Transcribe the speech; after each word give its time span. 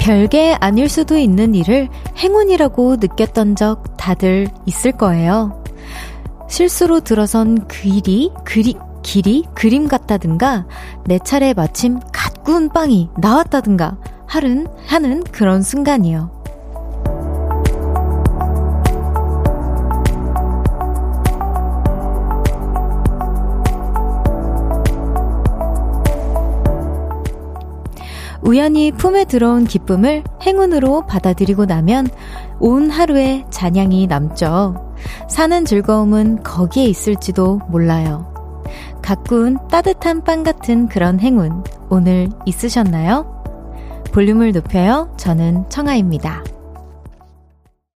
별게 0.00 0.56
아닐 0.60 0.88
수도 0.88 1.18
있는 1.18 1.54
일을 1.54 1.88
행운이라고 2.16 2.96
느꼈던 2.96 3.54
적 3.54 3.96
다들 3.98 4.48
있을 4.66 4.92
거예요. 4.92 5.62
실수로 6.48 7.00
들어선 7.00 7.68
그 7.68 7.86
일이 7.86 8.32
그리, 8.44 8.74
길이 9.02 9.44
그림 9.54 9.86
같다든가 9.86 10.66
내 11.04 11.18
차례 11.18 11.52
마침 11.52 12.00
갓 12.12 12.42
구운 12.42 12.70
빵이 12.70 13.10
나왔다든가 13.18 13.98
하는, 14.26 14.66
하는 14.86 15.22
그런 15.22 15.62
순간이요. 15.62 16.39
우연히 28.50 28.90
품에 28.90 29.26
들어온 29.26 29.64
기쁨을 29.64 30.24
행운으로 30.42 31.06
받아들이고 31.06 31.66
나면 31.66 32.08
온 32.58 32.90
하루의 32.90 33.44
잔향이 33.48 34.08
남죠. 34.08 34.92
사는 35.28 35.64
즐거움은 35.64 36.42
거기에 36.42 36.86
있을지도 36.86 37.60
몰라요. 37.68 38.26
가꾼 39.02 39.56
따뜻한 39.68 40.24
빵 40.24 40.42
같은 40.42 40.88
그런 40.88 41.20
행운 41.20 41.62
오늘 41.90 42.28
있으셨나요? 42.44 43.40
볼륨을 44.12 44.50
높여요. 44.50 45.14
저는 45.16 45.68
청아입니다. 45.68 46.42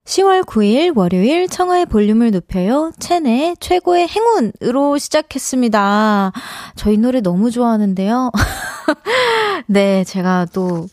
10월 0.06 0.44
9일 0.44 0.98
월요일 0.98 1.48
청하의 1.48 1.86
볼륨을 1.86 2.32
높여요. 2.32 2.92
체내 3.00 3.56
최고의 3.60 4.08
행운으로 4.10 4.98
시작했습니다. 4.98 6.34
저희 6.76 6.98
노래 6.98 7.22
너무 7.22 7.50
좋아하는데요. 7.50 8.32
네, 9.68 10.04
제가 10.04 10.48
또 10.52 10.88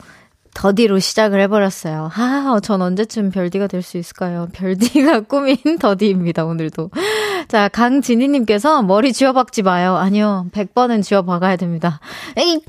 더디로 0.54 1.00
시작을 1.00 1.40
해버렸어요. 1.40 2.10
아, 2.14 2.60
전 2.62 2.82
언제쯤 2.82 3.30
별디가 3.30 3.66
될 3.66 3.82
수 3.82 3.98
있을까요? 3.98 4.48
별디가 4.52 5.22
꾸민 5.26 5.56
더디입니다, 5.80 6.44
오늘도. 6.44 6.90
자, 7.48 7.68
강진희님께서 7.68 8.82
머리 8.82 9.12
쥐어박지 9.12 9.62
마요. 9.62 9.96
아니요, 9.96 10.46
100번은 10.52 11.02
쥐어박아야 11.02 11.56
됩니다. 11.56 11.98
그리고 12.36 12.60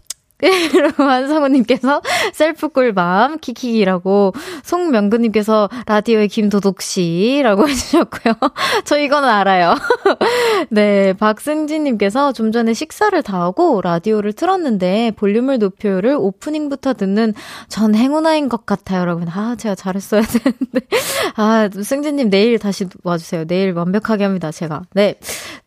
한성우님께서 0.98 2.02
셀프 2.34 2.70
꿀밤 2.70 3.40
키키기라고 3.40 4.34
송명근님께서 4.64 5.70
라디오의 5.86 6.28
김도독씨라고 6.28 7.68
해주셨고요. 7.70 8.34
저 8.86 9.00
이거는 9.00 9.30
알아요. 9.30 9.76
네, 10.70 11.14
박승진님께서 11.14 12.34
좀 12.34 12.52
전에 12.52 12.74
식사를 12.74 13.22
다 13.24 13.42
하고 13.42 13.82
라디오를 13.82 14.34
틀었는데 14.34 15.12
볼륨을 15.16 15.60
높여요를 15.60 16.16
오프닝부터 16.18 16.94
듣는 16.94 17.34
전 17.68 17.96
행운아인 17.96 18.50
것 18.50 18.66
같아요. 18.66 19.02
여러분. 19.02 19.28
아, 19.30 19.56
제가 19.58 19.76
잘했어야 19.76 20.22
되는데. 20.22 20.82
아, 21.36 21.70
승진님 21.72 22.30
내일 22.30 22.60
다시 22.60 22.86
와주세요. 23.04 23.46
내일 23.46 23.74
완벽하게 23.74 24.24
합니다, 24.24 24.52
제가. 24.52 24.84
네. 24.94 25.16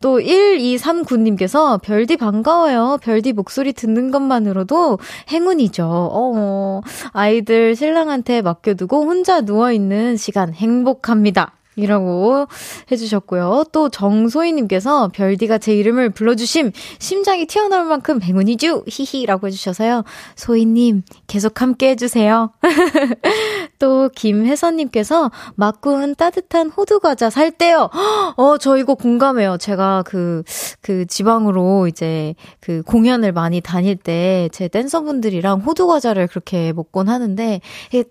또 0.00 0.18
1239님께서 0.18 1.80
별디 1.82 2.16
반가워요. 2.16 2.98
별디 3.02 3.32
목소리 3.32 3.72
듣는 3.72 4.10
것만으로 4.10 4.63
것만으로도 4.64 4.98
행운이죠. 5.30 5.84
어, 5.86 6.80
아이들 7.12 7.76
신랑한테 7.76 8.42
맡겨두고 8.42 9.04
혼자 9.04 9.40
누워있는 9.40 10.16
시간 10.16 10.52
행복합니다. 10.52 11.52
이라고 11.76 12.46
해주셨고요. 12.90 13.64
또 13.72 13.88
정소희님께서 13.88 15.10
별디가 15.12 15.58
제 15.58 15.74
이름을 15.74 16.10
불러주심 16.10 16.72
심장이 16.98 17.46
튀어나올 17.46 17.84
만큼 17.86 18.22
행운이죠 18.22 18.84
히히라고 18.86 19.48
해주셔서요. 19.48 20.04
소희님 20.36 21.02
계속 21.26 21.60
함께 21.60 21.90
해주세요. 21.90 22.52
또 23.78 24.08
김혜선님께서 24.14 25.30
막군 25.56 26.14
따뜻한 26.14 26.70
호두 26.70 27.00
과자 27.00 27.28
살 27.28 27.50
때요. 27.50 27.90
어, 28.36 28.58
저 28.58 28.76
이거 28.76 28.94
공감해요. 28.94 29.58
제가 29.58 30.02
그, 30.06 30.42
그 30.80 31.06
지방으로 31.06 31.88
이제 31.88 32.34
그 32.60 32.82
공연을 32.82 33.32
많이 33.32 33.60
다닐 33.60 33.96
때 33.96 34.44
제 34.52 34.68
댄서분들이랑 34.68 35.60
호두 35.60 35.86
과자를 35.86 36.26
그렇게 36.26 36.72
먹곤 36.72 37.08
하는데 37.08 37.60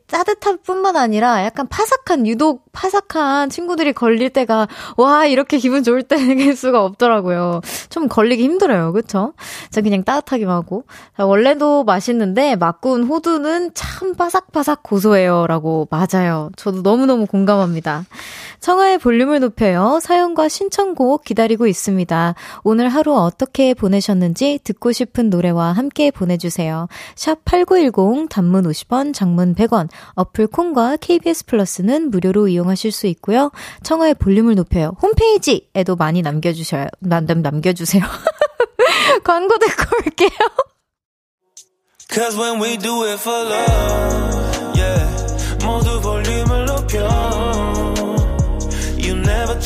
따뜻한 0.08 0.60
뿐만 0.64 0.96
아니라 0.98 1.44
약간 1.44 1.68
파삭한, 1.68 2.28
유독 2.28 2.66
파삭한 2.72 3.50
친구들이 3.54 3.94
걸릴 3.94 4.32
때가 4.32 4.68
와 4.98 5.26
이렇게 5.28 5.60
기분 5.60 5.84
좋을 5.84 6.02
때일 6.02 6.56
수가 6.58 6.84
없더라고요. 6.84 7.62
좀 7.90 8.08
걸리기 8.08 8.44
힘들어요, 8.44 8.92
그렇죠? 8.92 9.34
자 9.70 9.82
그냥 9.82 10.04
따뜻하기만 10.04 10.56
하고 10.56 10.84
자, 11.16 11.26
원래도 11.26 11.84
맛있는데 11.84 12.56
막군 12.56 13.04
호두는 13.04 13.72
참 13.76 14.16
바삭바삭 14.16 14.82
고소해요라고 14.82 15.88
맞아요. 15.92 16.50
저도 16.56 16.82
너무 16.82 17.06
너무 17.06 17.28
공감합니다. 17.28 18.06
청하의 18.64 18.98
볼륨을 18.98 19.42
높여요. 19.42 20.00
사연과 20.02 20.48
신청곡 20.48 21.26
기다리고 21.26 21.68
있습니다. 21.68 22.34
오늘 22.64 22.88
하루 22.88 23.14
어떻게 23.14 23.74
보내셨는지 23.74 24.62
듣고 24.64 24.94
싶은 24.94 25.30
노래와 25.30 25.74
함께 25.74 26.12
보내주세요. 26.12 26.88
샵 27.14 27.44
8910 27.44 28.30
단문 28.30 28.64
50원, 28.64 29.14
장문 29.14 29.54
100원, 29.56 29.90
어플 30.16 30.48
콩과 30.48 30.96
KBS 31.02 31.46
플러스는 31.46 32.10
무료로 32.10 32.48
이용하실 32.48 32.94
수 32.94 33.08
있고요. 33.08 33.52
청하의 33.84 34.14
볼륨을 34.14 34.56
높여요. 34.56 34.96
홈페이지에도 35.02 35.98
많이 35.98 36.22
남겨주셔요. 36.22 36.88
남, 37.00 37.26
남, 37.26 37.42
남겨주세요. 37.42 38.02
광고 39.26 39.58
듣고 39.58 39.98
올게요. 40.06 40.30
Cause 42.10 42.40
when 42.40 42.62
we 42.64 42.78
do 42.78 43.04
it 43.04 43.20
for 43.20 43.46
love, 43.46 44.74
yeah. 44.78 45.66
모두 45.66 46.00
볼륨을 46.00 46.66
높여. 46.66 47.53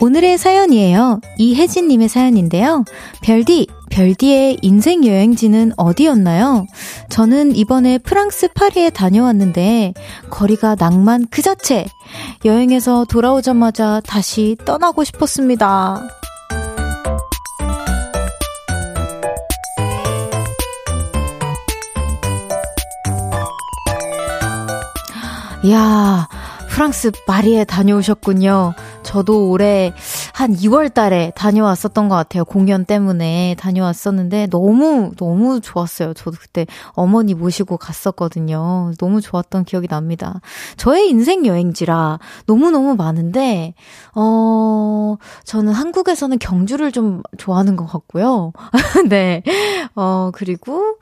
오늘의 0.00 0.38
사연이에요. 0.38 1.20
이혜진님의 1.38 2.08
사연인데요. 2.08 2.84
별디, 3.22 3.66
별디의 3.90 4.58
인생 4.62 5.04
여행지는 5.04 5.72
어디였나요? 5.76 6.66
저는 7.08 7.56
이번에 7.56 7.98
프랑스 7.98 8.48
파리에 8.52 8.90
다녀왔는데 8.90 9.94
거리가 10.30 10.76
낭만 10.76 11.26
그 11.30 11.42
자체. 11.42 11.86
여행에서 12.44 13.06
돌아오자마자 13.06 14.00
다시 14.06 14.56
떠나고 14.64 15.02
싶었습니다. 15.02 16.00
이야, 25.64 26.28
프랑스 26.70 27.10
파리에 27.26 27.64
다녀오셨군요. 27.64 28.74
저도 29.08 29.48
올해 29.48 29.94
한 30.38 30.54
2월 30.54 30.94
달에 30.94 31.32
다녀왔었던 31.34 32.08
것 32.08 32.14
같아요. 32.14 32.44
공연 32.44 32.84
때문에 32.84 33.56
다녀왔었는데 33.58 34.46
너무, 34.52 35.10
너무 35.16 35.60
좋았어요. 35.60 36.14
저도 36.14 36.36
그때 36.40 36.64
어머니 36.90 37.34
모시고 37.34 37.76
갔었거든요. 37.76 38.92
너무 39.00 39.20
좋았던 39.20 39.64
기억이 39.64 39.88
납니다. 39.88 40.40
저의 40.76 41.08
인생 41.08 41.44
여행지라 41.44 42.20
너무너무 42.46 42.94
많은데, 42.94 43.74
어, 44.14 45.16
저는 45.42 45.72
한국에서는 45.72 46.38
경주를 46.38 46.92
좀 46.92 47.20
좋아하는 47.36 47.74
것 47.74 47.86
같고요. 47.86 48.52
네. 49.10 49.42
어, 49.96 50.30
그리고, 50.32 50.98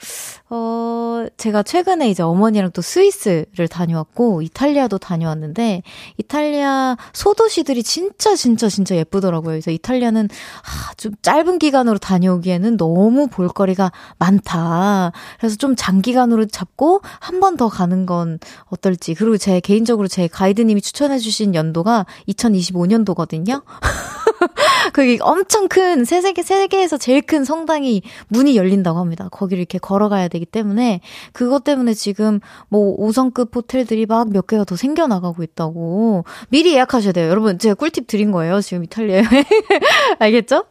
어, 0.49 1.27
제가 1.37 1.63
최근에 1.63 2.09
이제 2.09 2.23
어머니랑 2.23 2.71
또 2.73 2.81
스위스를 2.81 3.69
다녀왔고, 3.69 4.41
이탈리아도 4.41 4.97
다녀왔는데, 4.97 5.83
이탈리아 6.17 6.97
소도시들이 7.13 7.83
진짜 7.83 8.35
진짜 8.35 8.71
진짜 8.71 8.97
예쁘더라고요. 8.97 9.26
그러더라고요. 9.27 9.53
그래서 9.53 9.71
이탈리아는 9.71 10.29
아, 10.29 10.93
좀 10.97 11.13
짧은 11.23 11.59
기간으로 11.59 11.99
다녀오기에는 11.99 12.77
너무 12.77 13.29
볼거리가 13.29 13.93
많다. 14.19 15.13
그래서 15.39 15.57
좀 15.57 15.75
장기간으로 15.77 16.47
잡고 16.47 17.01
한 17.21 17.37
번 17.41 17.57
더 17.57 17.69
가는 17.69 18.05
건 18.07 18.39
어떨지. 18.67 19.15
그리고 19.15 19.39
제 19.39 19.61
개인적으로 19.61 20.09
제 20.09 20.27
가이드님이 20.29 20.81
추천해주신 20.83 21.55
연도가 21.55 22.05
2025년도거든요. 22.29 23.63
거기 24.93 25.19
엄청 25.21 25.69
큰 25.69 26.05
세계 26.05 26.43
세계에서 26.43 26.99
제일 26.99 27.23
큰 27.23 27.45
성당이 27.45 28.03
문이 28.29 28.57
열린다고 28.57 28.99
합니다. 28.99 29.29
거기를 29.31 29.61
이렇게 29.61 29.79
걸어가야 29.79 30.29
되기 30.29 30.45
때문에 30.47 31.01
그것 31.33 31.65
때문에 31.65 31.95
지금 31.95 32.41
뭐 32.69 32.97
5성급 32.99 33.55
호텔들이 33.55 34.07
막 34.07 34.27
몇 34.37 34.47
개가 34.47 34.65
더 34.65 34.77
생겨나가고 34.77 35.43
있다고 35.43 36.25
미리 36.49 36.75
예약하셔야 36.75 37.13
돼요. 37.13 37.29
여러분 37.29 37.59
제가 37.59 37.75
꿀팁 37.75 38.07
드린 38.07 38.31
거예요. 38.33 38.61
지금 38.61 38.85
이탈리아에 38.85 39.23
알겠죠? 40.19 40.65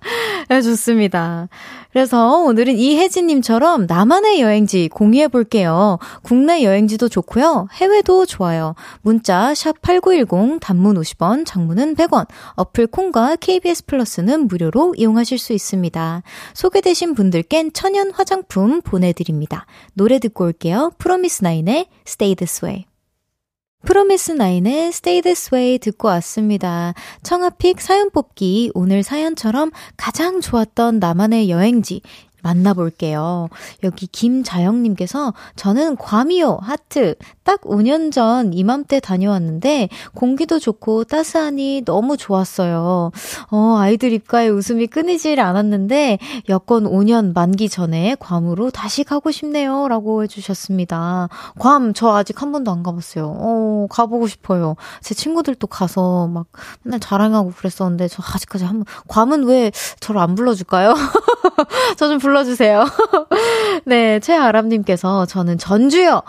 네, 0.49 0.61
좋습니다. 0.61 1.47
그래서 1.91 2.39
오늘은 2.39 2.77
이혜진님처럼 2.77 3.85
나만의 3.87 4.41
여행지 4.41 4.89
공유해 4.89 5.29
볼게요. 5.29 5.97
국내 6.23 6.61
여행지도 6.61 7.07
좋고요. 7.07 7.69
해외도 7.73 8.25
좋아요. 8.25 8.75
문자 9.01 9.53
샵8910 9.53 10.59
단문 10.59 10.99
50원, 10.99 11.45
장문은 11.45 11.95
100원. 11.95 12.27
어플 12.55 12.87
콩과 12.87 13.37
KBS 13.55 13.85
플러스는 13.85 14.47
무료로 14.47 14.95
이용하실 14.97 15.37
수 15.37 15.53
있습니다. 15.53 16.23
소개되신 16.53 17.15
분들께는 17.15 17.71
천연 17.71 18.11
화장품 18.11 18.81
보내드립니다. 18.81 19.65
노래 19.93 20.19
듣고 20.19 20.43
올게요. 20.43 20.91
프로미스나인의 20.97 21.87
Stay 22.05 22.35
This 22.35 22.65
Way. 22.65 22.85
프로미스 23.85 24.33
나인의 24.33 24.87
Stay 24.89 25.21
This 25.21 25.53
Way 25.53 25.77
듣고 25.79 26.09
왔습니다. 26.09 26.93
청아픽 27.23 27.79
사연 27.79 28.09
뽑기 28.09 28.71
오늘 28.73 29.03
사연처럼 29.03 29.71
가장 29.95 30.41
좋았던 30.41 30.99
나만의 30.99 31.49
여행지 31.49 32.01
만나볼게요. 32.41 33.47
여기 33.83 34.07
김자영님께서 34.07 35.33
저는 35.55 35.95
괌이요, 35.95 36.59
하트. 36.61 37.15
딱 37.45 37.61
5년 37.61 38.11
전 38.11 38.53
이맘때 38.53 38.99
다녀왔는데 38.99 39.89
공기도 40.15 40.57
좋고 40.57 41.03
따스하니 41.03 41.83
너무 41.85 42.17
좋았어요. 42.17 43.11
어, 43.51 43.75
아이들 43.77 44.11
입가에 44.11 44.49
웃음이 44.49 44.87
끊이질 44.87 45.39
않았는데 45.39 46.17
여권 46.49 46.85
5년 46.85 47.33
만기 47.35 47.69
전에 47.69 48.15
괌으로 48.19 48.71
다시 48.71 49.03
가고 49.03 49.29
싶네요. 49.29 49.87
라고 49.87 50.23
해주셨습니다. 50.23 51.29
괌, 51.59 51.93
저 51.93 52.15
아직 52.15 52.41
한 52.41 52.51
번도 52.51 52.71
안 52.71 52.81
가봤어요. 52.81 53.37
어, 53.37 53.87
가보고 53.91 54.27
싶어요. 54.27 54.75
제 55.01 55.13
친구들도 55.13 55.67
가서 55.67 56.27
막 56.27 56.47
맨날 56.81 56.99
자랑하고 56.99 57.51
그랬었는데 57.51 58.07
저 58.07 58.23
아직까지 58.25 58.65
한 58.65 58.77
번, 58.79 58.85
괌은 59.07 59.43
왜 59.43 59.71
저를 59.99 60.19
안 60.19 60.33
불러줄까요? 60.33 60.95
저 61.97 62.09
좀 62.09 62.17
불러주세요. 62.19 62.85
네, 63.85 64.19
최아람님께서 64.19 65.25
저는 65.25 65.57
전주요. 65.57 66.21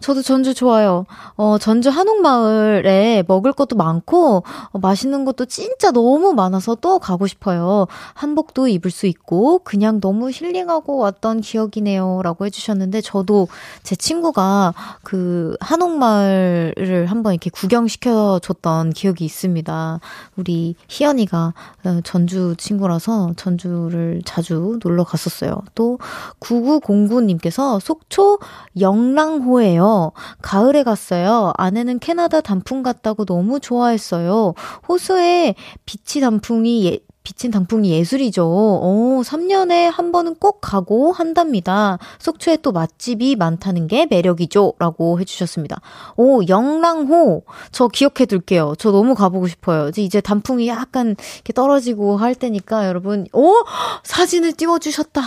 저도 0.00 0.22
전주 0.22 0.54
좋아요. 0.62 1.06
어, 1.34 1.58
전주 1.58 1.90
한옥마을에 1.90 3.24
먹을 3.26 3.52
것도 3.52 3.74
많고, 3.74 4.44
어, 4.70 4.78
맛있는 4.78 5.24
것도 5.24 5.46
진짜 5.46 5.90
너무 5.90 6.34
많아서 6.34 6.76
또 6.76 7.00
가고 7.00 7.26
싶어요. 7.26 7.88
한복도 8.14 8.68
입을 8.68 8.92
수 8.92 9.06
있고, 9.06 9.58
그냥 9.64 10.00
너무 10.00 10.30
힐링하고 10.30 10.98
왔던 10.98 11.40
기억이네요. 11.40 12.20
라고 12.22 12.46
해주셨는데, 12.46 13.00
저도 13.00 13.48
제 13.82 13.96
친구가 13.96 14.72
그 15.02 15.56
한옥마을을 15.58 17.06
한번 17.06 17.32
이렇게 17.32 17.50
구경시켜줬던 17.50 18.90
기억이 18.90 19.24
있습니다. 19.24 19.98
우리 20.36 20.76
희연이가 20.86 21.54
어, 21.86 22.00
전주 22.04 22.54
친구라서 22.56 23.32
전주를 23.36 24.22
자주 24.24 24.78
놀러 24.80 25.02
갔었어요. 25.02 25.60
또 25.74 25.98
9909님께서 26.38 27.80
속초 27.80 28.38
영랑호예요. 28.78 30.12
가을에 30.52 30.82
갔어요. 30.82 31.54
아내는 31.56 31.98
캐나다 31.98 32.42
단풍 32.42 32.82
같다고 32.82 33.24
너무 33.24 33.58
좋아했어요. 33.58 34.52
호수에 34.86 35.54
비치 35.86 36.20
단풍이 36.20 36.84
예, 36.84 36.98
비친 37.22 37.50
단풍이 37.50 37.90
예술이죠. 37.90 38.44
오, 38.44 39.22
3년에 39.24 39.90
한 39.90 40.12
번은 40.12 40.34
꼭 40.34 40.60
가고 40.60 41.10
한답니다. 41.10 41.98
속초에 42.18 42.58
또 42.58 42.70
맛집이 42.70 43.36
많다는 43.36 43.86
게 43.86 44.04
매력이죠. 44.04 44.74
라고 44.78 45.18
해주셨습니다. 45.20 45.80
오, 46.16 46.42
영랑호. 46.46 47.44
저 47.70 47.88
기억해 47.88 48.26
둘게요. 48.26 48.74
저 48.78 48.90
너무 48.90 49.14
가보고 49.14 49.48
싶어요. 49.48 49.90
이제 49.96 50.20
단풍이 50.20 50.68
약간 50.68 51.16
이렇게 51.36 51.54
떨어지고 51.54 52.18
할 52.18 52.34
때니까 52.34 52.88
여러분, 52.88 53.26
오! 53.32 53.54
사진을 54.04 54.52
띄워주셨다. 54.52 55.22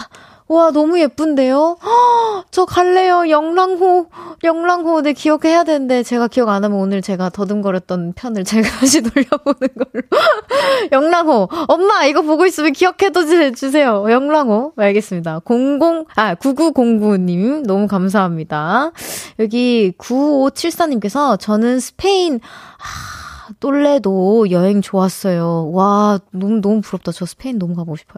와, 0.48 0.70
너무 0.70 1.00
예쁜데요? 1.00 1.78
허, 1.82 2.44
저 2.52 2.66
갈래요. 2.66 3.30
영랑호. 3.30 4.08
영랑호. 4.44 5.02
네, 5.02 5.14
기억해야 5.14 5.64
되는데, 5.64 6.04
제가 6.04 6.28
기억 6.28 6.50
안 6.50 6.64
하면 6.64 6.78
오늘 6.78 7.02
제가 7.02 7.30
더듬거렸던 7.30 8.14
편을 8.14 8.44
제가 8.46 8.70
다시 8.80 9.02
돌려보는 9.02 9.70
걸로. 9.76 10.04
영랑호. 10.92 11.50
엄마, 11.68 12.06
이거 12.06 12.22
보고 12.22 12.46
있으면 12.46 12.74
기억해도 12.74 13.26
주세요. 13.56 14.06
영랑호. 14.08 14.74
알겠습니다. 14.76 15.42
00, 15.46 16.06
아, 16.16 16.36
9909님, 16.36 17.66
너무 17.66 17.88
감사합니다. 17.88 18.92
여기 19.40 19.94
9574님께서, 19.98 21.40
저는 21.40 21.80
스페인, 21.80 22.40
하, 22.78 23.25
똘레도 23.60 24.52
여행 24.52 24.82
좋았어요. 24.82 25.72
와, 25.72 26.20
너무, 26.32 26.62
너무 26.62 26.82
부럽다. 26.82 27.12
저 27.12 27.26
스페인 27.26 27.58
너무 27.58 27.76
가보고 27.76 27.96
싶어요. 27.96 28.18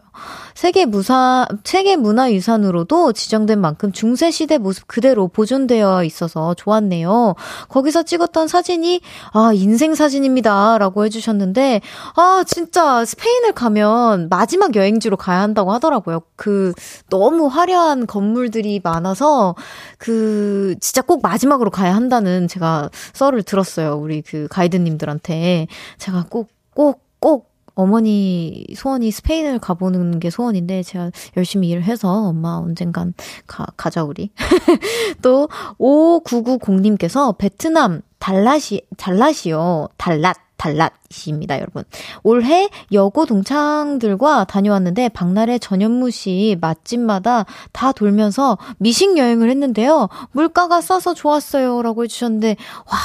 세계 0.54 0.84
무사, 0.84 1.46
세계 1.64 1.96
문화유산으로도 1.96 3.12
지정된 3.12 3.60
만큼 3.60 3.92
중세시대 3.92 4.58
모습 4.58 4.88
그대로 4.88 5.28
보존되어 5.28 6.04
있어서 6.04 6.54
좋았네요. 6.54 7.34
거기서 7.68 8.02
찍었던 8.02 8.48
사진이, 8.48 9.00
아, 9.32 9.52
인생 9.54 9.94
사진입니다. 9.94 10.78
라고 10.78 11.04
해주셨는데, 11.04 11.80
아, 12.16 12.44
진짜 12.46 13.04
스페인을 13.04 13.52
가면 13.52 14.28
마지막 14.30 14.74
여행지로 14.74 15.16
가야 15.16 15.40
한다고 15.40 15.72
하더라고요. 15.72 16.22
그, 16.36 16.72
너무 17.10 17.46
화려한 17.46 18.06
건물들이 18.06 18.80
많아서, 18.82 19.54
그, 19.98 20.74
진짜 20.80 21.02
꼭 21.02 21.22
마지막으로 21.22 21.70
가야 21.70 21.94
한다는 21.94 22.48
제가 22.48 22.90
썰을 23.12 23.42
들었어요. 23.44 23.96
우리 23.96 24.22
그 24.22 24.48
가이드님들한테. 24.50 25.27
저한테 25.28 25.66
제가 25.98 26.26
꼭, 26.30 26.48
꼭, 26.74 27.04
꼭 27.20 27.52
어머니 27.74 28.64
소원이 28.74 29.10
스페인을 29.10 29.60
가보는 29.60 30.18
게 30.18 30.30
소원인데 30.30 30.82
제가 30.82 31.12
열심히 31.36 31.68
일을 31.68 31.84
해서 31.84 32.10
엄마 32.10 32.56
언젠간 32.56 33.14
가, 33.46 33.66
가자 33.76 34.02
우리. 34.02 34.30
또 35.22 35.48
5990님께서 35.78 37.36
베트남 37.38 38.00
달랏이 38.18 38.82
달랏이요. 38.96 39.90
달랏 39.96 40.34
달랏입니다, 40.58 41.58
여러분. 41.60 41.84
올해 42.22 42.68
여고 42.92 43.24
동창들과 43.24 44.44
다녀왔는데 44.44 45.08
박나래 45.10 45.58
전현무 45.58 46.10
씨 46.10 46.56
맛집마다 46.60 47.46
다 47.72 47.92
돌면서 47.92 48.58
미식 48.78 49.16
여행을 49.16 49.48
했는데요. 49.48 50.08
물가가 50.32 50.80
싸서 50.80 51.14
좋았어요. 51.14 51.80
라고 51.82 52.04
해주셨는데, 52.04 52.56
와, 52.86 52.98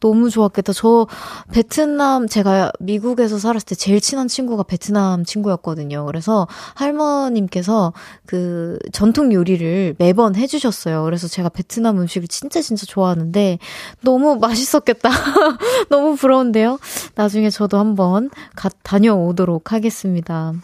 너무 0.00 0.30
좋았겠다. 0.30 0.72
저 0.72 1.06
베트남, 1.52 2.28
제가 2.28 2.72
미국에서 2.78 3.38
살았을 3.38 3.66
때 3.66 3.74
제일 3.74 4.00
친한 4.00 4.28
친구가 4.28 4.62
베트남 4.62 5.24
친구였거든요. 5.24 6.04
그래서 6.06 6.46
할머님께서 6.74 7.92
그 8.26 8.78
전통 8.92 9.32
요리를 9.32 9.96
매번 9.98 10.36
해주셨어요. 10.36 11.04
그래서 11.04 11.26
제가 11.28 11.48
베트남 11.48 11.98
음식을 11.98 12.28
진짜 12.28 12.60
진짜 12.60 12.86
좋아하는데 12.86 13.58
너무 14.02 14.36
맛있었겠다. 14.36 15.10
너무 15.88 16.16
부러운데요. 16.16 16.78
나중에 17.14 17.50
저도 17.50 17.78
한번 17.78 18.30
가, 18.54 18.68
다녀오도록 18.82 19.72
하겠습니다. 19.72 20.54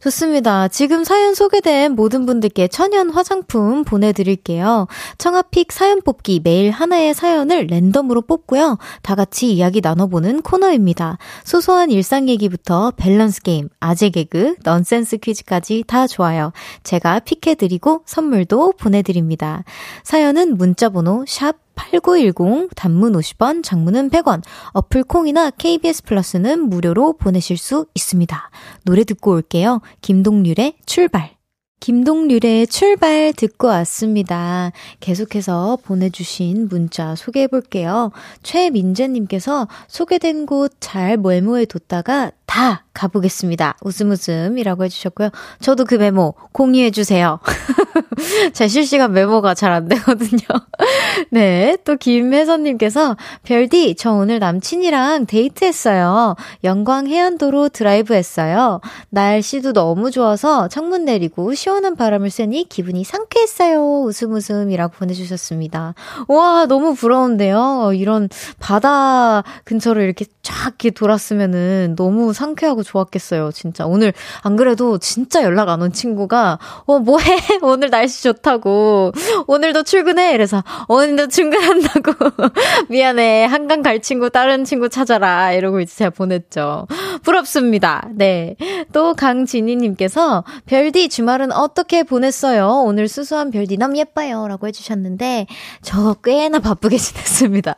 좋습니다. 0.00 0.68
지금 0.68 1.04
사연 1.04 1.34
소개된 1.34 1.92
모든 1.92 2.26
분들께 2.26 2.68
천연 2.68 3.10
화장품 3.10 3.84
보내드릴게요. 3.84 4.86
청아픽 5.18 5.72
사연 5.72 6.00
뽑기 6.02 6.40
매일 6.44 6.70
하나의 6.70 7.14
사연을 7.14 7.66
랜덤으로 7.68 8.22
뽑고요. 8.22 8.78
다 9.02 9.14
같이 9.14 9.52
이야기 9.52 9.80
나눠보는 9.80 10.42
코너입니다. 10.42 11.18
소소한 11.44 11.90
일상 11.90 12.28
얘기부터 12.28 12.92
밸런스 12.96 13.42
게임, 13.42 13.68
아재 13.80 14.10
개그, 14.10 14.56
넌센스 14.62 15.18
퀴즈까지 15.18 15.84
다 15.86 16.06
좋아요. 16.06 16.52
제가 16.82 17.20
픽해드리고 17.20 18.02
선물도 18.06 18.74
보내드립니다. 18.78 19.64
사연은 20.04 20.56
문자번호 20.56 21.24
샵 21.26 21.65
8910 21.76 22.70
단문 22.74 23.12
50원, 23.12 23.62
장문은 23.62 24.10
100원, 24.10 24.42
어플 24.72 25.04
콩이나 25.04 25.50
KBS 25.50 26.02
플러스는 26.02 26.68
무료로 26.68 27.18
보내실 27.18 27.56
수 27.56 27.86
있습니다. 27.94 28.50
노래 28.84 29.04
듣고 29.04 29.32
올게요. 29.32 29.80
김동률의 30.00 30.78
출발. 30.86 31.36
김동률의 31.78 32.66
출발 32.66 33.32
듣고 33.36 33.68
왔습니다. 33.68 34.72
계속해서 34.98 35.78
보내주신 35.84 36.68
문자 36.68 37.14
소개해 37.14 37.46
볼게요. 37.46 38.10
최민재님께서 38.42 39.68
소개된 39.86 40.46
곳 40.46 40.72
잘 40.80 41.16
메모해 41.16 41.66
뒀다가 41.66 42.32
다다 42.46 42.84
가보겠습니다. 42.94 43.76
웃음 43.82 44.10
웃음이라고 44.10 44.84
해주셨고요. 44.84 45.30
저도 45.60 45.84
그 45.84 45.96
메모 45.96 46.34
공유해주세요. 46.52 47.40
제 48.54 48.68
실시간 48.68 49.12
메모가 49.12 49.54
잘 49.54 49.72
안 49.72 49.88
되거든요. 49.88 50.40
네. 51.30 51.76
또 51.84 51.96
김혜선님께서 51.96 53.16
별디, 53.42 53.96
저 53.96 54.12
오늘 54.12 54.38
남친이랑 54.38 55.26
데이트했어요. 55.26 56.36
영광 56.64 57.08
해안도로 57.08 57.68
드라이브 57.68 58.14
했어요. 58.14 58.80
날씨도 59.10 59.72
너무 59.72 60.10
좋아서 60.10 60.68
창문 60.68 61.04
내리고 61.04 61.52
시원한 61.52 61.96
바람을 61.96 62.30
쐬니 62.30 62.68
기분이 62.68 63.04
상쾌했어요. 63.04 64.02
웃음 64.04 64.32
웃음이라고 64.32 64.94
보내주셨습니다. 64.96 65.94
와, 66.28 66.66
너무 66.66 66.94
부러운데요. 66.94 67.92
이런 67.94 68.28
바다 68.58 69.42
근처를 69.64 70.02
이렇게 70.04 70.24
쫙 70.42 70.76
이렇게 70.76 70.90
돌았으면은 70.90 71.94
너무 71.96 72.32
상쾌하고 72.36 72.82
좋았겠어요, 72.82 73.50
진짜. 73.52 73.86
오늘, 73.86 74.12
안 74.42 74.56
그래도 74.56 74.98
진짜 74.98 75.42
연락 75.42 75.68
안 75.70 75.82
온 75.82 75.92
친구가, 75.92 76.58
어, 76.86 76.98
뭐 76.98 77.18
해? 77.18 77.36
오늘 77.62 77.90
날씨 77.90 78.22
좋다고. 78.22 79.12
오늘도 79.46 79.82
출근해? 79.82 80.32
이래서, 80.34 80.62
오늘도 80.88 81.28
출근한다고. 81.28 82.12
미안해. 82.88 83.44
한강 83.44 83.82
갈 83.82 84.00
친구, 84.00 84.30
다른 84.30 84.64
친구 84.64 84.88
찾아라. 84.88 85.52
이러고 85.52 85.80
이제 85.80 85.94
제가 85.96 86.10
보냈죠. 86.10 86.86
부럽습니다. 87.22 88.08
네. 88.14 88.56
또 88.92 89.14
강진희님께서, 89.14 90.44
별디 90.66 91.08
주말은 91.08 91.52
어떻게 91.52 92.02
보냈어요? 92.02 92.82
오늘 92.84 93.08
수수한 93.08 93.50
별디 93.50 93.76
너무 93.76 93.96
예뻐요. 93.98 94.46
라고 94.48 94.66
해주셨는데, 94.66 95.46
저 95.82 96.14
꽤나 96.24 96.58
바쁘게 96.58 96.96
지냈습니다. 96.98 97.74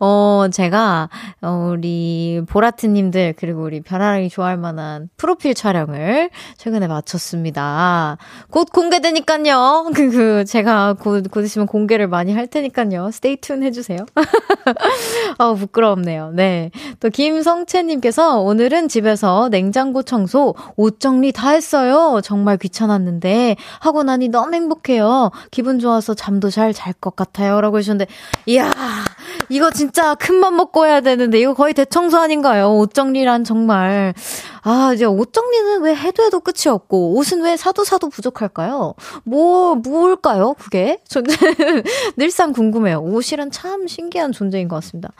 어, 0.00 0.46
제가, 0.52 1.08
어, 1.42 1.70
우리 1.72 2.42
보라트님들, 2.48 3.34
그리고 3.36 3.59
우리 3.62 3.80
별아 3.80 4.10
사랑이 4.10 4.28
좋아할 4.28 4.56
만한 4.56 5.08
프로필 5.16 5.54
촬영을 5.54 6.30
최근에 6.56 6.88
마쳤습니다. 6.88 8.16
곧 8.50 8.68
공개되니까요. 8.72 9.90
그, 9.94 10.10
그, 10.10 10.44
제가 10.44 10.94
곧, 10.98 11.30
곧 11.30 11.42
있으면 11.44 11.66
공개를 11.66 12.08
많이 12.08 12.32
할 12.32 12.46
테니까요. 12.48 13.10
스테이 13.12 13.36
튠 13.36 13.62
해주세요. 13.62 13.98
아 15.38 15.52
부끄럽네요. 15.54 16.30
네. 16.32 16.70
또 16.98 17.08
김성채님께서 17.08 18.40
오늘은 18.40 18.88
집에서 18.88 19.48
냉장고 19.48 20.02
청소, 20.02 20.54
옷 20.76 20.98
정리 20.98 21.30
다 21.32 21.50
했어요. 21.50 22.20
정말 22.24 22.56
귀찮았는데 22.56 23.56
하고 23.80 24.02
나니 24.02 24.28
너무 24.28 24.54
행복해요. 24.54 25.30
기분 25.50 25.78
좋아서 25.78 26.14
잠도 26.14 26.50
잘 26.50 26.72
잘 26.72 26.94
것 27.00 27.14
같아요. 27.16 27.60
라고 27.60 27.78
해주셨는데, 27.78 28.10
이야, 28.46 28.72
이거 29.48 29.70
진짜 29.70 30.14
큰 30.14 30.40
맘 30.40 30.56
먹고 30.56 30.86
해야 30.86 31.00
되는데 31.00 31.38
이거 31.38 31.52
거의 31.54 31.74
대청소 31.74 32.18
아닌가요? 32.18 32.76
옷 32.78 32.94
정리란 32.94 33.44
정말 33.50 34.14
아, 34.62 34.92
이제 34.94 35.04
옷 35.04 35.32
정리는 35.32 35.82
왜 35.82 35.94
해도 35.94 36.22
해도 36.22 36.40
끝이 36.40 36.70
없고, 36.72 37.14
옷은 37.16 37.42
왜 37.42 37.56
사도 37.56 37.84
사도 37.84 38.08
부족할까요? 38.08 38.94
뭐, 39.24 39.74
뭘까요, 39.76 40.54
그게? 40.58 40.98
저는 41.08 41.28
늘상 42.16 42.52
궁금해요. 42.52 43.00
옷이란 43.00 43.50
참 43.50 43.86
신기한 43.86 44.32
존재인 44.32 44.68
것 44.68 44.76
같습니다. 44.76 45.10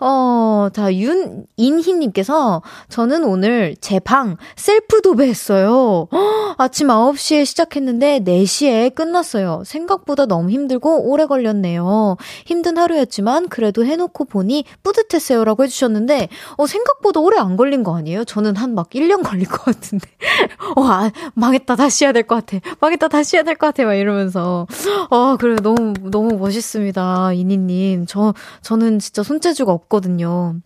어, 0.00 0.68
자, 0.74 0.92
윤인희님께서, 0.94 2.62
저는 2.88 3.24
오늘 3.24 3.76
제 3.80 4.00
방 4.00 4.36
셀프 4.56 5.02
도배했어요. 5.02 6.08
아침 6.58 6.88
9시에 6.88 7.44
시작했는데 7.44 8.20
4시에 8.20 8.94
끝났어요. 8.94 9.62
생각보다 9.66 10.24
너무 10.26 10.50
힘들고 10.50 11.10
오래 11.10 11.26
걸렸네요. 11.26 12.16
힘든 12.46 12.78
하루였지만, 12.78 13.48
그래도 13.48 13.84
해놓고 13.84 14.24
보니 14.24 14.64
뿌듯했어요. 14.82 15.44
라고 15.44 15.64
해주셨는데, 15.64 16.28
어, 16.56 16.66
생각보다 16.66 17.20
오래 17.20 17.38
안 17.38 17.56
걸린 17.56 17.82
거 17.84 17.94
아니에요? 17.96 18.24
저는 18.24 18.56
한 18.56 18.70
막 18.70 18.89
1년 18.94 19.22
걸릴 19.22 19.46
것 19.48 19.64
같은데. 19.64 20.08
어, 20.76 20.82
아, 20.84 21.10
망했다. 21.34 21.76
다시 21.76 22.04
해야 22.04 22.12
될 22.12 22.24
것 22.26 22.44
같아. 22.46 22.58
망했다. 22.80 23.08
다시 23.08 23.36
해야 23.36 23.42
될 23.44 23.54
것 23.56 23.66
같아. 23.68 23.84
막 23.84 23.94
이러면서. 23.94 24.66
어, 25.10 25.36
그래. 25.36 25.56
너무, 25.62 25.92
너무 26.10 26.36
멋있습니다. 26.38 27.32
이니님. 27.34 28.06
저, 28.06 28.34
저는 28.62 28.98
진짜 28.98 29.22
손재주가 29.22 29.72
없거든요. 29.72 30.56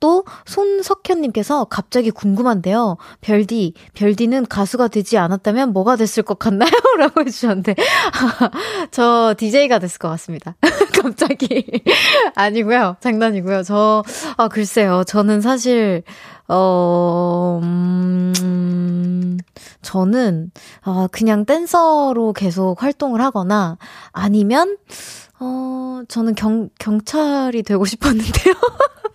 또 0.00 0.24
손석현님께서 0.46 1.64
갑자기 1.64 2.10
궁금한데요. 2.10 2.96
별디, 3.20 3.74
별디는 3.94 4.46
가수가 4.46 4.88
되지 4.88 5.18
않았다면 5.18 5.72
뭐가 5.72 5.96
됐을 5.96 6.22
것 6.22 6.38
같나요? 6.38 6.70
라고 6.98 7.20
해주셨는데 7.20 7.74
저 8.90 9.34
DJ가 9.38 9.78
됐을 9.78 9.98
것 9.98 10.08
같습니다. 10.08 10.56
갑자기 11.02 11.82
아니고요, 12.34 12.96
장난이고요. 13.00 13.62
저 13.62 14.02
아, 14.36 14.48
글쎄요, 14.48 15.04
저는 15.04 15.40
사실 15.40 16.02
어, 16.48 17.60
음, 17.62 19.38
저는, 19.80 20.50
어, 20.84 21.06
그냥 21.10 21.46
댄서로 21.46 22.34
계속 22.34 22.82
활동을 22.82 23.22
하거나, 23.22 23.78
아니면, 24.12 24.76
어, 25.40 26.02
저는 26.08 26.34
경, 26.34 26.68
경찰이 26.78 27.62
되고 27.62 27.84
싶었는데요. 27.84 28.54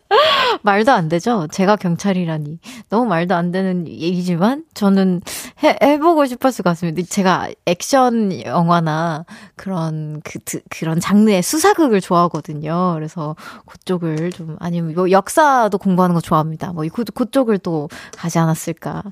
말도 0.63 0.91
안 0.91 1.09
되죠? 1.09 1.47
제가 1.51 1.75
경찰이라니. 1.75 2.59
너무 2.89 3.05
말도 3.05 3.35
안 3.35 3.51
되는 3.51 3.87
얘기지만, 3.87 4.63
저는 4.73 5.21
해, 5.63 5.77
해보고 5.81 6.25
싶었을 6.25 6.63
것 6.63 6.71
같습니다. 6.71 7.01
제가 7.09 7.49
액션 7.65 8.43
영화나 8.43 9.25
그런, 9.55 10.21
그, 10.23 10.39
그런 10.69 10.99
장르의 10.99 11.41
수사극을 11.41 12.01
좋아하거든요. 12.01 12.93
그래서 12.95 13.35
그쪽을 13.65 14.31
좀, 14.31 14.55
아니면 14.59 14.93
뭐 14.95 15.11
역사도 15.11 15.77
공부하는 15.77 16.13
거 16.13 16.21
좋아합니다. 16.21 16.71
뭐, 16.73 16.85
그, 16.93 17.03
그쪽을 17.03 17.57
또 17.57 17.89
가지 18.15 18.39
않았을까. 18.39 19.03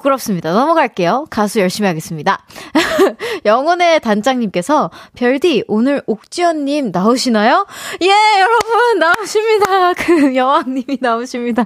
부끄럽습니다. 0.00 0.52
넘어갈게요. 0.52 1.26
가수 1.30 1.60
열심히 1.60 1.86
하겠습니다. 1.86 2.44
영혼의 3.44 4.00
단장님께서, 4.00 4.90
별디, 5.14 5.64
오늘 5.68 6.02
옥지연님 6.06 6.90
나오시나요? 6.92 7.66
예, 8.02 8.40
여러분, 8.40 8.98
나오십니다. 8.98 9.92
그, 9.94 10.34
여왕님이 10.34 10.98
나오십니다. 11.00 11.64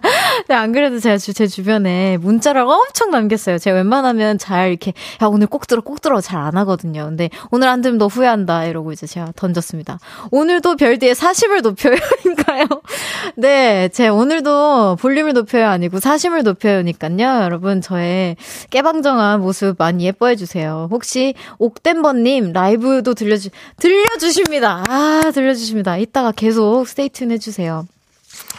네, 0.49 0.55
안 0.55 0.73
그래도 0.73 0.99
제가 0.99 1.19
주, 1.19 1.33
제 1.33 1.47
주변에 1.47 2.17
문자를 2.19 2.63
엄청 2.63 3.11
남겼어요. 3.11 3.59
제가 3.59 3.77
웬만하면 3.77 4.39
잘 4.39 4.69
이렇게, 4.69 4.93
야, 5.23 5.27
오늘 5.27 5.47
꼭 5.47 5.67
들어, 5.67 5.81
꼭 5.81 6.01
들어 6.01 6.21
잘 6.21 6.35
안 6.45 6.59
하거든요. 6.59 7.05
근데 7.07 7.31
오늘 7.53 7.69
안 7.69 7.81
들으면 7.81 7.99
너 7.99 8.07
후회한다. 8.07 8.65
이러고 8.65 8.93
이제 8.93 9.07
제가 9.07 9.33
던졌습니다. 9.37 9.99
오늘도 10.31 10.77
별디의 10.77 11.15
40을 11.15 11.63
높여요인가요? 11.63 12.67
네, 13.37 13.89
제 13.91 14.09
오늘도 14.09 14.97
볼륨을 15.01 15.33
높여요 15.33 15.69
아니고 15.69 16.01
사심을 16.01 16.43
높여요니까요. 16.43 17.45
여러분, 17.45 17.81
저의 17.81 18.24
깨방정한 18.71 19.41
모습 19.41 19.77
많이 19.79 20.05
예뻐해 20.05 20.37
주세요. 20.37 20.89
혹시 20.91 21.35
옥댐버님 21.59 22.53
라이브도 22.53 23.15
들려주, 23.15 23.51
들려주십니다. 23.79 24.85
아, 24.89 25.31
들려주십니다. 25.33 25.99
이따가 25.99 26.33
계속 26.33 26.87
스테이튼 26.87 27.31
해주세요. 27.31 27.87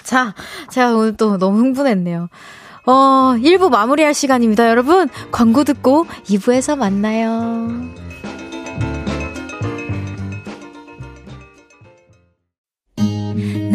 자, 0.04 0.34
제가 0.72 0.96
오늘 0.96 1.18
또 1.18 1.38
너무 1.38 1.60
흥분했네요. 1.60 2.30
어, 2.88 2.92
1부 3.38 3.70
마무리할 3.70 4.14
시간입니다, 4.14 4.70
여러분. 4.70 5.10
광고 5.32 5.64
듣고 5.64 6.06
2부에서 6.26 6.78
만나요. 6.78 8.05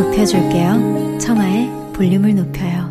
높여줄게요 0.00 1.18
청하의 1.18 1.70
볼륨을 1.92 2.34
높여요 2.34 2.88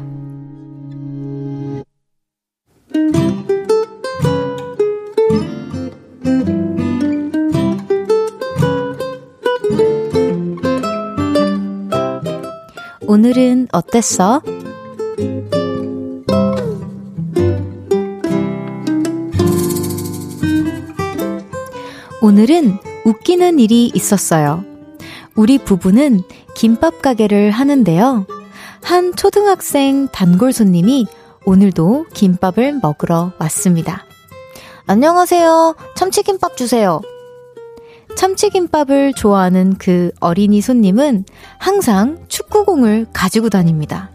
오늘은 13.08 13.70
어땠어? 13.72 14.44
오늘은 22.22 22.78
웃기는 23.06 23.58
일이 23.58 23.92
있었어요. 23.96 24.64
우리 25.36 25.58
부부는 25.58 26.22
김밥 26.60 27.02
가게를 27.02 27.52
하는데요. 27.52 28.28
한 28.84 29.16
초등학생 29.16 30.10
단골 30.10 30.52
손님이 30.52 31.08
오늘도 31.46 32.08
김밥을 32.14 32.82
먹으러 32.84 33.32
왔습니다. 33.40 34.04
안녕하세요. 34.86 35.78
참치김밥 35.96 36.58
주세요. 36.58 37.00
참치김밥을 38.18 39.14
좋아하는 39.14 39.78
그 39.78 40.12
어린이 40.20 40.60
손님은 40.60 41.24
항상 41.60 42.26
축구공을 42.28 43.08
가지고 43.14 43.48
다닙니다. 43.48 44.10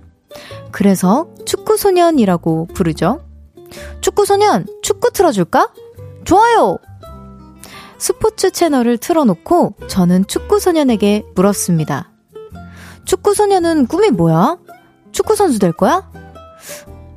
그래서 0.70 1.28
축구소년이라고 1.46 2.68
부르죠. 2.74 3.24
축구소년, 4.02 4.66
축구 4.82 5.12
틀어줄까? 5.12 5.72
좋아요! 6.26 6.76
스포츠 7.96 8.50
채널을 8.50 8.98
틀어놓고 8.98 9.76
저는 9.88 10.26
축구소년에게 10.26 11.24
물었습니다. 11.34 12.10
축구소년은 13.04 13.86
꿈이 13.86 14.10
뭐야? 14.10 14.58
축구선수 15.12 15.58
될 15.58 15.72
거야? 15.72 16.10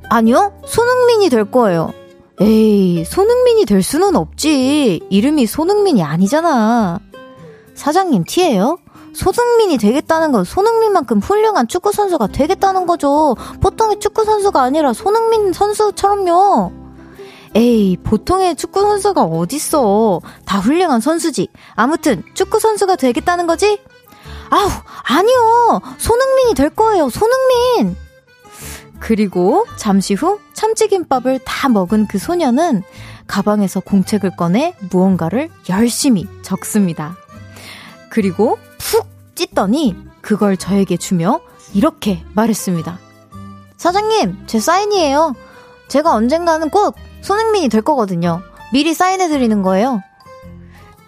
아니요, 0.10 0.54
손흥민이 0.66 1.30
될 1.30 1.50
거예요. 1.50 1.94
에이, 2.40 3.04
손흥민이 3.04 3.66
될 3.66 3.82
수는 3.82 4.16
없지. 4.16 5.02
이름이 5.10 5.48
손흥민이 5.48 6.04
아니잖아. 6.04 7.00
사장님 7.74 8.24
티예요? 8.28 8.78
손흥민이 9.14 9.78
되겠다는 9.78 10.32
건 10.32 10.44
손흥민만큼 10.44 11.20
훌륭한 11.20 11.68
축구 11.68 11.92
선수가 11.92 12.28
되겠다는 12.28 12.86
거죠. 12.86 13.36
보통의 13.62 14.00
축구 14.00 14.24
선수가 14.24 14.62
아니라 14.62 14.94
손흥민 14.94 15.52
선수처럼요. 15.54 16.72
에이, 17.56 17.98
보통의 18.04 18.56
축구 18.56 18.82
선수가 18.82 19.24
어딨어. 19.24 20.22
다 20.46 20.60
훌륭한 20.60 21.02
선수지. 21.02 21.48
아무튼 21.74 22.22
축구 22.36 22.60
선수가 22.60 22.98
되겠다는 22.98 23.48
거지? 23.48 23.80
아우, 24.50 24.70
아니요. 25.04 25.82
손흥민이 25.98 26.54
될 26.54 26.70
거예요. 26.70 27.10
손흥민. 27.10 27.96
그리고 29.00 29.66
잠시 29.78 30.14
후 30.14 30.40
참치김밥을 30.54 31.40
다 31.46 31.70
먹은 31.70 32.08
그 32.08 32.18
소녀는 32.18 32.84
가방에서 33.28 33.82
공책을 33.82 34.36
꺼내 34.36 34.74
무언가를 34.90 35.50
열심히 35.70 36.28
적습니다. 36.42 37.16
그리고 38.10 38.58
푹 38.80 39.08
찢더니 39.36 39.96
그걸 40.22 40.58
저에게 40.58 40.98
주며 40.98 41.42
이렇게 41.74 42.24
말했습니다. 42.34 43.00
사장님, 43.78 44.46
제 44.48 44.60
사인이에요. 44.60 45.36
제가 45.88 46.14
언젠가는 46.14 46.70
꼭 46.70 46.96
손흥민이 47.22 47.70
될 47.70 47.82
거거든요. 47.82 48.42
미리 48.74 48.94
사인해드리는 48.94 49.62
거예요. 49.62 50.02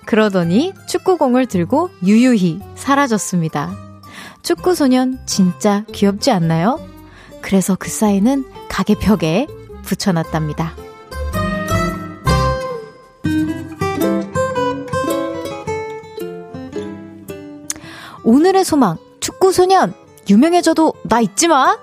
그러더니 0.09 0.73
축구공을 0.87 1.45
들고 1.45 1.91
유유히 2.03 2.59
사라졌습니다. 2.73 3.77
축구 4.41 4.73
소년 4.73 5.19
진짜 5.27 5.85
귀엽지 5.91 6.31
않나요? 6.31 6.79
그래서 7.43 7.75
그 7.77 7.91
사인은 7.91 8.43
가게 8.69 8.95
벽에 8.95 9.45
붙여놨답니다. 9.83 10.73
오늘의 18.23 18.65
소망, 18.65 18.97
축구 19.19 19.51
소년! 19.51 19.93
유명해져도 20.27 20.95
나 21.03 21.21
잊지 21.21 21.47
마! 21.47 21.77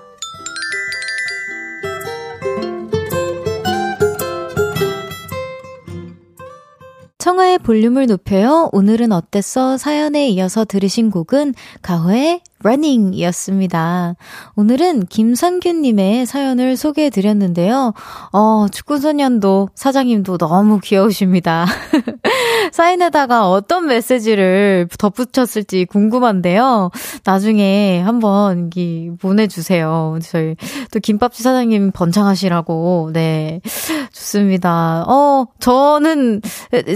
청하의 7.27 7.59
볼륨을 7.59 8.07
높여요. 8.07 8.69
오늘은 8.71 9.11
어땠어? 9.11 9.75
사연에 9.75 10.29
이어서 10.29 10.63
들으신 10.63 11.11
곡은 11.11 11.55
가호의 11.81 12.39
running 12.63 13.13
이었습니다. 13.17 14.15
오늘은 14.55 15.07
김상균님의 15.07 16.25
사연을 16.25 16.77
소개해 16.77 17.09
드렸는데요. 17.09 17.93
어, 18.31 18.67
축구소년도 18.71 19.69
사장님도 19.75 20.37
너무 20.37 20.79
귀여우십니다. 20.81 21.65
사인에다가 22.71 23.51
어떤 23.51 23.87
메시지를 23.87 24.87
덧붙였을지 24.97 25.83
궁금한데요. 25.83 26.91
나중에 27.25 28.01
한번 28.01 28.69
이 28.75 29.11
보내주세요. 29.19 30.19
저희 30.23 30.55
또 30.91 31.01
김밥집 31.01 31.43
사장님 31.43 31.91
번창하시라고. 31.91 33.11
네. 33.11 33.59
좋습니다. 34.31 35.05
어, 35.07 35.47
저는 35.59 36.41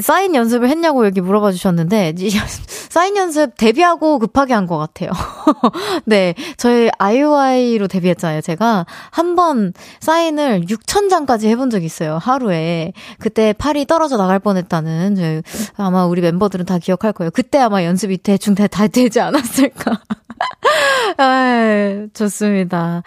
사인 0.02 0.36
연습을 0.36 0.68
했냐고 0.70 1.06
여기 1.06 1.22
물어봐 1.22 1.52
주셨는데, 1.52 2.14
사인 2.90 3.16
연습 3.16 3.56
데뷔하고 3.58 4.20
급하게 4.20 4.54
한 4.54 4.62
것 4.68 4.78
같아요. 4.78 5.10
네. 6.06 6.36
저희 6.58 6.90
아이오아이로 7.00 7.88
데뷔했잖아요. 7.88 8.42
제가 8.42 8.86
한 9.10 9.32
번 9.36 9.72
사인을 10.02 10.66
6,000장까지 10.68 11.46
해본 11.48 11.70
적이 11.70 11.86
있어요. 11.86 12.18
하루에. 12.22 12.92
그때 13.18 13.54
팔이 13.54 13.86
떨어져 13.86 14.18
나갈 14.18 14.40
뻔 14.40 14.58
했다는, 14.58 15.42
아마 15.78 16.06
우리 16.06 16.22
멤버들은 16.22 16.66
다 16.66 16.78
기억할 16.80 17.14
거예요. 17.14 17.32
그때 17.32 17.58
아마 17.60 17.84
연습이 17.86 18.18
대충 18.18 18.56
다, 18.56 18.68
다 18.68 18.88
되지 18.88 19.20
않았을까. 19.22 20.02
아, 21.18 22.08
좋습니다. 22.14 23.04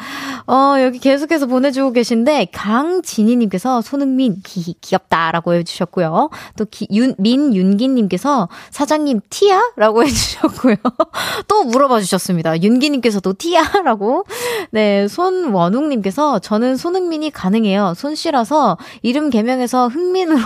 어, 0.47 0.75
여기 0.81 0.99
계속해서 0.99 1.47
보내주고 1.47 1.93
계신데, 1.93 2.49
강진희님께서 2.53 3.81
손흥민, 3.81 4.41
기, 4.45 4.75
귀엽다라고 4.81 5.55
해주셨고요. 5.55 6.31
또, 6.57 6.65
기, 6.71 6.87
윤, 6.93 7.15
민윤기님께서 7.19 8.49
사장님, 8.71 9.21
티야? 9.31 9.61
라고 9.77 10.05
해주셨고요. 10.05 10.77
또 11.49 11.65
물어봐 11.65 12.01
주셨습니다. 12.01 12.61
윤기님께서도 12.61 13.35
티야? 13.35 13.63
라고. 13.85 14.25
네, 14.71 15.09
손원웅님께서 15.09 16.41
저는 16.41 16.77
손흥민이 16.77 17.31
가능해요. 17.31 17.95
손씨라서 17.97 18.77
이름 19.03 19.31
개명해서 19.31 19.89
흥민으로 19.89 20.39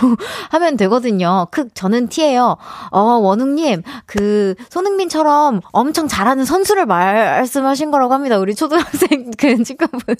하면 0.51 0.77
되거든요. 0.77 1.47
크, 1.51 1.67
저는 1.73 2.07
티예요. 2.07 2.57
어, 2.91 3.01
원웅님, 3.01 3.83
그, 4.05 4.55
손흥민처럼 4.69 5.61
엄청 5.71 6.07
잘하는 6.07 6.45
선수를 6.45 6.78
말씀하신 6.85 7.91
거라고 7.91 8.13
합니다. 8.13 8.37
우리 8.37 8.55
초등학생 8.55 9.31
그 9.37 9.63
친구분. 9.63 10.15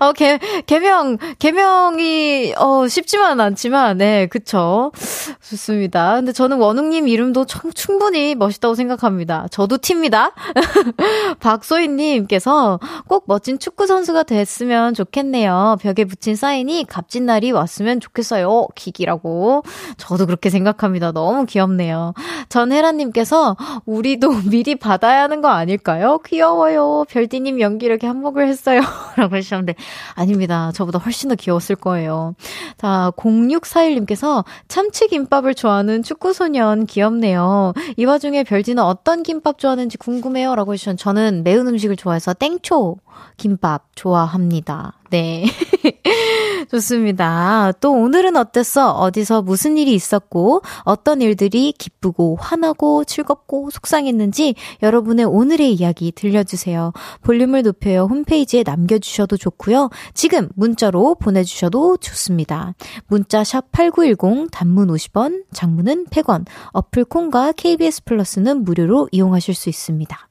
어, 0.00 0.12
개, 0.12 0.38
개명, 0.66 1.18
개명이, 1.38 2.54
어, 2.56 2.86
쉽지만은 2.88 3.44
않지만, 3.44 3.98
네, 3.98 4.26
그쵸. 4.26 4.92
좋습니다. 5.40 6.16
근데 6.16 6.32
저는 6.32 6.58
원웅님 6.58 7.08
이름도 7.08 7.46
충분히 7.74 8.34
멋있다고 8.34 8.74
생각합니다. 8.74 9.46
저도 9.50 9.78
티입니다. 9.78 10.32
박소희님께서 11.40 12.78
꼭 13.08 13.24
멋진 13.26 13.58
축구선수가 13.58 14.22
됐으면 14.24 14.94
좋겠네요. 14.94 15.76
벽에 15.80 16.04
붙인 16.04 16.36
사인이 16.36 16.86
값진 16.88 17.26
날이 17.26 17.50
왔으면 17.52 18.00
좋겠어요. 18.00 18.68
기기라고. 18.74 19.62
저도 19.96 20.26
그렇게 20.26 20.50
생각합니다. 20.50 21.12
너무 21.12 21.46
귀엽네요. 21.46 22.14
전혜라님께서 22.48 23.56
우리도 23.86 24.30
미리 24.50 24.74
받아야 24.76 25.22
하는 25.22 25.40
거 25.40 25.48
아닐까 25.48 25.81
요? 26.00 26.18
귀여워요. 26.24 27.04
별디님 27.08 27.60
연기 27.60 27.86
이렇게 27.86 28.06
한몫을 28.06 28.46
했어요. 28.46 28.80
라고 29.16 29.36
하셨는데, 29.36 29.74
아닙니다. 30.14 30.70
저보다 30.74 30.98
훨씬 30.98 31.28
더 31.28 31.34
귀여웠을 31.34 31.76
거예요. 31.76 32.34
자, 32.78 33.12
0641님께서 33.16 34.44
참치김밥을 34.68 35.54
좋아하는 35.54 36.02
축구소년 36.02 36.86
귀엽네요. 36.86 37.74
이 37.96 38.04
와중에 38.04 38.44
별디는 38.44 38.82
어떤 38.82 39.22
김밥 39.22 39.58
좋아하는지 39.58 39.98
궁금해요. 39.98 40.54
라고 40.54 40.72
해주셨는데, 40.72 41.02
저는 41.02 41.44
매운 41.44 41.66
음식을 41.68 41.96
좋아해서 41.96 42.34
땡초 42.34 42.96
김밥 43.36 43.86
좋아합니다. 43.94 44.94
네. 45.10 45.44
좋습니다. 46.70 47.72
또 47.80 47.92
오늘은 47.92 48.36
어땠어? 48.36 48.92
어디서 48.92 49.42
무슨 49.42 49.78
일이 49.78 49.94
있었고, 49.94 50.62
어떤 50.84 51.20
일들이 51.22 51.72
기쁘고, 51.72 52.36
화나고, 52.40 53.04
즐겁고, 53.04 53.70
속상했는지 53.70 54.54
여러분의 54.82 55.24
오늘의 55.24 55.72
이야기 55.74 56.12
들려주세요. 56.12 56.92
볼륨을 57.22 57.62
높여요. 57.62 58.04
홈페이지에 58.04 58.62
남겨주셔도 58.64 59.36
좋고요. 59.36 59.90
지금 60.14 60.48
문자로 60.54 61.16
보내주셔도 61.16 61.96
좋습니다. 61.96 62.74
문자 63.06 63.44
샵 63.44 63.70
8910, 63.72 64.48
단문 64.50 64.88
50원, 64.88 65.44
장문은 65.52 66.06
100원, 66.06 66.46
어플 66.72 67.04
콩과 67.06 67.52
KBS 67.52 68.04
플러스는 68.04 68.64
무료로 68.64 69.08
이용하실 69.12 69.54
수 69.54 69.68
있습니다. 69.68 70.28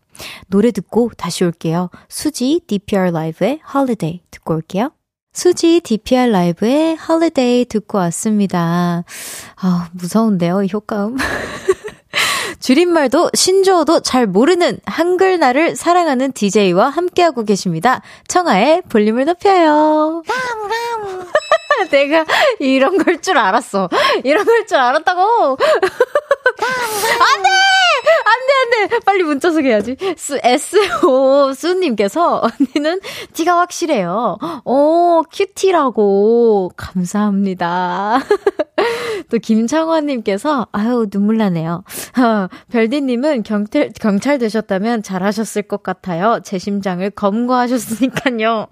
노래 0.47 0.71
듣고 0.71 1.09
다시 1.17 1.43
올게요. 1.43 1.89
수지 2.09 2.61
DPR 2.67 3.11
라이브의 3.11 3.61
Holiday 3.73 4.21
듣고 4.29 4.55
올게요. 4.55 4.91
수지 5.33 5.79
DPR 5.81 6.29
라이브의 6.31 6.97
Holiday 7.09 7.65
듣고 7.65 7.97
왔습니다. 7.99 9.03
아, 9.61 9.89
무서운데요, 9.93 10.63
이 10.63 10.69
효과음. 10.71 11.17
줄임말도 12.59 13.31
신조어도 13.33 14.01
잘 14.01 14.27
모르는 14.27 14.79
한글날을 14.85 15.75
사랑하는 15.75 16.31
DJ와 16.33 16.89
함께하고 16.89 17.43
계십니다. 17.45 18.01
청아의 18.27 18.83
볼륨을 18.89 19.25
높여요. 19.25 20.21
내가 21.89 22.25
이런 22.59 22.97
걸 23.03 23.19
줄 23.21 23.37
알았어. 23.37 23.89
이런 24.23 24.45
걸 24.45 24.65
줄 24.67 24.77
알았다고. 24.77 25.57
안 25.57 27.43
돼! 27.43 27.49
안 28.09 28.79
돼, 28.79 28.85
안 28.85 28.89
돼! 28.89 28.99
빨리 29.05 29.23
문자 29.23 29.51
소개해야지. 29.51 29.95
수, 30.17 30.39
SO, 30.43 31.53
수님께서, 31.53 32.41
언니는 32.41 32.99
티가 33.33 33.57
확실해요. 33.57 34.37
오, 34.65 35.23
큐티라고. 35.31 36.71
감사합니다. 36.75 38.19
또 39.29 39.37
김창환님께서, 39.37 40.67
아유, 40.71 41.07
눈물 41.09 41.37
나네요. 41.37 41.83
어, 42.17 42.47
별디님은 42.71 43.43
경찰, 43.43 43.91
경찰 43.99 44.37
되셨다면 44.37 45.03
잘하셨을 45.03 45.63
것 45.63 45.83
같아요. 45.83 46.39
제 46.43 46.57
심장을 46.57 47.07
검거하셨으니까요. 47.11 48.67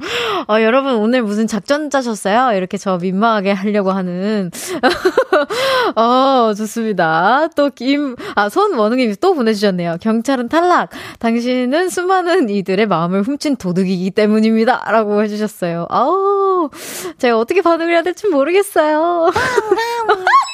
어, 0.47 0.61
여러분, 0.61 0.95
오늘 0.95 1.21
무슨 1.23 1.47
작전 1.47 1.89
짜셨어요? 1.89 2.57
이렇게 2.57 2.77
저 2.77 2.97
민망하게 2.97 3.51
하려고 3.51 3.91
하는. 3.91 4.51
어, 5.95 6.53
좋습니다. 6.55 7.47
또 7.55 7.69
김, 7.69 8.15
아, 8.35 8.49
손원웅님이 8.49 9.15
또 9.19 9.33
보내주셨네요. 9.33 9.97
경찰은 10.01 10.49
탈락. 10.49 10.89
당신은 11.19 11.89
수많은 11.89 12.49
이들의 12.49 12.85
마음을 12.87 13.21
훔친 13.23 13.57
도둑이기 13.57 14.11
때문입니다. 14.11 14.83
라고 14.91 15.21
해주셨어요. 15.23 15.87
아우, 15.89 16.69
제가 17.17 17.37
어떻게 17.37 17.61
반응을 17.61 17.93
해야 17.93 18.01
될지 18.01 18.27
모르겠어요. 18.27 19.31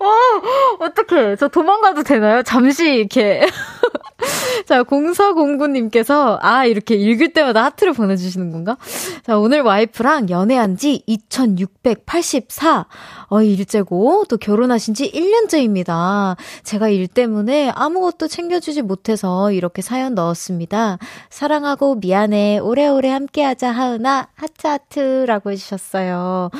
어, 0.00 0.84
어떡해. 0.84 1.36
저 1.36 1.48
도망가도 1.48 2.02
되나요? 2.02 2.42
잠시 2.42 2.94
이렇게. 2.94 3.46
자, 4.66 4.82
0409님께서, 4.82 6.38
아, 6.40 6.64
이렇게 6.64 6.94
읽을 6.94 7.32
때마다 7.32 7.64
하트를 7.64 7.92
보내주시는 7.92 8.52
건가? 8.52 8.76
자, 9.24 9.38
오늘 9.38 9.62
와이프랑 9.62 10.28
연애한 10.30 10.76
지 10.76 11.02
2684. 11.06 12.86
어, 13.30 13.42
일째고, 13.42 14.24
또 14.28 14.36
결혼하신 14.36 14.94
지 14.94 15.10
1년째입니다. 15.10 16.36
제가 16.64 16.88
일 16.88 17.06
때문에 17.06 17.70
아무것도 17.74 18.28
챙겨주지 18.28 18.82
못해서 18.82 19.52
이렇게 19.52 19.82
사연 19.82 20.14
넣었습니다. 20.14 20.98
사랑하고 21.30 21.94
미안해. 21.94 22.58
오래오래 22.58 23.08
함께하자, 23.08 23.70
하은아. 23.70 24.28
하트하트라고 24.34 25.52
해주셨어요. 25.52 26.50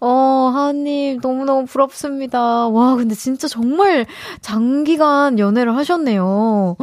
어, 0.00 0.08
하은님, 0.54 1.18
너무너무 1.20 1.66
부럽습니다. 1.66 2.68
와, 2.68 2.94
근데 2.94 3.14
진짜 3.14 3.48
정말 3.48 4.06
장기간 4.40 5.38
연애를 5.38 5.76
하셨네요. 5.76 6.76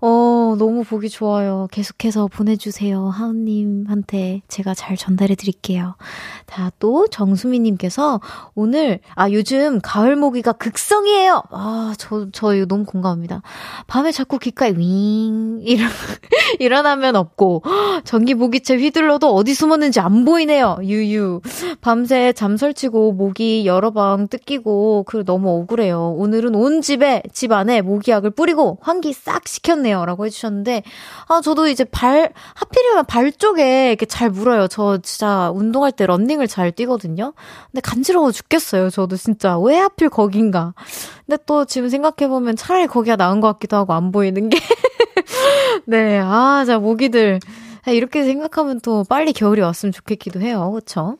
어, 0.00 0.54
너무 0.58 0.84
보기 0.84 1.08
좋아요. 1.08 1.66
계속해서 1.72 2.28
보내주세요. 2.28 3.08
하은님한테 3.08 4.42
제가 4.48 4.74
잘 4.74 4.96
전달해 4.96 5.34
드릴게요. 5.34 5.96
자, 6.46 6.70
또 6.78 7.06
정수미님께서 7.08 8.20
오늘, 8.54 8.75
아, 9.14 9.30
요즘 9.30 9.80
가을 9.82 10.16
모기가 10.16 10.52
극성이에요! 10.52 11.42
아, 11.50 11.94
저, 11.98 12.26
저 12.32 12.54
이거 12.54 12.66
너무 12.66 12.84
공감합니다. 12.84 13.42
밤에 13.86 14.12
자꾸 14.12 14.38
귓가에 14.38 14.74
윙, 14.76 15.60
일어, 15.62 15.84
일어나면 16.60 17.16
없고, 17.16 17.62
전기 18.04 18.34
모기채 18.34 18.76
휘둘러도 18.76 19.34
어디 19.34 19.54
숨었는지 19.54 20.00
안 20.00 20.24
보이네요. 20.24 20.78
유유. 20.82 21.40
밤새 21.80 22.32
잠 22.32 22.56
설치고 22.56 23.12
모기 23.12 23.66
여러 23.66 23.92
방 23.92 24.28
뜯기고, 24.28 25.04
그 25.06 25.24
너무 25.24 25.50
억울해요. 25.60 26.14
오늘은 26.16 26.54
온 26.54 26.82
집에, 26.82 27.22
집 27.32 27.52
안에 27.52 27.82
모기약을 27.82 28.30
뿌리고 28.30 28.78
환기 28.82 29.12
싹 29.12 29.48
시켰네요. 29.48 30.04
라고 30.04 30.26
해주셨는데, 30.26 30.82
아, 31.28 31.40
저도 31.40 31.68
이제 31.68 31.84
발, 31.84 32.32
하필이면 32.54 33.06
발 33.06 33.32
쪽에 33.32 33.88
이렇게 33.88 34.06
잘 34.06 34.30
물어요. 34.30 34.68
저 34.68 34.98
진짜 34.98 35.50
운동할 35.54 35.92
때 35.92 36.06
런닝을 36.06 36.46
잘 36.46 36.72
뛰거든요. 36.72 37.32
근데 37.70 37.80
간지러워 37.80 38.32
죽겠어요. 38.32 38.65
저도 38.90 39.16
진짜. 39.16 39.58
왜 39.58 39.76
하필 39.76 40.08
거긴가. 40.08 40.74
근데 41.26 41.42
또 41.46 41.64
지금 41.64 41.88
생각해보면 41.88 42.56
차라리 42.56 42.86
거기가 42.86 43.16
나은 43.16 43.40
것 43.40 43.48
같기도 43.54 43.76
하고 43.76 43.92
안 43.92 44.12
보이는 44.12 44.48
게. 44.48 44.58
네. 45.86 46.18
아, 46.18 46.64
자, 46.66 46.78
모기들. 46.78 47.40
이렇게 47.88 48.24
생각하면 48.24 48.80
또 48.80 49.04
빨리 49.08 49.32
겨울이 49.32 49.60
왔으면 49.60 49.92
좋겠기도 49.92 50.40
해요. 50.40 50.72
그쵸? 50.72 51.16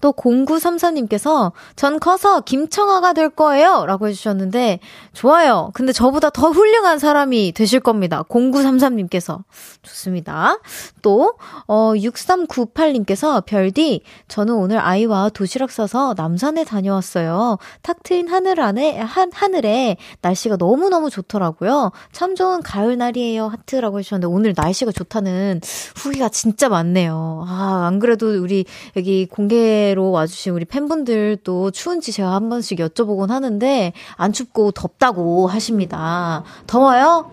또 0.00 0.12
0934님께서 0.12 1.52
전 1.76 1.98
커서 2.00 2.40
김청아가 2.40 3.12
될 3.12 3.30
거예요. 3.30 3.84
라고 3.86 4.08
해주셨는데, 4.08 4.80
좋아요. 5.12 5.70
근데 5.74 5.92
저보다 5.92 6.30
더 6.30 6.50
훌륭한 6.50 6.98
사람이 6.98 7.52
되실 7.52 7.80
겁니다. 7.80 8.22
0933님께서. 8.28 9.42
좋습니다. 9.82 10.58
또, 11.02 11.34
어, 11.66 11.92
6398님께서 11.94 13.44
별디, 13.44 14.02
저는 14.28 14.54
오늘 14.54 14.78
아이와 14.78 15.30
도시락 15.30 15.70
싸서 15.70 16.14
남산에 16.16 16.64
다녀왔어요. 16.64 17.58
탁 17.82 18.02
트인 18.02 18.28
하늘 18.28 18.60
안에, 18.60 18.98
한, 18.98 19.30
하늘에 19.32 19.96
날씨가 20.20 20.56
너무너무 20.56 21.10
좋더라고요. 21.10 21.92
참 22.12 22.34
좋은 22.34 22.62
가을 22.62 22.96
날이에요. 22.98 23.48
하트라고 23.48 23.98
해주셨는데, 23.98 24.26
오늘 24.26 24.54
날씨가 24.56 24.92
좋다는 24.92 25.60
후기가 25.96 26.28
진짜 26.28 26.68
많네요. 26.68 27.44
아, 27.48 27.86
안 27.86 27.98
그래도 27.98 28.40
우리 28.42 28.64
여기 28.96 29.26
공개 29.26 29.59
가게로 29.60 30.10
와주신 30.10 30.54
우리 30.54 30.64
팬분들도 30.64 31.70
추운지 31.70 32.12
제가 32.12 32.32
한 32.32 32.48
번씩 32.48 32.78
여쭤보곤 32.78 33.28
하는데 33.28 33.92
안 34.16 34.32
춥고 34.32 34.72
덥다고 34.72 35.46
하십니다. 35.46 36.42
더워요? 36.66 37.30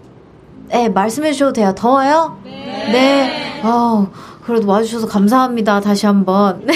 네, 0.68 0.90
말씀해 0.90 1.32
주셔도 1.32 1.54
돼요. 1.54 1.74
더워요? 1.76 2.42
네. 2.44 2.92
네. 2.92 3.62
아, 3.64 4.12
그래도 4.44 4.68
와주셔서 4.68 5.08
감사합니다. 5.08 5.80
다시 5.80 6.06
한 6.06 6.26
번. 6.26 6.68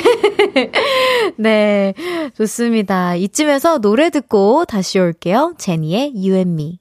네. 1.37 1.93
좋습니다. 2.37 3.15
이쯤에서 3.15 3.79
노래 3.79 4.09
듣고 4.09 4.65
다시 4.65 4.99
올게요. 4.99 5.53
제니의 5.57 6.13
You 6.15 6.35
and 6.35 6.53
Me. 6.53 6.79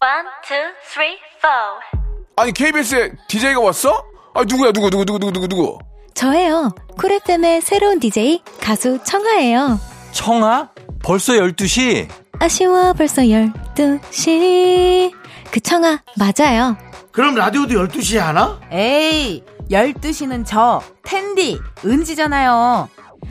One, 0.00 0.26
two, 0.48 0.58
three, 0.92 1.16
four. 1.38 2.02
아니, 2.36 2.52
KBS에 2.52 3.12
DJ가 3.28 3.60
왔어? 3.60 4.04
아, 4.34 4.42
누구야, 4.42 4.72
누구, 4.72 4.90
누구, 4.90 5.04
누구, 5.04 5.18
누구, 5.20 5.32
누구, 5.32 5.48
누구? 5.48 5.91
저예요. 6.14 6.74
쿨FM의 6.98 7.60
새로운 7.62 7.98
DJ 8.00 8.42
가수 8.60 8.98
청아예요. 9.04 9.78
청아? 10.12 10.70
벌써 11.02 11.32
12시? 11.34 12.08
아쉬워 12.38 12.92
벌써 12.92 13.22
12시. 13.22 15.12
그 15.50 15.60
청아 15.60 16.02
맞아요. 16.16 16.76
그럼 17.12 17.34
라디오도 17.34 17.74
12시에 17.86 18.18
하나? 18.18 18.60
에이 18.70 19.42
12시는 19.70 20.44
저 20.46 20.82
텐디 21.02 21.58
은지잖아요. 21.84 22.88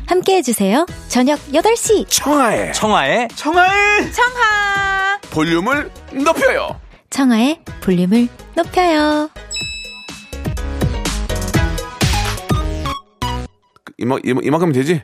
함께 0.08 0.38
해주세요. 0.38 0.86
저녁 1.08 1.40
8시. 1.52 2.06
청하의 2.10 2.74
청아의 2.74 3.28
청하의 3.36 4.12
청하 4.14 5.20
볼륨을 5.32 5.92
높여요. 6.14 6.80
청아의 7.10 7.60
볼륨을 7.82 8.28
높여요. 8.56 9.30
이만, 14.02 14.20
이만, 14.26 14.44
이만큼 14.44 14.72
되지? 14.72 15.04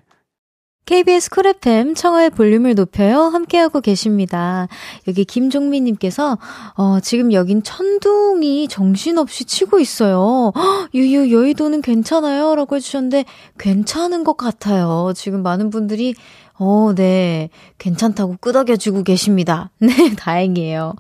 KBS 0.88 1.29
쿨 1.31 1.47
FM 1.47 1.95
청하의 1.95 2.29
볼륨을 2.29 2.73
높여요. 2.73 3.23
함께하고 3.23 3.81
계십니다. 3.81 4.69
여기 5.07 5.25
김종민님께서, 5.25 6.38
어, 6.75 6.99
지금 7.01 7.33
여긴 7.33 7.62
천둥이 7.62 8.69
정신없이 8.69 9.43
치고 9.43 9.79
있어요. 9.79 10.53
헉, 10.55 10.89
유유, 10.93 11.33
여의도는 11.33 11.81
괜찮아요? 11.81 12.55
라고 12.55 12.77
해주셨는데, 12.77 13.25
괜찮은 13.60 14.23
것 14.23 14.38
같아요. 14.38 15.12
지금 15.13 15.43
많은 15.43 15.71
분들이 15.71 16.15
어, 16.60 16.93
네. 16.96 17.50
괜찮다고 17.78 18.38
끄덕여주고 18.41 19.04
계십니다. 19.04 19.70
네, 19.80 20.15
다행이에요. 20.15 20.96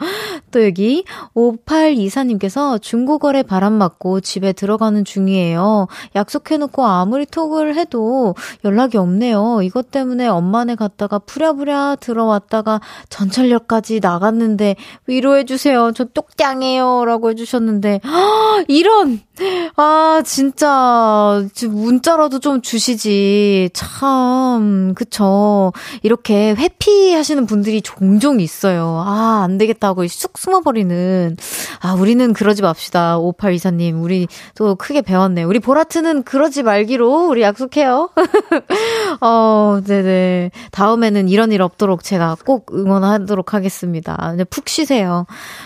또 0.51 0.63
여기 0.63 1.03
5824님께서 1.35 2.81
중고거래 2.81 3.43
바람 3.43 3.73
맞고 3.73 4.21
집에 4.21 4.53
들어가는 4.53 5.03
중이에요. 5.03 5.87
약속해놓고 6.15 6.85
아무리 6.85 7.25
톡을 7.25 7.75
해도 7.75 8.35
연락이 8.63 8.97
없네요. 8.97 9.61
이것 9.63 9.91
때문에 9.91 10.27
엄마네 10.27 10.75
갔다가 10.75 11.19
부랴부랴 11.19 11.97
들어왔다가 11.99 12.79
전철역까지 13.09 13.99
나갔는데 14.01 14.75
위로해주세요. 15.07 15.91
저 15.93 16.05
똑짱해요. 16.05 17.05
라고 17.05 17.29
해주셨는데, 17.29 18.01
아, 18.03 18.63
이런! 18.67 19.21
아, 19.75 20.21
진짜, 20.25 21.43
문자라도 21.69 22.39
좀 22.39 22.61
주시지. 22.61 23.69
참, 23.73 24.93
그쵸. 24.95 25.46
이렇게 26.03 26.53
회피하시는 26.53 27.45
분들이 27.45 27.81
종종 27.81 28.39
있어요. 28.39 29.03
아, 29.05 29.41
안 29.43 29.57
되겠다고 29.57 30.07
쑥 30.07 30.37
숨어버리는. 30.37 31.37
아, 31.81 31.93
우리는 31.93 32.33
그러지 32.33 32.61
맙시다. 32.61 33.17
5824님. 33.19 34.01
우리 34.03 34.27
또 34.55 34.75
크게 34.75 35.01
배웠네. 35.01 35.43
우리 35.43 35.59
보라트는 35.59 36.23
그러지 36.23 36.63
말기로 36.63 37.27
우리 37.27 37.41
약속해요. 37.41 38.09
어, 39.21 39.79
네네. 39.85 40.51
다음에는 40.71 41.27
이런 41.27 41.51
일 41.51 41.61
없도록 41.61 42.03
제가 42.03 42.37
꼭 42.45 42.71
응원하도록 42.73 43.53
하겠습니다. 43.53 44.35
푹 44.49 44.69
쉬세요. 44.69 45.25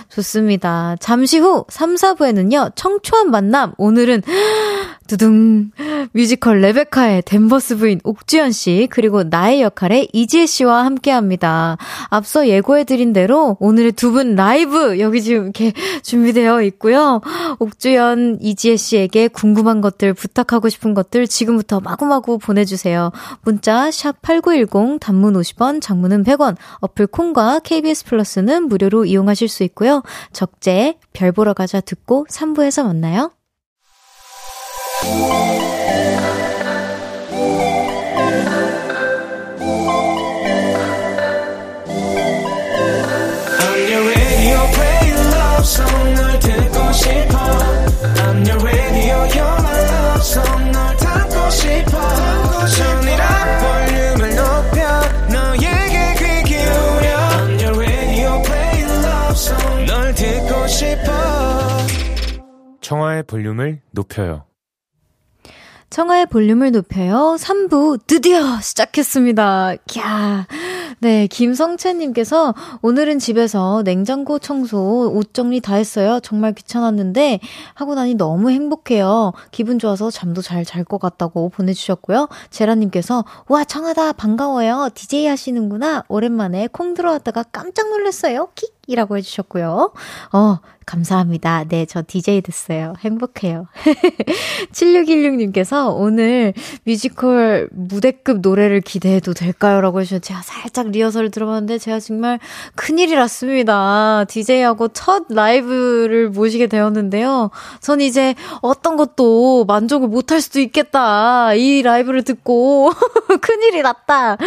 좋습니다. 0.10 0.96
잠시 1.00 1.40
후 1.40 1.66
3, 1.70 1.96
4부에는요, 1.96 2.76
청초한 2.76 3.32
만남. 3.32 3.74
오늘은 3.78 4.22
두둥. 5.12 5.72
뮤지컬 6.14 6.62
레베카의 6.62 7.24
댄버스 7.24 7.76
부인 7.78 8.00
옥주현 8.06 8.52
씨, 8.54 8.88
그리고 8.90 9.24
나의 9.24 9.62
역할의 9.62 10.08
이지혜 10.14 10.46
씨와 10.46 10.86
함께 10.86 11.12
합니다. 11.12 11.78
앞서 12.10 12.48
예고해드린 12.48 13.12
대로 13.12 13.58
오늘의 13.60 13.92
두 13.94 14.12
분 14.12 14.36
라이브 14.36 15.00
여기 15.00 15.22
지금 15.22 15.44
이렇게 15.44 15.74
준비되어 16.04 16.64
있고요. 16.64 17.22
옥주현, 17.60 18.40
이지혜 18.42 18.76
씨에게 18.78 19.28
궁금한 19.30 19.82
것들, 19.82 20.14
부탁하고 20.14 20.70
싶은 20.70 20.94
것들 20.94 21.28
지금부터 21.28 21.80
마구마구 21.82 22.38
보내주세요. 22.38 23.12
문자, 23.44 23.90
샵8910, 23.90 25.00
단문 25.00 25.34
50원, 25.34 25.82
장문은 25.82 26.24
100원, 26.24 26.56
어플 26.80 27.08
콩과 27.08 27.60
KBS 27.60 28.06
플러스는 28.06 28.70
무료로 28.70 29.06
이용하실 29.06 29.48
수 29.50 29.64
있고요. 29.64 30.04
적재, 30.32 30.98
별 31.14 31.32
보러 31.32 31.54
가자 31.54 31.82
듣고 31.82 32.26
3부에서 32.30 32.84
만나요. 32.84 33.32
청하의 62.92 63.24
볼륨을 63.24 63.80
높여요. 63.92 64.51
청하의 65.92 66.28
볼륨을 66.28 66.72
높여요. 66.72 67.36
3부 67.38 68.00
드디어 68.08 68.62
시작했습니다. 68.62 69.76
캬. 69.88 70.46
네, 71.00 71.28
김성채님께서 71.28 72.54
오늘은 72.82 73.20
집에서 73.20 73.82
냉장고 73.84 74.40
청소, 74.40 75.12
옷 75.14 75.34
정리 75.34 75.60
다 75.62 75.76
했어요. 75.76 76.20
정말 76.22 76.54
귀찮았는데 76.54 77.40
하고 77.74 77.96
나니 77.96 78.16
너무 78.16 78.50
행복해요. 78.52 79.34
기분 79.52 79.80
좋아서 79.80 80.10
잠도 80.12 80.42
잘 80.42 80.62
잘 80.66 80.82
것 80.86 81.00
같다고 81.00 81.50
보내주셨고요. 81.50 82.28
제라님께서 82.50 83.26
와 83.48 83.64
청하다 83.64 84.14
반가워요. 84.14 84.90
DJ 84.94 85.28
하시는구나. 85.28 86.04
오랜만에 86.08 86.68
콩 86.72 86.94
들어왔다가 86.94 87.44
깜짝 87.52 87.90
놀랐어요. 87.90 88.50
킥 88.56 88.74
이라고 88.88 89.16
해주셨고요. 89.18 89.94
어, 90.34 90.58
감사합니다. 90.86 91.66
네, 91.66 91.86
저 91.86 92.04
DJ 92.06 92.42
됐어요. 92.42 92.94
행복해요. 93.00 93.68
7616님께서 94.74 95.96
오늘 95.96 96.54
뮤지컬 96.84 97.70
무대급 97.72 98.40
노래를 98.42 98.82
기대해도 98.82 99.34
될까요? 99.34 99.82
라고 99.82 100.02
해주셔서 100.02 100.20
제가 100.22 100.42
살짝 100.42 100.81
리허설 100.90 101.30
들어봤는데 101.32 101.78
제가 101.78 102.00
정말 102.00 102.40
큰일이 102.76 103.16
났습니다. 103.16 104.26
DJ하고 104.28 104.88
첫 104.90 105.26
라이브를 105.30 106.30
모시게 106.30 106.68
되었는데요. 106.68 107.52
전 107.80 108.02
이제 108.02 108.36
어떤 108.62 108.96
것도 108.98 109.66
만족을 109.66 110.08
못할 110.08 110.42
수도 110.42 110.60
있겠다. 110.60 111.54
이 111.54 111.82
라이브를 111.82 112.24
듣고 112.24 112.92
큰일이 113.42 113.82
났다. 113.82 114.38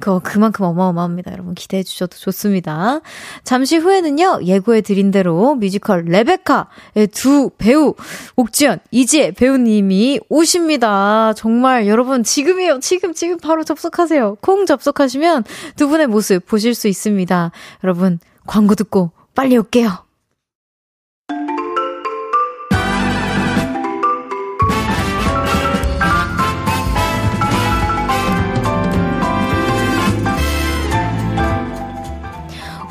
그거 0.00 0.20
그만큼 0.22 0.64
어마어마합니다. 0.66 1.32
여러분 1.32 1.54
기대해 1.54 1.82
주셔도 1.82 2.16
좋습니다. 2.16 3.00
잠시 3.44 3.76
후에는요, 3.76 4.40
예고해 4.44 4.80
드린 4.80 5.10
대로 5.10 5.54
뮤지컬 5.54 6.04
레베카의 6.04 7.08
두 7.12 7.50
배우, 7.58 7.94
옥지연, 8.36 8.80
이지혜 8.90 9.32
배우님이 9.32 10.20
오십니다. 10.28 11.32
정말 11.34 11.86
여러분 11.86 12.22
지금이요, 12.22 12.80
지금, 12.80 13.12
지금 13.12 13.38
바로 13.38 13.64
접속하세요. 13.64 14.38
콩 14.40 14.66
접속하시면 14.66 15.44
두 15.76 15.88
분의 15.88 16.06
모습 16.06 16.46
보실 16.46 16.74
수 16.74 16.88
있습니다. 16.88 17.50
여러분, 17.84 18.18
광고 18.46 18.74
듣고 18.74 19.12
빨리 19.34 19.56
올게요. 19.56 20.04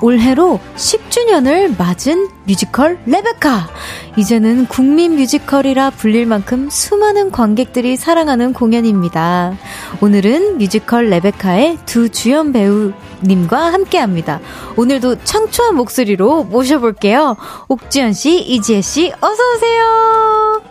올해로 0.01 0.59
10주년을 0.75 1.77
맞은 1.77 2.29
뮤지컬 2.45 2.99
레베카. 3.05 3.69
이제는 4.17 4.65
국민 4.65 5.15
뮤지컬이라 5.15 5.91
불릴 5.91 6.25
만큼 6.25 6.69
수많은 6.69 7.31
관객들이 7.31 7.95
사랑하는 7.95 8.53
공연입니다. 8.53 9.55
오늘은 10.01 10.57
뮤지컬 10.57 11.09
레베카의 11.09 11.79
두 11.85 12.09
주연 12.09 12.51
배우님과 12.51 13.71
함께 13.71 13.99
합니다. 13.99 14.39
오늘도 14.75 15.23
청초한 15.23 15.75
목소리로 15.75 16.45
모셔볼게요. 16.45 17.37
옥주현 17.67 18.13
씨, 18.13 18.39
이지혜 18.39 18.81
씨, 18.81 19.11
어서오세요. 19.21 20.61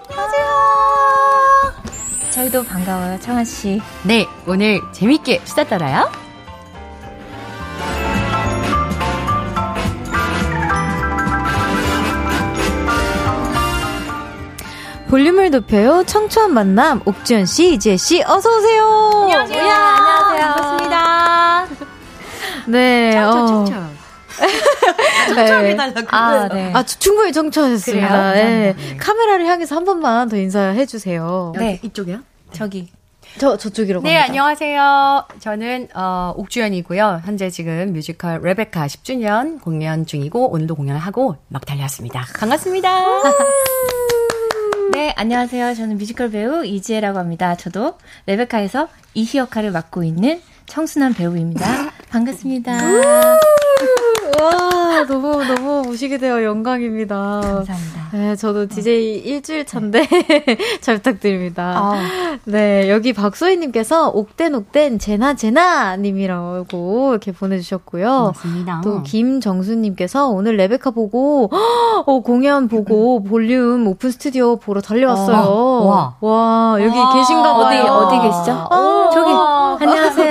저희도 2.31 2.65
반가워요, 2.65 3.19
청아 3.21 3.45
씨. 3.45 3.81
네, 4.05 4.27
오늘 4.47 4.81
재밌게 4.93 5.43
수다 5.45 5.65
떨어요. 5.65 6.09
볼륨을 15.11 15.51
높여요. 15.51 16.05
청초한 16.07 16.55
만남, 16.55 17.03
옥지연 17.05 17.45
씨, 17.45 17.75
이지혜 17.75 17.97
씨, 17.97 18.23
어서 18.23 18.49
오세요. 18.57 19.11
안녕하세요. 19.25 19.61
안녕하세요. 19.61 20.55
반갑습니다. 20.55 21.67
네. 22.71 23.13
청초, 23.15 23.47
청초. 23.49 23.73
청초하게 25.35 25.77
달라고. 25.77 26.07
아, 26.13 26.49
네. 26.49 26.73
아, 26.73 26.85
충분히 26.85 27.33
청초하셨습니다. 27.33 28.33
네. 28.35 28.77
네. 28.77 28.97
카메라를 28.99 29.47
향해서 29.47 29.75
한 29.75 29.85
번만 29.85 30.29
더 30.29 30.37
인사해 30.37 30.87
주세요. 30.87 31.53
네. 31.59 31.81
이쪽이요? 31.83 32.21
저기. 32.53 32.89
저 33.39 33.57
저쪽이라고 33.57 34.05
네, 34.05 34.15
합니다. 34.15 34.31
안녕하세요. 34.31 35.25
저는 35.41 35.89
어, 35.95 36.35
옥주연이고요. 36.37 37.23
현재 37.25 37.51
지금 37.51 37.93
뮤지컬 37.93 38.41
레베카 38.43 38.87
10주년 38.87 39.61
공연 39.61 40.07
중이고 40.07 40.51
오늘도 40.53 40.77
공연을 40.77 41.01
하고 41.01 41.37
막 41.49 41.67
달려왔습니다. 41.67 42.27
반갑습니다. 42.39 42.91
네, 44.93 45.15
안녕하세요. 45.17 45.75
저는 45.75 45.99
뮤지컬 45.99 46.31
배우 46.31 46.65
이지혜라고 46.65 47.19
합니다. 47.19 47.57
저도 47.57 47.97
레베카에서 48.27 48.89
이히 49.15 49.39
역할을 49.39 49.71
맡고 49.71 50.03
있는 50.03 50.41
청순한 50.67 51.15
배우입니다. 51.15 51.91
반갑습니다. 52.11 52.79
와, 54.39 55.05
너무 55.07 55.45
너무 55.45 55.89
오시게 55.89 56.19
되어 56.19 56.43
영광입니다. 56.45 57.17
감사합니다. 57.43 58.01
네, 58.13 58.35
저도 58.37 58.67
DJ 58.67 59.19
일주일 59.19 59.65
차인데 59.65 60.07
잘 60.81 60.97
부탁드립니다. 60.97 61.75
아. 61.77 62.39
네, 62.45 62.91
여기 62.91 63.13
박소희님께서 63.13 64.09
옥된 64.11 64.55
옥된 64.55 64.99
제나 64.99 65.35
제나 65.35 65.97
님이라고 65.97 67.11
이렇게 67.13 67.33
보내주셨고요. 67.33 68.07
반갑습니다. 68.07 68.81
또 68.83 69.03
김정수님께서 69.03 70.29
오늘 70.29 70.57
레베카 70.57 70.91
보고 70.91 71.51
어, 72.07 72.21
공연 72.21 72.69
보고 72.69 73.23
볼륨 73.23 73.87
오픈 73.87 74.11
스튜디오 74.11 74.57
보러 74.57 74.81
달려왔어요. 74.81 75.37
어, 75.47 76.17
와, 76.21 76.79
여기 76.81 76.99
와. 76.99 77.15
계신가 77.15 77.57
어디, 77.57 77.77
봐요. 77.77 77.93
어디 77.93 78.29
계시죠? 78.29 78.53
어, 78.71 79.11
저기, 79.13 79.85
안녕하세요. 79.85 80.30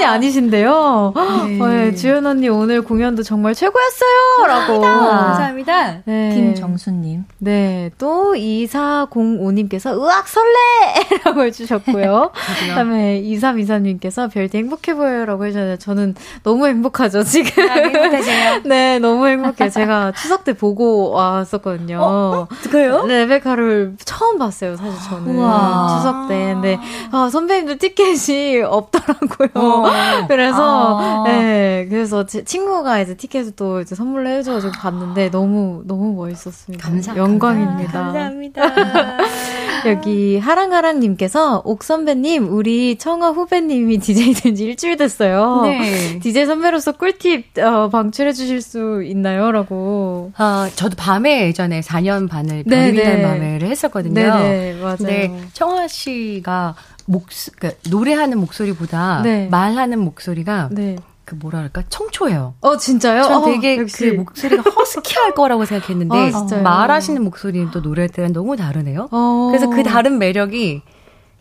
한두 0.00 0.04
분이 0.04 0.04
아니신데요. 0.04 1.14
네, 1.60 1.94
주연 1.94 2.26
언니 2.26 2.48
오늘 2.48 2.82
공연도 2.82 3.22
정말 3.22 3.54
최고였어요! 3.54 4.46
라고. 4.46 4.80
감사합니다. 4.80 5.98
네. 6.04 6.34
김정수님. 6.34 7.24
네, 7.38 7.90
또 7.98 8.34
2405님께서 8.34 9.96
으악 10.00 10.26
설레! 10.26 11.20
라고 11.24 11.44
해주셨고요. 11.44 12.30
그 12.60 12.74
다음에 12.74 13.22
2324님께서 13.22 14.30
별디 14.32 14.56
행복해 14.58 14.94
보여요 14.94 15.24
라고 15.26 15.44
해주셨는데 15.44 15.78
저는 15.78 16.14
너무 16.42 16.66
행복하죠, 16.66 17.22
지금. 17.22 17.68
행복하세요. 17.68 18.62
네, 18.64 18.98
너무 18.98 19.26
행복해요. 19.26 19.68
제가 19.70 20.12
추석 20.12 20.44
때 20.44 20.54
보고 20.54 21.10
왔었거든요. 21.10 22.48
그래요? 22.70 23.04
레베카를 23.06 23.96
처음 24.04 24.38
봤어요, 24.38 24.76
사실 24.76 24.92
저는. 25.08 25.34
우와. 25.36 25.96
추석 25.96 26.28
때. 26.28 26.54
근데, 26.54 26.78
아, 27.12 27.28
선배님들 27.30 27.78
티켓이 27.78 28.62
없더라고요. 28.62 29.89
그래서 30.28 30.98
아. 31.00 31.24
네, 31.26 31.86
그래서 31.88 32.26
제 32.26 32.44
친구가 32.44 33.00
이제 33.00 33.16
티켓을 33.16 33.52
또 33.56 33.80
이제 33.80 33.94
선물로 33.94 34.28
해줘가지고 34.30 34.72
봤는데 34.72 35.30
너무 35.30 35.82
너무 35.86 36.14
멋있었습니다. 36.14 36.88
감사- 36.88 37.16
영광입니다. 37.16 37.92
감사합니다. 37.92 38.62
여기 39.86 40.38
하랑하랑님께서 40.38 41.62
옥 41.64 41.82
선배님 41.84 42.52
우리 42.52 42.96
청아 42.96 43.30
후배님이 43.30 43.98
DJ 43.98 44.34
된지 44.34 44.64
일주일 44.64 44.96
됐어요. 44.98 45.62
네. 45.62 46.18
DJ 46.18 46.44
선배로서 46.46 46.92
꿀팁 46.92 47.58
어, 47.58 47.88
방출해 47.88 48.32
주실 48.32 48.60
수 48.60 49.02
있나요?라고. 49.02 50.32
어, 50.38 50.66
저도 50.74 50.96
밤에 50.96 51.46
예전에 51.46 51.80
4년 51.80 52.28
반을 52.28 52.64
네, 52.66 52.92
별이 52.92 52.98
네. 52.98 53.04
날 53.04 53.22
밤에를 53.22 53.68
했었거든요. 53.70 54.12
네네 54.14 54.74
맞아요. 54.82 54.96
근데 54.98 55.30
청아 55.54 55.88
씨가 55.88 56.74
목 57.10 57.26
그, 57.58 57.76
노래하는 57.90 58.38
목소리보다 58.38 59.22
네. 59.22 59.48
말하는 59.50 59.98
목소리가 59.98 60.68
네. 60.70 60.96
그 61.24 61.34
뭐랄까 61.34 61.82
청초해요. 61.88 62.54
어 62.60 62.76
진짜요? 62.76 63.22
전 63.24 63.42
어, 63.42 63.44
되게 63.44 63.78
역시. 63.78 64.10
그 64.10 64.14
목소리가 64.16 64.62
허스키할 64.70 65.34
거라고 65.34 65.64
생각했는데 65.64 66.32
아? 66.32 66.60
말하시는 66.62 67.22
목소리는 67.22 67.70
또 67.72 67.80
노래할 67.80 68.08
때랑 68.08 68.32
너무 68.32 68.56
다르네요. 68.56 69.08
어. 69.10 69.48
그래서 69.50 69.68
그 69.68 69.82
다른 69.82 70.18
매력이 70.18 70.82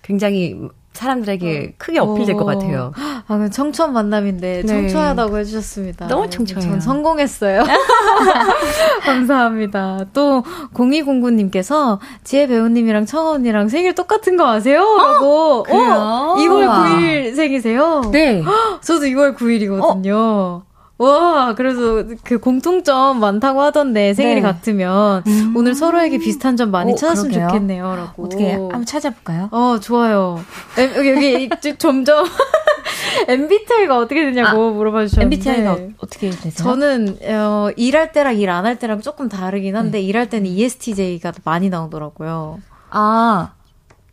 굉장히 0.02 0.56
사람들에게 0.94 1.76
크게 1.78 2.00
어필될 2.00 2.36
것 2.36 2.42
어. 2.42 2.46
같아요. 2.46 2.92
아, 3.30 3.38
그럼 3.38 3.52
청초한 3.52 3.94
만남인데 3.94 4.63
네. 4.65 4.68
청초하다고 4.68 5.38
해주셨습니다. 5.38 6.08
너무 6.08 6.28
청초해요. 6.32 6.72
전 6.72 6.82
성공했어요. 6.82 7.63
감사합니다. 9.06 10.06
또 10.13 10.44
0209님께서 10.74 12.00
지혜 12.24 12.48
배우님이랑 12.48 13.06
청아 13.06 13.30
언니랑 13.34 13.70
생일 13.70 13.94
똑같은 13.94 14.36
거 14.36 14.50
아세요? 14.50 14.82
라고. 14.98 15.62
그래요? 15.62 15.94
어, 15.94 16.36
2월 16.39 16.68
9일 16.68 17.36
생이세요? 17.36 18.10
네. 18.12 18.44
저도 18.82 19.06
2월 19.06 19.36
9일이거든요. 19.38 20.63
와, 21.00 21.56
그래서 21.56 22.04
그 22.24 22.40
공통점 22.40 23.20
많다고 23.22 23.62
하던데 23.62 24.14
생일이 24.14 24.36
네. 24.36 24.42
같으면 24.42 25.24
오늘 25.56 25.74
서로에게 25.74 26.18
비슷한 26.20 26.58
점 26.58 26.72
많이 26.72 26.92
오, 26.92 26.96
찾았으면 26.96 27.32
그러게요. 27.32 27.48
좋겠네요. 27.48 27.96
라고. 27.96 28.26
어떻게 28.26 28.52
한번 28.52 28.86
찾아볼까요? 28.86 29.48
어, 29.52 29.80
좋아요. 29.82 30.40
엠, 30.78 30.92
여기, 30.98 31.10
여기, 31.12 31.44
이- 31.46 31.78
점점, 31.78 32.26
MBTI가 33.28 33.98
어떻게 33.98 34.26
되냐고 34.26 34.72
물어봐 34.72 35.08
주셨는데. 35.08 35.36
MBTI가 35.36 35.72
어 36.00 36.06
떻게 36.06 36.30
되세요? 36.32 36.52
저는, 36.54 37.18
어, 37.24 37.70
일할 37.78 38.12
때랑 38.12 38.38
일 38.38 38.50
안 38.50 38.66
할 38.66 38.78
때랑 38.78 39.02
조금 39.02 39.30
다르긴 39.30 39.76
한데, 39.78 40.02
일할 40.02 40.30
때는 40.30 40.48
ESTJ가 40.48 41.32
많이 41.46 41.70
나오더라고요. 41.70 42.60
아 42.92 43.52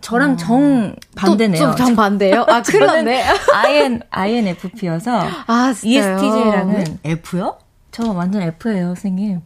저랑 0.01 0.37
정 0.37 0.95
반대네요. 1.15 1.59
또, 1.59 1.75
좀 1.75 1.87
정반대예요 1.87 2.43
아, 2.49 2.63
큰일 2.63 2.87
났네. 2.87 3.25
IN 3.55 4.03
INFP여서 4.11 5.29
아, 5.47 5.73
진짜요? 5.73 6.17
ESTJ랑은 6.17 6.99
F요? 7.05 7.59
저 7.91 8.13
완전 8.13 8.43
F예요, 8.43 8.89
선생님. 8.89 9.41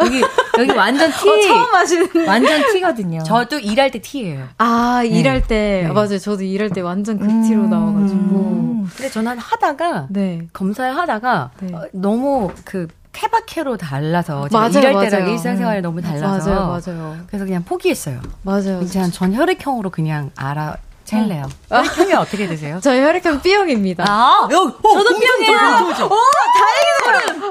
여기 0.00 0.22
여기 0.58 0.70
완전 0.72 1.10
T. 1.10 1.28
어, 1.28 1.40
처음 1.40 1.74
하시는. 1.74 2.08
완전 2.28 2.60
T거든요. 2.72 3.22
저도 3.22 3.58
일할 3.58 3.90
때 3.90 4.00
T예요. 4.00 4.48
아, 4.58 5.02
일할 5.04 5.46
때. 5.46 5.82
네. 5.82 5.88
아, 5.88 5.92
맞아요. 5.92 6.18
저도 6.18 6.42
일할 6.42 6.70
때 6.70 6.80
완전 6.80 7.18
그 7.18 7.26
티로 7.48 7.66
나와가지고. 7.66 8.18
음. 8.20 8.90
근데 8.94 9.10
저는 9.10 9.38
하다가 9.38 10.08
네. 10.10 10.46
검사를 10.52 10.94
하다가 10.94 11.50
네. 11.60 11.74
어, 11.74 11.86
너무 11.92 12.50
그 12.64 12.86
케바케로 13.14 13.76
달라서 13.78 14.48
제가 14.48 14.58
맞아요, 14.60 14.78
일할 14.78 14.92
맞아요. 14.92 15.10
때랑 15.10 15.30
일상생활이 15.30 15.80
너무 15.80 16.02
달라서 16.02 16.50
맞아요, 16.50 16.66
맞아요. 16.84 17.16
그래서 17.28 17.44
그냥 17.46 17.64
포기했어요. 17.64 18.20
맞아요. 18.42 18.80
그냥 18.86 19.10
전 19.10 19.32
혈액형으로 19.34 19.88
그냥 19.90 20.30
알아 20.36 20.76
챌래요. 21.04 21.46
혈액형이 21.70 22.12
어떻게 22.14 22.46
되세요? 22.46 22.80
저희 22.84 23.00
혈액형 23.00 23.40
B형입니다. 23.42 24.04
아, 24.06 24.48
저도 24.50 25.18
B형이에요. 25.18 25.58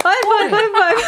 하이파이브, 0.03 0.55
하이파이브. 0.55 1.01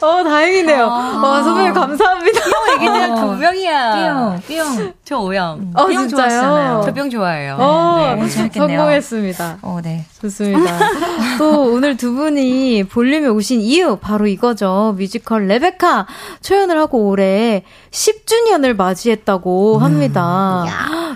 어, 0.00 0.24
다행이네요. 0.24 0.86
와, 0.86 1.42
선배님 1.42 1.72
감사합니다. 1.72 2.40
얘기는 2.74 3.14
두 3.16 3.32
명이야. 3.36 3.94
B형, 3.94 4.42
B형. 4.46 4.92
저 5.04 5.18
O형. 5.18 5.70
어, 5.74 5.86
진짜요? 5.88 6.08
좋아하시잖아요. 6.08 6.82
저 6.84 6.92
B형 6.92 7.10
좋아해요. 7.10 7.56
어, 7.58 8.14
네, 8.18 8.28
재밌겠네요. 8.28 8.78
성공했습니다. 8.78 9.58
어, 9.62 9.80
네. 9.82 10.04
좋습니다. 10.20 10.78
또 11.38 11.72
오늘 11.72 11.96
두 11.96 12.12
분이 12.14 12.84
볼륨에 12.84 13.26
오신 13.28 13.60
이유 13.60 13.96
바로 14.00 14.26
이거죠. 14.26 14.94
뮤지컬 14.96 15.46
레베카 15.46 16.06
초연을 16.42 16.78
하고 16.78 17.08
올해 17.08 17.62
10주년을 17.90 18.74
맞이했다고 18.76 19.78
합니다. 19.78 20.64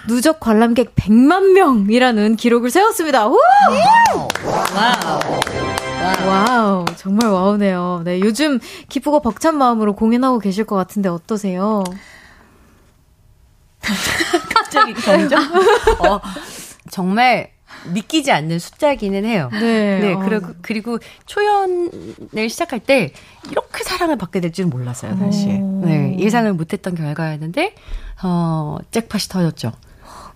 누적 0.06 0.40
관람객 0.40 0.94
100만 0.94 1.52
명이라는 1.52 2.36
기록을 2.36 2.70
세웠습니다. 2.70 3.26
우! 3.28 3.36
Wow, 4.14 4.28
정말 6.96 7.30
wow네요. 7.30 8.02
네, 8.04 8.20
요즘 8.20 8.58
기쁘고 8.88 9.20
벅찬 9.20 9.56
마음으로 9.56 9.94
공연하고 9.94 10.38
계실 10.38 10.64
것 10.64 10.76
같은데 10.76 11.08
어떠세요? 11.08 11.84
갑자기 14.54 14.94
점점. 14.94 15.40
어, 16.00 16.20
정말 16.90 17.50
믿기지 17.92 18.32
않는 18.32 18.58
숫자기는 18.58 19.24
해요. 19.24 19.48
네. 19.52 20.00
네, 20.00 20.12
어. 20.14 20.18
그리고, 20.18 20.52
그리고 20.62 20.98
초연을 21.26 22.48
시작할 22.48 22.80
때 22.80 23.12
이렇게 23.50 23.84
사랑을 23.84 24.16
받게 24.16 24.40
될 24.40 24.52
줄은 24.52 24.70
몰랐어요, 24.70 25.16
사실. 25.16 25.60
오. 25.60 25.82
네, 25.84 26.16
예상을 26.18 26.52
못했던 26.54 26.94
결과였는데, 26.94 27.74
어, 28.22 28.78
잭팟이 28.90 29.22
터졌죠. 29.28 29.72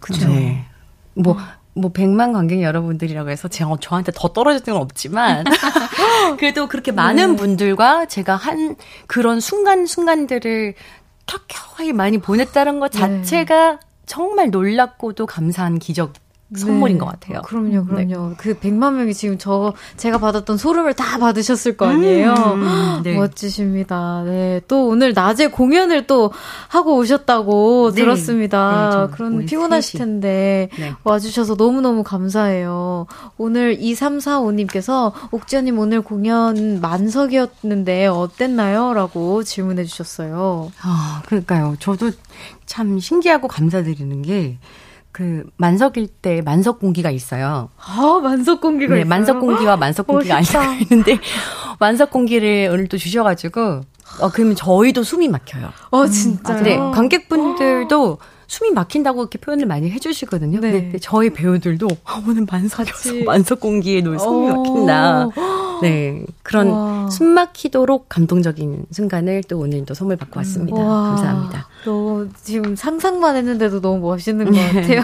그죠. 0.01 0.29
네. 0.29 0.67
뭐, 1.15 1.37
뭐, 1.75 1.93
100만 1.93 2.33
관객 2.33 2.63
여러분들이라고 2.63 3.31
해서 3.31 3.49
제가 3.49 3.77
저한테 3.81 4.13
더 4.15 4.29
떨어졌던 4.29 4.75
건 4.75 4.83
없지만, 4.83 5.45
그래도 6.39 6.69
그렇게 6.69 6.93
많은 6.93 7.37
분들과 7.37 8.07
제가 8.07 8.37
한 8.37 8.77
그런 9.07 9.41
순간순간들을 9.41 10.75
탁하게 11.27 11.93
많이 11.93 12.19
보냈다는 12.19 12.81
것 12.81 12.93
자체가 12.93 13.81
정말 14.07 14.51
놀랍고도 14.51 15.27
감사한 15.27 15.79
기적 15.79 16.13
선물인 16.57 16.97
네. 16.97 17.01
것 17.01 17.07
같아요. 17.07 17.39
어, 17.39 17.43
그럼요, 17.43 17.85
그럼요. 17.87 18.35
그 18.37 18.59
100만 18.59 18.95
명이 18.95 19.15
지금 19.15 19.39
저, 19.39 19.73
제가 19.97 20.19
받았던 20.19 20.57
소름을 20.57 20.95
다 20.95 21.19
받으셨을 21.19 21.77
거 21.77 21.87
아니에요? 21.87 22.33
음, 22.33 23.01
네. 23.03 23.15
멋지십니다. 23.17 24.23
네. 24.25 24.61
또 24.69 24.89
오늘 24.89 25.13
낮에 25.13 25.49
공연을 25.49 26.07
또 26.07 26.31
하고 26.69 26.97
오셨다고 26.97 27.93
네. 27.95 28.03
들었습니다. 28.03 28.85
네, 28.85 28.93
저 28.93 29.11
그런 29.17 29.47
피곤하실 29.47 29.99
3시. 29.99 29.99
텐데 29.99 30.69
네. 30.79 30.93
와주셔서 31.05 31.55
너무너무 31.55 32.03
감사해요. 32.03 33.07
오늘 33.39 33.79
2345님께서 33.79 35.13
옥지연님 35.31 35.79
오늘 35.79 36.03
공연 36.03 36.81
만석이었는데 36.81 38.07
어땠나요? 38.07 38.93
라고 38.95 39.43
질문해 39.43 39.85
주셨어요. 39.85 40.71
아, 40.83 41.23
그러니까요. 41.27 41.77
저도 41.79 42.11
참 42.67 42.99
신기하고 42.99 43.49
감사드리는 43.49 44.23
게, 44.23 44.59
그, 45.13 45.45
만석일 45.57 46.09
때 46.09 46.41
만석 46.43 46.81
공기가 46.81 47.11
있어요. 47.11 47.69
아, 47.77 48.21
만석 48.23 48.61
공기가 48.61 48.95
네, 48.95 49.01
있어요. 49.01 49.09
만석 49.09 49.41
공기와 49.41 49.77
만석 49.77 50.07
공기가. 50.07 50.37
아니라 50.37 50.75
있는데, 50.75 51.19
만석 51.79 52.11
공기를 52.11 52.71
오늘 52.73 52.89
또 52.89 52.97
주셔가지고, 52.97 53.83
어, 54.21 54.29
그러면 54.33 54.55
저희도 54.57 55.03
숨이 55.03 55.29
막혀요. 55.29 55.71
어, 55.91 56.07
진짜요? 56.07 56.63
네, 56.63 56.77
관객분들도 56.77 58.19
숨이 58.47 58.71
막힌다고 58.73 59.23
이렇게 59.23 59.39
표현을 59.39 59.65
많이 59.67 59.91
해주시거든요. 59.91 60.61
네. 60.61 60.73
근데 60.73 60.99
저희 60.99 61.31
배우들도 61.31 61.89
아, 62.05 62.23
오늘 62.27 62.47
만석이어서. 62.51 63.25
만석 63.25 63.61
공기에 63.61 64.03
놀 64.03 64.19
숨이 64.19 64.51
어. 64.51 64.57
막힌다. 64.57 65.29
네, 65.83 66.25
그런 66.43 66.69
와. 66.69 67.11
숨 67.11 67.29
막히도록 67.29 68.09
감동적인 68.09 68.87
순간을 68.91 69.43
또 69.49 69.59
오늘 69.59 69.85
또 69.85 69.95
선물 69.95 70.17
받고 70.17 70.39
왔습니다. 70.39 70.81
와, 70.81 71.09
감사합니다. 71.11 71.69
너무 71.85 72.29
지금 72.43 72.77
상상만 72.77 73.37
했는데도 73.37 73.81
너무 73.81 74.01
멋있는 74.01 74.47
것 74.47 74.53
같아요. 74.53 75.03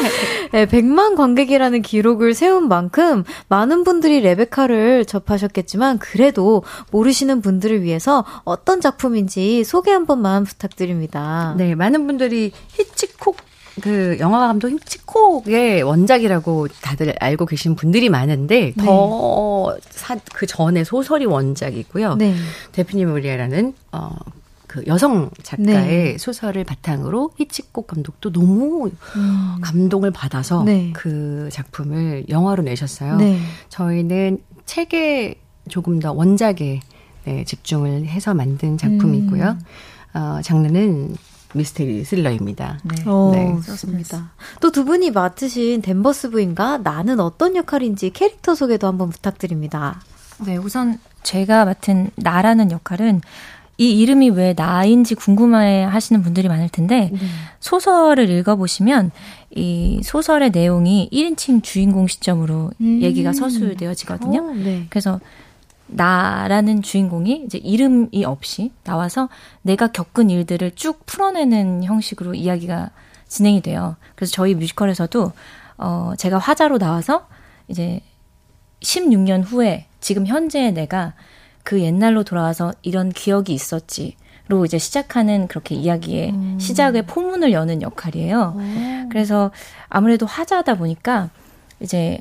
네, 0.52 0.66
100만 0.66 1.16
관객이라는 1.16 1.82
기록을 1.82 2.34
세운 2.34 2.68
만큼 2.68 3.24
많은 3.48 3.84
분들이 3.84 4.20
레베카를 4.20 5.04
접하셨겠지만 5.04 5.98
그래도 5.98 6.62
모르시는 6.90 7.40
분들을 7.40 7.82
위해서 7.82 8.24
어떤 8.44 8.80
작품인지 8.80 9.64
소개 9.64 9.90
한 9.90 10.06
번만 10.06 10.44
부탁드립니다. 10.44 11.54
네, 11.56 11.74
많은 11.74 12.06
분들이 12.06 12.52
히치콕 12.68 13.49
그 13.80 14.16
영화 14.20 14.46
감독 14.46 14.68
히치콕의 14.68 15.82
원작이라고 15.82 16.68
다들 16.82 17.14
알고 17.18 17.46
계신 17.46 17.74
분들이 17.76 18.08
많은데 18.08 18.72
네. 18.76 18.84
더그 18.84 20.46
전에 20.46 20.84
소설이 20.84 21.26
원작이고요. 21.26 22.16
네. 22.16 22.34
대프니 22.72 23.15
모리에라는 23.15 23.74
어, 23.92 24.10
그 24.66 24.84
여성 24.86 25.30
작가의 25.42 26.12
네. 26.12 26.18
소설을 26.18 26.64
바탕으로 26.64 27.32
히치콕 27.38 27.86
감독도 27.86 28.32
너무 28.32 28.90
음. 29.16 29.56
감동을 29.60 30.10
받아서 30.10 30.62
네. 30.62 30.92
그 30.94 31.48
작품을 31.52 32.26
영화로 32.28 32.62
내셨어요. 32.62 33.16
네. 33.16 33.40
저희는 33.68 34.38
책에 34.66 35.34
조금 35.68 35.98
더 35.98 36.12
원작에 36.12 36.80
네, 37.24 37.44
집중을 37.44 38.06
해서 38.06 38.32
만든 38.34 38.78
작품이고요. 38.78 39.44
음. 39.44 40.16
어, 40.16 40.40
장르는 40.42 41.16
미스테리 41.54 42.04
스릴러입니다. 42.04 42.78
네. 42.84 43.02
어, 43.06 43.30
네. 43.34 43.54
좋습니다. 43.66 44.30
또 44.60 44.70
두 44.70 44.84
분이 44.84 45.10
맡으신 45.10 45.82
댄버스 45.82 46.30
부인과 46.30 46.78
나는 46.78 47.20
어떤 47.20 47.56
역할인지 47.56 48.10
캐릭터 48.10 48.54
소개도 48.54 48.86
한번 48.86 49.10
부탁드립니다. 49.10 50.00
네, 50.46 50.56
우선 50.56 50.98
제가 51.22 51.64
맡은 51.64 52.10
나라는 52.16 52.70
역할은 52.70 53.20
이 53.78 53.98
이름이 54.00 54.30
왜 54.30 54.54
나인지 54.56 55.14
궁금해 55.14 55.84
하시는 55.84 56.22
분들이 56.22 56.48
많을 56.48 56.68
텐데, 56.68 57.10
소설을 57.60 58.28
읽어보시면 58.28 59.10
이 59.54 60.00
소설의 60.04 60.50
내용이 60.50 61.08
1인칭 61.10 61.62
주인공 61.62 62.06
시점으로 62.06 62.70
음. 62.80 63.00
얘기가 63.02 63.32
서술되어지거든요. 63.32 64.40
어, 64.50 64.52
네. 64.54 64.86
그래서 64.90 65.18
나라는 65.92 66.82
주인공이 66.82 67.42
이제 67.44 67.58
이름이 67.58 68.24
없이 68.24 68.72
나와서 68.84 69.28
내가 69.62 69.88
겪은 69.88 70.30
일들을 70.30 70.72
쭉 70.72 71.04
풀어내는 71.06 71.84
형식으로 71.84 72.34
이야기가 72.34 72.90
진행이 73.28 73.60
돼요. 73.60 73.96
그래서 74.14 74.32
저희 74.32 74.54
뮤지컬에서도 74.54 75.32
어 75.78 76.12
제가 76.16 76.38
화자로 76.38 76.78
나와서 76.78 77.26
이제 77.68 78.00
16년 78.80 79.42
후에 79.44 79.86
지금 80.00 80.26
현재의 80.26 80.72
내가 80.72 81.14
그 81.62 81.80
옛날로 81.80 82.24
돌아와서 82.24 82.72
이런 82.82 83.10
기억이 83.10 83.52
있었지 83.52 84.16
로 84.48 84.64
이제 84.64 84.78
시작하는 84.78 85.46
그렇게 85.46 85.76
이야기의 85.76 86.34
시작의 86.58 87.06
포문을 87.06 87.52
여는 87.52 87.82
역할이에요. 87.82 88.56
그래서 89.08 89.52
아무래도 89.88 90.26
화자다 90.26 90.74
보니까 90.74 91.30
이제 91.78 92.18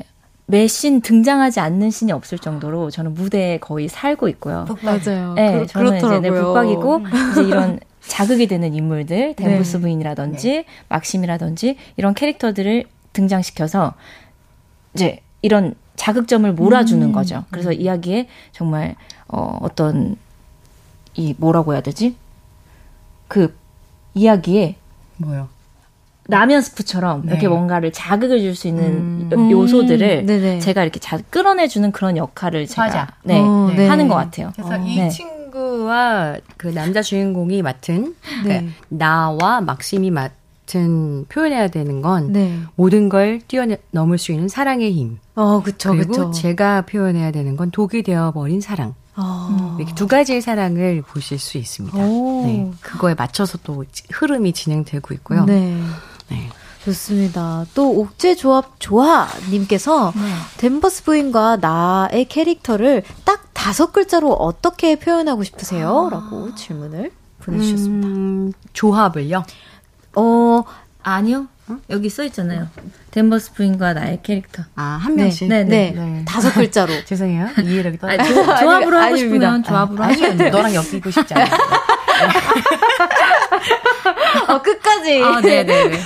매씬 0.50 1.00
등장하지 1.02 1.60
않는 1.60 1.91
씬이 1.91 2.12
없을 2.12 2.39
정도로 2.39 2.89
저는 2.89 3.14
무대에 3.14 3.60
거의 3.60 3.88
살고 3.88 4.28
있고요. 4.30 4.66
맞아요. 4.82 5.34
네, 5.36 5.60
그, 5.60 5.68
저는 5.68 5.97
이제 5.97 6.20
내 6.20 6.30
그렇더라고요. 6.32 6.80
북박이고 6.80 7.02
이제 7.32 7.43
이런 7.43 7.80
자극이 8.02 8.47
되는 8.47 8.74
인물들, 8.74 9.36
댄부스 9.36 9.78
네. 9.78 9.82
부인이라든지 9.82 10.66
막심이라든지 10.89 11.78
이런 11.97 12.16
캐릭터들을 12.16 12.86
등장시켜서 13.14 13.93
이제 14.95 15.20
이런 15.43 15.76
자극점을 15.95 16.52
몰아주는 16.52 17.06
음. 17.06 17.12
거죠. 17.12 17.45
그래서 17.52 17.72
이야기에 17.72 18.28
정말 18.52 18.95
어 19.28 19.60
어떤 19.62 20.16
이 21.14 21.36
뭐라고 21.38 21.74
해야 21.74 21.82
되지? 21.82 22.16
그 23.28 23.56
이야기에 24.16 24.78
뭐요? 25.18 25.47
라면 26.30 26.62
스프처럼 26.62 27.24
네. 27.26 27.32
이렇게 27.32 27.48
뭔가를 27.48 27.92
자극을 27.92 28.40
줄 28.40 28.56
수 28.56 28.68
있는 28.68 29.30
음. 29.34 29.52
요소들을 29.52 30.26
네네. 30.26 30.60
제가 30.60 30.84
이렇게 30.84 31.00
자, 31.00 31.18
끌어내주는 31.30 31.92
그런 31.92 32.18
역할을 32.18 32.68
제가. 32.68 33.08
네, 33.24 33.40
어, 33.40 33.72
네. 33.76 33.88
하는 33.88 34.08
것 34.08 34.16
같아요. 34.16 34.52
그래서 34.56 34.74
어. 34.76 34.78
이 34.86 34.98
네. 34.98 35.10
친구와 35.10 36.38
그 36.58 36.68
남자 36.68 37.02
주인공이 37.02 37.62
맡은 37.64 38.16
네. 38.46 38.68
그 38.68 38.96
나와 38.96 39.62
막심이 39.62 40.12
맡은 40.12 41.26
표현해야 41.30 41.70
되는 41.70 42.02
건 42.02 42.32
네. 42.32 42.60
모든 42.76 43.10
걸 43.10 43.40
뛰어넘을 43.48 44.18
수 44.20 44.32
있는 44.32 44.48
사랑의 44.48 44.92
힘. 44.94 45.18
어, 45.36 45.64
그쵸, 45.64 45.92
그리고 45.94 46.10
그쵸. 46.12 46.32
제가 46.32 46.82
표현해야 46.84 47.32
되는 47.32 47.56
건 47.56 47.72
독이 47.72 48.04
되어버린 48.04 48.62
사랑. 48.62 48.94
어. 49.16 49.76
이렇게 49.80 49.94
두 49.96 50.08
가지의 50.08 50.42
사랑을 50.42 51.02
보실 51.02 51.40
수 51.40 51.58
있습니다. 51.58 51.98
오. 51.98 52.44
네, 52.46 52.72
그거에 52.82 53.16
맞춰서 53.16 53.58
또 53.64 53.84
흐름이 54.12 54.54
진행되고 54.54 55.14
있고요. 55.16 55.46
네. 55.46 55.82
네. 56.30 56.50
좋습니다. 56.86 57.66
또 57.74 58.00
옥제조합 58.00 58.80
조아님께서 58.80 60.14
네. 60.16 60.22
댄버스 60.58 61.04
부인과 61.04 61.58
나의 61.58 62.26
캐릭터를 62.30 63.04
딱 63.26 63.50
다섯 63.54 63.92
글자로 63.92 64.32
어떻게 64.34 64.96
표현하고 64.98 65.44
싶으세요? 65.44 66.08
라고 66.12 66.56
질문을 66.56 67.12
보내주셨습니다. 67.40 68.08
음, 68.08 68.54
조합을요? 68.74 69.44
어, 70.16 70.64
아니요. 71.04 71.48
여기 71.90 72.10
써 72.10 72.24
있잖아요. 72.24 72.68
댄버스 73.12 73.54
부인과 73.54 73.94
나의 73.94 74.20
캐릭터. 74.24 74.64
아, 74.76 74.98
한 75.02 75.16
네, 75.16 75.24
명씩? 75.24 75.50
네, 75.50 75.64
네. 75.64 75.92
네. 75.92 76.26
다섯 76.26 76.52
글자로. 76.54 76.92
죄송해요. 77.06 77.50
이해력이 77.64 78.00
떨어져. 78.00 78.24
조, 78.24 78.34
조합으로 78.34 78.98
하고 78.98 79.06
아니, 79.08 79.18
싶으면 79.20 79.44
아닙니다. 79.44 79.70
조합으로 79.70 80.04
아니, 80.04 80.14
하시면 80.14 80.38
돼요. 80.38 80.50
너랑 80.52 80.74
엮이고 80.74 81.12
싶지 81.12 81.34
않아. 81.34 81.46
어, 84.47 84.61
끝까지. 84.61 85.22
아, 85.24 85.41
네네. 85.41 86.01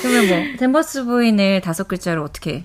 그러면 0.00 0.28
뭐 0.28 0.56
댄버스 0.58 1.04
부인을 1.04 1.60
다섯 1.60 1.86
글자로 1.88 2.22
어떻게 2.24 2.64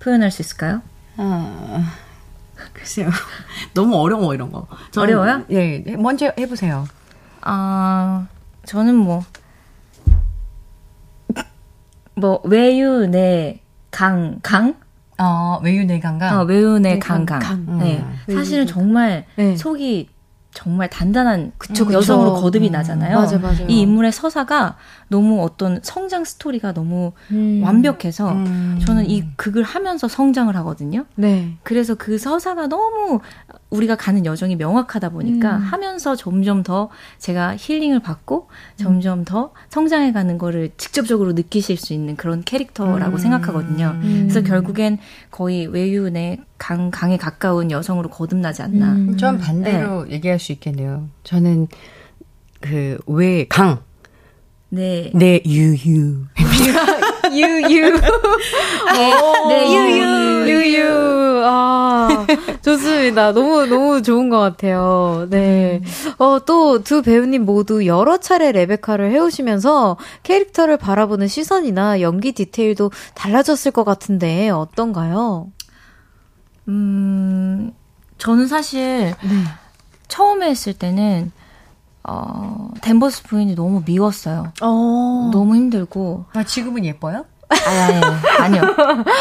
표현할 0.00 0.30
수 0.30 0.42
있을까요? 0.42 0.82
아, 1.16 1.92
글쎄요. 2.72 3.10
너무 3.74 3.96
어려워, 3.96 4.34
이런 4.34 4.50
거. 4.52 4.66
저는- 4.92 5.02
어려워요? 5.02 5.44
예, 5.50 5.78
먼저 5.98 6.32
해보세요. 6.38 6.86
아, 7.42 8.26
저는 8.66 8.94
뭐, 8.96 9.24
뭐, 12.16 12.40
외유, 12.44 13.06
내, 13.06 13.60
강, 13.90 14.38
강? 14.42 14.74
어, 15.18 15.60
외유내강가? 15.62 16.40
어, 16.40 16.44
외유, 16.44 16.78
내, 16.78 16.94
네, 16.94 16.98
강, 16.98 17.24
강, 17.26 17.38
강. 17.40 17.66
강. 17.66 17.78
네. 17.78 18.04
음. 18.28 18.34
사실은 18.34 18.66
정말 18.66 19.24
네. 19.36 19.56
속이 19.56 20.08
정말 20.54 20.88
단단한 20.88 21.52
그쵸, 21.58 21.84
그쵸. 21.84 21.98
여성으로 21.98 22.34
거듭이 22.34 22.70
나잖아요. 22.70 23.18
맞아, 23.18 23.38
맞아요. 23.38 23.66
이 23.68 23.80
인물의 23.80 24.12
서사가 24.12 24.76
너무 25.14 25.44
어떤 25.44 25.78
성장 25.84 26.24
스토리가 26.24 26.74
너무 26.74 27.12
음. 27.30 27.60
완벽해서 27.62 28.32
음. 28.32 28.80
저는 28.84 29.08
이 29.08 29.22
극을 29.36 29.62
하면서 29.62 30.08
성장을 30.08 30.54
하거든요. 30.56 31.04
네. 31.14 31.54
그래서 31.62 31.94
그 31.94 32.18
서사가 32.18 32.66
너무 32.66 33.20
우리가 33.70 33.94
가는 33.94 34.26
여정이 34.26 34.56
명확하다 34.56 35.10
보니까 35.10 35.58
음. 35.58 35.62
하면서 35.62 36.16
점점 36.16 36.64
더 36.64 36.90
제가 37.18 37.54
힐링을 37.56 38.00
받고 38.00 38.48
점점 38.74 39.24
더 39.24 39.52
성장해 39.68 40.12
가는 40.12 40.36
거를 40.36 40.72
직접적으로 40.78 41.32
느끼실 41.32 41.76
수 41.76 41.92
있는 41.92 42.16
그런 42.16 42.42
캐릭터라고 42.42 43.12
음. 43.12 43.18
생각하거든요. 43.18 43.92
음. 44.02 44.28
그래서 44.28 44.42
결국엔 44.42 44.98
거의 45.30 45.66
외유의 45.66 46.40
강, 46.58 46.90
강에 46.90 47.16
가까운 47.16 47.70
여성으로 47.70 48.10
거듭나지 48.10 48.62
않나. 48.62 48.92
음. 48.92 49.16
전 49.16 49.38
반대로 49.38 50.10
얘기할 50.10 50.40
수 50.40 50.50
있겠네요. 50.50 51.08
저는 51.22 51.68
그 52.60 52.98
외강, 53.06 53.80
네. 54.74 55.10
내 55.14 55.40
유유. 55.46 56.24
유유. 57.32 58.00
네, 59.48 59.74
유유. 59.74 60.48
유유. 60.48 61.42
아, 61.46 62.26
좋습니다. 62.62 63.32
너무, 63.32 63.66
너무 63.66 64.02
좋은 64.02 64.28
것 64.30 64.38
같아요. 64.38 65.26
네. 65.30 65.80
어, 66.18 66.38
또 66.44 66.82
두 66.82 67.02
배우님 67.02 67.44
모두 67.44 67.86
여러 67.86 68.18
차례 68.18 68.50
레베카를 68.52 69.10
해오시면서 69.12 69.96
캐릭터를 70.22 70.76
바라보는 70.76 71.28
시선이나 71.28 72.00
연기 72.00 72.32
디테일도 72.32 72.90
달라졌을 73.14 73.70
것 73.72 73.84
같은데 73.84 74.50
어떤가요? 74.50 75.48
음, 76.68 77.72
저는 78.18 78.46
사실 78.48 79.14
네. 79.22 79.44
처음에 80.08 80.48
했을 80.48 80.72
때는 80.72 81.30
어, 82.06 82.70
댄버스 82.82 83.22
부인이 83.24 83.54
너무 83.54 83.82
미웠어요. 83.84 84.52
어. 84.62 85.30
너무 85.32 85.56
힘들고 85.56 86.26
아, 86.34 86.44
지금은 86.44 86.84
예뻐요? 86.84 87.24
아니, 87.48 87.94
아니, 87.94 88.04
아니요. 88.58 88.62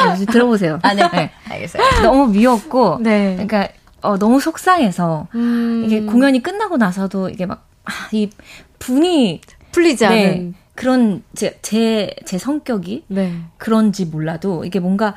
아니, 0.02 0.26
들어보세요. 0.26 0.80
아, 0.82 0.94
네. 0.94 1.32
알겠어요. 1.50 1.84
너무 2.04 2.28
미웠고, 2.28 3.00
네. 3.02 3.34
그러니까 3.36 3.68
어, 4.02 4.18
너무 4.18 4.40
속상해서 4.40 5.28
음. 5.36 5.84
이게 5.86 6.02
공연이 6.02 6.42
끝나고 6.44 6.78
나서도 6.78 7.30
이게 7.30 7.46
막이 7.46 8.32
분이 8.80 9.42
풀리지 9.72 10.08
네, 10.08 10.26
않은. 10.28 10.56
그런 10.76 11.24
제 11.36 11.60
제 11.62 12.16
제 12.26 12.38
성격이 12.38 13.06
네. 13.08 13.34
그런지 13.58 14.06
몰라도 14.06 14.66
이게 14.66 14.80
뭔가 14.80 15.16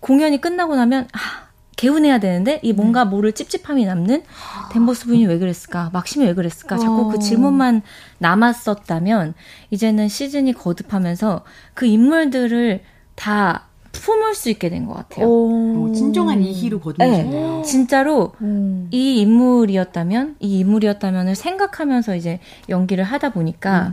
공연이 0.00 0.40
끝나고 0.40 0.74
나면 0.76 1.08
아, 1.12 1.18
개운해야 1.78 2.18
되는데 2.18 2.58
이 2.62 2.72
뭔가 2.72 3.04
네. 3.04 3.10
모를 3.10 3.32
찝찝함이 3.32 3.84
남는 3.86 4.24
댄버스 4.72 5.06
부인이 5.06 5.26
왜 5.26 5.38
그랬을까 5.38 5.90
막심이 5.92 6.26
왜 6.26 6.34
그랬을까 6.34 6.76
자꾸 6.76 7.02
어. 7.02 7.08
그 7.08 7.20
질문만 7.20 7.82
남았었다면 8.18 9.34
이제는 9.70 10.08
시즌이 10.08 10.54
거듭하면서 10.54 11.44
그 11.74 11.86
인물들을 11.86 12.80
다 13.14 13.62
품을 13.92 14.34
수 14.34 14.50
있게 14.50 14.68
된 14.70 14.86
것 14.86 14.94
같아요. 14.94 15.26
뭐 15.28 15.92
진정한 15.92 16.42
이희로 16.42 16.80
거듭나셨네요. 16.80 17.62
진짜로 17.62 18.32
음. 18.40 18.88
이 18.90 19.20
인물이었다면 19.20 20.36
이 20.40 20.58
인물이었다면을 20.58 21.36
생각하면서 21.36 22.16
이제 22.16 22.40
연기를 22.68 23.04
하다 23.04 23.30
보니까 23.30 23.92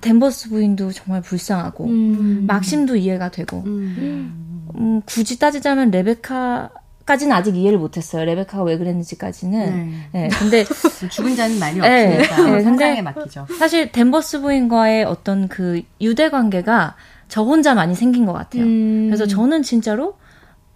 댄버스 0.00 0.48
부인도 0.48 0.90
정말 0.92 1.20
불쌍하고 1.20 1.84
음. 1.84 2.44
막심도 2.46 2.96
이해가 2.96 3.30
되고 3.30 3.62
음. 3.66 4.66
음, 4.76 5.02
굳이 5.04 5.38
따지자면 5.38 5.90
레베카 5.90 6.70
까지는 7.04 7.36
아직 7.36 7.54
이해를 7.56 7.78
못했어요. 7.78 8.24
레베카가 8.24 8.62
왜 8.62 8.78
그랬는지까지는. 8.78 9.90
네. 10.12 10.22
네, 10.22 10.28
근데 10.38 10.64
죽은 11.10 11.36
자는 11.36 11.58
말이 11.58 11.78
네, 11.78 12.16
없으니까 12.22 12.50
네, 12.56 12.62
상상에 12.62 13.02
맡기죠. 13.02 13.46
사실 13.58 13.92
댄버스 13.92 14.40
부인과의 14.40 15.04
어떤 15.04 15.48
그 15.48 15.82
유대 16.00 16.30
관계가 16.30 16.96
저 17.28 17.42
혼자 17.42 17.74
많이 17.74 17.94
생긴 17.94 18.24
것 18.24 18.32
같아요. 18.32 18.62
음. 18.62 19.06
그래서 19.08 19.26
저는 19.26 19.62
진짜로 19.62 20.16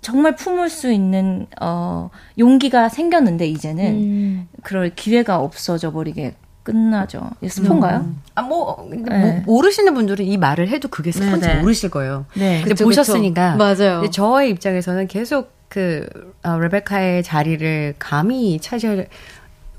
정말 0.02 0.36
품을 0.36 0.68
수 0.68 0.92
있는 0.92 1.46
어 1.60 2.10
용기가 2.38 2.88
생겼는데 2.90 3.46
이제는 3.46 3.84
음. 3.86 4.48
그럴 4.62 4.94
기회가 4.94 5.38
없어져 5.38 5.92
버리게 5.92 6.34
끝나죠. 6.62 7.30
스폰가요? 7.48 8.06
아, 8.34 8.42
뭐, 8.42 8.86
근데 8.90 9.10
네. 9.10 9.42
모- 9.46 9.54
모르시는 9.54 9.94
분들은 9.94 10.26
이 10.26 10.36
말을 10.36 10.68
해도 10.68 10.88
그게 10.88 11.10
스폰지 11.10 11.46
네, 11.46 11.54
네. 11.54 11.60
모르실 11.62 11.88
거예요. 11.88 12.26
네. 12.34 12.58
근데 12.60 12.74
그쵸, 12.74 12.84
보셨으니까. 12.84 13.52
그쵸. 13.56 13.58
맞아요. 13.84 14.00
근데 14.00 14.10
저의 14.10 14.50
입장에서는 14.50 15.06
계속 15.08 15.57
그, 15.68 16.06
어, 16.42 16.58
레베카의 16.58 17.22
자리를 17.22 17.94
감히 17.98 18.58
차지할, 18.60 19.08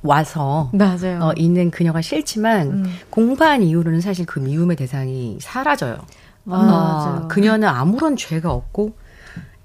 와서, 0.01 0.69
맞아요. 0.73 1.19
어, 1.21 1.33
있는 1.35 1.71
그녀가 1.71 2.01
싫지만, 2.01 2.67
음. 2.67 2.85
공부한 3.09 3.61
이후로는 3.63 3.99
사실 4.01 4.25
그 4.25 4.39
미움의 4.39 4.77
대상이 4.77 5.37
사라져요. 5.41 5.97
맞아요. 6.43 7.23
어, 7.23 7.27
그녀는 7.27 7.67
아무런 7.67 8.15
죄가 8.15 8.51
없고, 8.51 8.95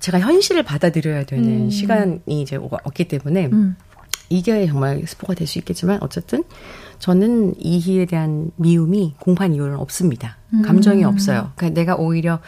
제가 0.01 0.18
현실을 0.20 0.62
받아들여야 0.64 1.25
되는 1.25 1.66
음. 1.66 1.70
시간이 1.70 2.20
이제 2.27 2.57
왔기 2.57 3.07
때문에, 3.09 3.47
음. 3.53 3.77
이게 4.31 4.66
정말 4.66 5.03
스포가 5.07 5.35
될 5.35 5.47
수 5.47 5.59
있겠지만 5.59 5.99
어쨌든 6.01 6.43
저는 6.99 7.55
이희에 7.59 8.07
대한 8.07 8.51
미움이 8.57 9.14
공판 9.20 9.55
이유는 9.55 9.77
없습니다. 9.77 10.39
감정이 10.64 11.05
없어요. 11.05 11.53
그러니까 11.57 11.79
내가 11.79 11.95
오히려 11.97 12.41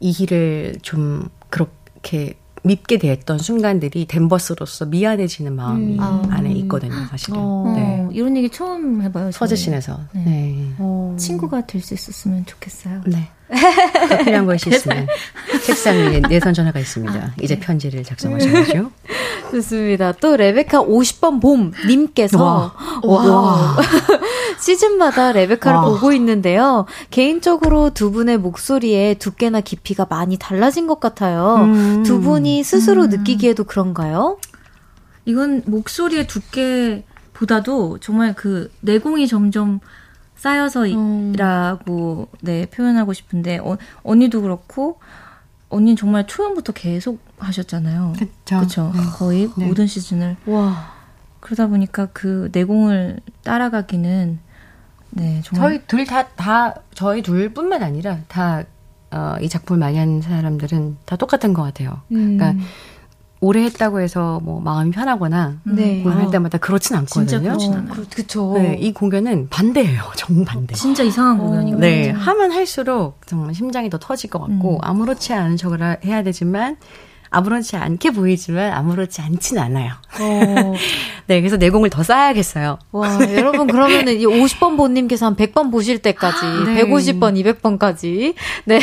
이희를 0.00 0.76
좀 0.80 1.28
그렇게 1.50 2.34
밉게 2.62 2.98
대했던 2.98 3.38
순간들이 3.38 4.06
댄버스로서 4.06 4.86
미안해지는 4.86 5.54
마음이 5.56 5.98
음. 5.98 6.00
안에 6.30 6.52
있거든요, 6.52 6.92
사실은. 7.10 7.38
어. 7.38 7.72
네. 7.74 8.00
어, 8.02 8.10
이런 8.12 8.36
얘기 8.36 8.50
처음 8.50 9.00
해봐요. 9.02 9.30
서재신에서. 9.32 10.00
네. 10.12 10.24
네. 10.24 10.74
어. 10.78 11.16
친구가 11.18 11.66
될 11.66 11.80
수 11.80 11.94
있었으면 11.94 12.44
좋겠어요. 12.46 13.00
네. 13.06 13.28
더 14.08 14.18
필요한 14.18 14.46
것이 14.46 14.70
있으면 14.70 15.06
책상 15.64 15.96
위에 15.96 16.20
내선 16.28 16.54
전화가 16.54 16.78
있습니다. 16.78 17.34
이제 17.42 17.58
편지를 17.58 18.04
작성하셔야죠. 18.04 18.90
좋습니다. 19.50 20.12
또 20.12 20.36
레베카 20.36 20.84
50번 20.84 21.40
봄 21.40 21.72
님께서 21.86 22.72
와. 23.02 23.76
시즌마다 24.60 25.32
레베카를 25.32 25.78
와. 25.78 25.84
보고 25.84 26.12
있는데요. 26.12 26.86
개인적으로 27.10 27.90
두 27.90 28.10
분의 28.10 28.38
목소리의 28.38 29.16
두께나 29.16 29.60
깊이가 29.60 30.06
많이 30.08 30.36
달라진 30.38 30.86
것 30.86 31.00
같아요. 31.00 31.56
음. 31.62 32.02
두 32.04 32.20
분이 32.20 32.62
스스로 32.62 33.06
느끼기에도 33.06 33.64
그런가요? 33.64 34.38
이건 35.24 35.62
목소리의 35.66 36.26
두께 36.26 37.04
보다도 37.32 37.98
정말 38.00 38.34
그 38.34 38.70
내공이 38.80 39.26
점점 39.26 39.80
쌓여서라고 40.40 42.28
네 42.40 42.66
표현하고 42.66 43.12
싶은데 43.12 43.58
어, 43.58 43.76
언니도 44.02 44.40
그렇고 44.40 44.98
언니는 45.68 45.96
정말 45.96 46.26
초연부터 46.26 46.72
계속 46.72 47.20
하셨잖아요. 47.38 48.14
그쵸. 48.18 48.32
그렇죠. 48.46 48.92
거의 49.18 49.50
네. 49.56 49.66
모든 49.66 49.86
시즌을 49.86 50.36
와. 50.46 50.94
그러다 51.40 51.66
보니까 51.66 52.06
그 52.12 52.48
내공을 52.52 53.20
따라가기는 53.44 54.38
네 55.10 55.42
정말 55.44 55.70
저희 55.70 55.82
둘 55.86 56.04
다, 56.06 56.28
다, 56.28 56.74
저희 56.94 57.22
둘뿐만 57.22 57.82
아니라 57.82 58.18
다, 58.28 58.64
어, 59.10 59.36
이 59.40 59.48
작품을 59.48 59.78
많이 59.78 59.98
하는 59.98 60.22
사람들은 60.22 60.98
다 61.04 61.16
똑같은 61.16 61.52
것 61.52 61.62
같아요. 61.62 62.00
음. 62.12 62.38
그러니까 62.38 62.64
오래 63.42 63.62
했다고 63.64 64.00
해서 64.00 64.38
뭐 64.42 64.60
마음이 64.60 64.90
편하거나 64.90 65.60
네. 65.64 66.02
공연할 66.02 66.30
때마다 66.30 66.58
그렇진 66.58 66.94
않거든요. 66.96 67.26
진짜 67.26 67.40
그렇진 67.40 67.72
어, 67.72 67.76
않아요. 67.78 67.92
그, 67.94 68.06
그쵸. 68.08 68.52
네, 68.54 68.76
이 68.78 68.92
공연은 68.92 69.48
반대예요. 69.48 70.02
정반대. 70.16 70.74
진짜 70.74 71.02
이상한 71.02 71.38
공연이거든요. 71.38 71.80
네, 71.80 72.10
하면 72.10 72.52
할수록 72.52 73.18
정말 73.26 73.54
심장이 73.54 73.88
더 73.88 73.98
터질 73.98 74.28
것 74.28 74.40
같고 74.40 74.74
음. 74.74 74.78
아무렇지 74.82 75.32
않은 75.32 75.56
척을 75.56 75.82
하- 75.82 75.96
해야 76.04 76.22
되지만 76.22 76.76
아무렇지 77.30 77.76
않게 77.76 78.10
보이지만 78.10 78.72
아무렇지 78.72 79.22
않진 79.22 79.58
않아요. 79.58 79.92
어. 80.20 80.74
네, 81.26 81.40
그래서 81.40 81.56
내공을 81.56 81.88
더 81.88 82.02
쌓아야겠어요. 82.02 82.78
와, 82.90 83.18
여러분, 83.34 83.68
그러면은 83.68 84.18
이 84.18 84.24
50번 84.24 84.76
본님께서 84.76 85.26
한 85.26 85.36
100번 85.36 85.70
보실 85.70 86.00
때까지, 86.00 86.40
네. 86.66 86.84
150번, 86.84 87.40
200번까지. 87.40 88.34
네. 88.64 88.80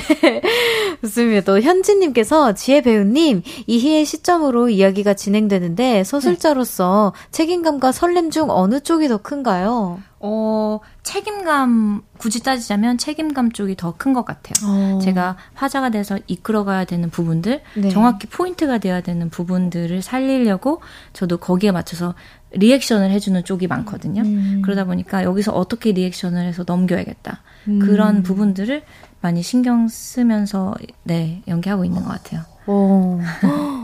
좋습니다. 1.04 1.42
또 1.42 1.60
현진님께서 1.60 2.54
지혜 2.54 2.82
배우님, 2.82 3.44
이희의 3.68 4.06
시점으로 4.06 4.70
이야기가 4.70 5.14
진행되는데 5.14 6.06
서술자로서 6.06 7.14
책임감과 7.32 7.92
설렘 7.92 8.32
중 8.32 8.50
어느 8.50 8.80
쪽이 8.80 9.10
더 9.10 9.18
큰가요? 9.18 10.00
어, 10.20 10.80
책임감, 11.04 12.02
굳이 12.18 12.42
따지자면 12.42 12.98
책임감 12.98 13.52
쪽이 13.52 13.76
더 13.76 13.94
큰 13.98 14.14
것 14.14 14.26
같아요. 14.26 15.00
제가 15.00 15.38
화자가 15.54 15.90
돼서 15.90 16.18
이끌어가야 16.28 16.86
되는 16.86 17.10
부분들, 17.10 17.62
네. 17.78 17.90
정확히 17.90 18.28
포인트가 18.28 18.78
돼야 18.80 19.02
되는 19.02 19.30
부분들을 19.30 20.02
살리려고 20.02 20.82
저도 21.14 21.38
거기에 21.38 21.72
맞춰서 21.72 22.16
리액션을 22.52 23.12
해주는 23.12 23.44
쪽이 23.44 23.68
많거든요. 23.68 24.22
음. 24.24 24.62
그러다 24.64 24.86
보니까 24.86 25.24
여기서 25.24 25.52
어떻게 25.52 25.92
리액션을 25.92 26.44
해서 26.46 26.64
넘겨야겠다. 26.66 27.42
음. 27.68 27.80
그런 27.80 28.24
부분들을 28.24 28.84
많이 29.22 29.42
신경 29.44 29.88
쓰면서 29.88 30.74
네, 31.04 31.42
연기하고 31.48 31.86
있는 31.86 32.04
것 32.04 32.10
같아요. 32.10 32.42
어. 32.66 33.20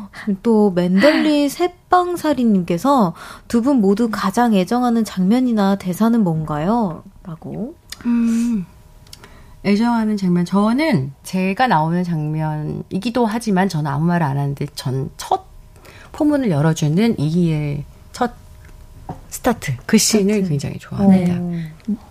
또 0.44 0.72
맨덜리 0.72 1.50
새빵사리님께서 1.50 3.14
두 3.48 3.62
분 3.62 3.78
모두 3.82 4.10
가장 4.12 4.54
애정하는 4.54 5.04
장면이나 5.04 5.76
대사는 5.78 6.22
뭔가요? 6.24 7.04
라고. 7.24 7.76
음, 8.06 8.66
애정하는 9.66 10.18
장면. 10.18 10.46
저는 10.46 11.14
제가 11.24 11.68
나오는 11.68 12.04
장면이기도 12.04 13.26
하지만 13.26 13.70
저는 13.70 13.90
아무 13.90 14.06
말안 14.06 14.38
하는데 14.38 14.66
전 14.76 15.10
첫 15.18 15.46
포문을 16.12 16.52
열어주는 16.52 17.18
이히의 17.20 17.86
첫 18.12 18.34
스타트. 19.30 19.74
그 19.86 19.98
씬을 19.98 20.44
굉장히 20.44 20.78
좋아합니다. 20.78 21.34
어. 21.40 22.04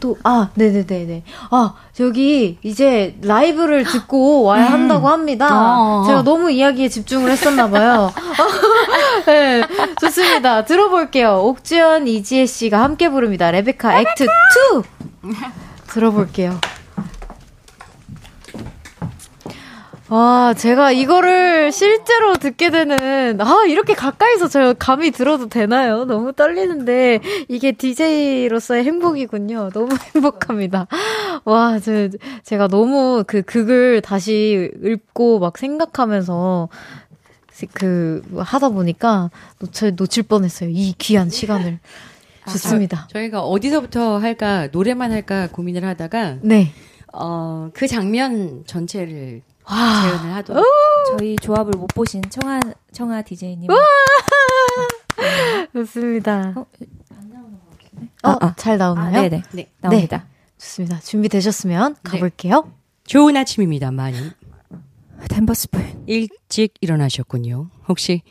또, 0.00 0.16
아, 0.24 0.50
네네네네. 0.54 1.22
아, 1.50 1.74
저기, 1.92 2.58
이제 2.62 3.16
라이브를 3.22 3.84
듣고 3.84 4.42
와야 4.42 4.66
한다고 4.70 5.08
합니다. 5.08 5.48
어. 5.50 6.04
제가 6.06 6.22
너무 6.22 6.50
이야기에 6.50 6.88
집중을 6.88 7.30
했었나봐요. 7.30 8.12
네, 9.26 9.62
좋습니다. 10.00 10.64
들어볼게요. 10.64 11.40
옥주현, 11.44 12.06
이지혜 12.08 12.46
씨가 12.46 12.82
함께 12.82 13.08
부릅니다. 13.08 13.50
레베카 13.50 14.00
액트 14.00 14.24
2! 14.24 14.28
들어볼게요. 15.88 16.58
와, 20.08 20.54
제가 20.54 20.92
이거를 20.92 21.72
실제로 21.72 22.36
듣게 22.36 22.70
되는, 22.70 23.40
아, 23.40 23.64
이렇게 23.66 23.92
가까이서 23.92 24.46
저 24.48 24.72
감이 24.78 25.10
들어도 25.10 25.48
되나요? 25.48 26.04
너무 26.04 26.32
떨리는데, 26.32 27.20
이게 27.48 27.72
DJ로서의 27.72 28.84
행복이군요. 28.84 29.70
너무 29.74 29.88
행복합니다. 30.14 30.86
와, 31.44 31.80
저, 31.80 32.08
제가 32.44 32.68
너무 32.68 33.24
그 33.26 33.42
극을 33.42 34.00
다시 34.00 34.70
읽고 34.84 35.40
막 35.40 35.58
생각하면서, 35.58 36.68
그, 37.72 38.22
하다 38.36 38.68
보니까 38.68 39.30
놓칠, 39.58 39.94
놓칠 39.96 40.22
뻔했어요. 40.24 40.70
이 40.70 40.94
귀한 40.98 41.30
시간을. 41.30 41.80
좋습니다. 42.48 43.08
저희가 43.10 43.40
어디서부터 43.42 44.18
할까 44.18 44.68
노래만 44.70 45.10
할까 45.10 45.48
고민을 45.50 45.84
하다가 45.84 46.36
네. 46.42 46.70
어, 47.12 47.70
그 47.72 47.88
장면 47.88 48.62
전체를 48.66 49.42
와. 49.68 50.02
재현을 50.02 50.34
하도록 50.34 50.64
저희 51.18 51.36
조합을 51.36 51.72
못 51.78 51.88
보신 51.88 52.22
청아 52.30 52.60
청아 52.92 53.22
DJ님. 53.22 53.68
좋습니다. 55.72 56.54
어, 56.56 56.60
어, 58.22 58.30
아, 58.30 58.38
아. 58.40 58.54
잘 58.56 58.78
나오나요? 58.78 59.18
아, 59.18 59.22
네네. 59.22 59.42
네. 59.52 59.70
나옵니다. 59.80 60.26
좋습니다. 60.58 61.00
준비되셨으면 61.00 61.96
가볼게요. 62.02 62.72
좋은 63.04 63.36
아침입니다, 63.36 63.90
많이. 63.90 64.18
댄버스 65.28 65.70
부인. 65.70 66.04
일찍 66.06 66.74
일어나셨군요. 66.80 67.70
혹시 67.88 68.22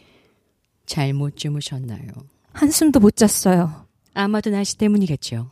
잘못 0.86 1.36
주무셨나요? 1.38 2.08
한숨도 2.54 3.00
못 3.00 3.16
잤어요. 3.16 3.86
아마도 4.14 4.50
날씨 4.50 4.78
때문이겠죠. 4.78 5.52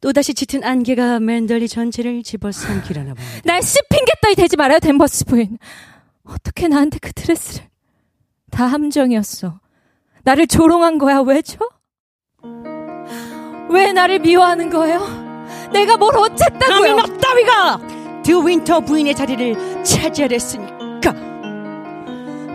또다시 0.00 0.34
짙은 0.34 0.64
안개가 0.64 1.20
맨들리 1.20 1.68
전체를 1.68 2.22
집어삼키려나 2.22 3.14
봅니다. 3.14 3.40
날씨 3.44 3.78
핑계 3.90 4.12
따위 4.22 4.34
대지 4.34 4.56
말아요, 4.56 4.78
댄버스 4.78 5.24
부인. 5.24 5.58
어떻게 6.24 6.68
나한테 6.68 6.98
그 7.00 7.12
드레스를. 7.12 7.66
다 8.50 8.66
함정이었어. 8.66 9.60
나를 10.22 10.46
조롱한 10.46 10.98
거야, 10.98 11.18
왜죠? 11.20 11.58
왜 13.70 13.92
나를 13.92 14.20
미워하는 14.20 14.70
거예요? 14.70 15.00
내가 15.72 15.96
뭘 15.96 16.16
어쨌다고요? 16.16 16.68
감히 16.68 16.92
넉다위가 16.94 17.80
드윈터 18.22 18.80
부인의 18.80 19.14
자리를 19.14 19.84
차지하랬으니까 19.84 21.12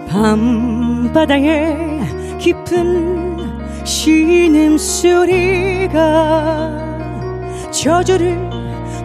밤바다에 0.09 2.37
깊은 2.39 3.85
신음소리가 3.85 5.93
저주를 7.83 8.49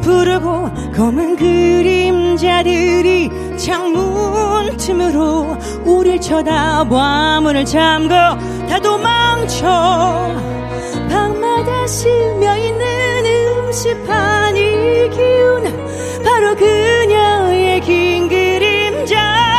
부르고 0.03 0.71
검은 0.95 1.35
그림자들이 1.37 3.29
창문 3.57 4.77
틈으로 4.77 5.59
우릴 5.85 6.21
쳐다봐 6.21 7.41
문을 7.43 7.65
잠궈 7.65 8.15
다 8.69 8.79
도망쳐. 8.81 10.39
스며 11.89 12.55
있는 12.59 13.67
음식판 13.67 14.55
이 14.55 15.09
기운 15.09 15.65
바로 16.23 16.55
그녀의 16.55 17.81
긴 17.81 18.29
그림자 18.29 19.58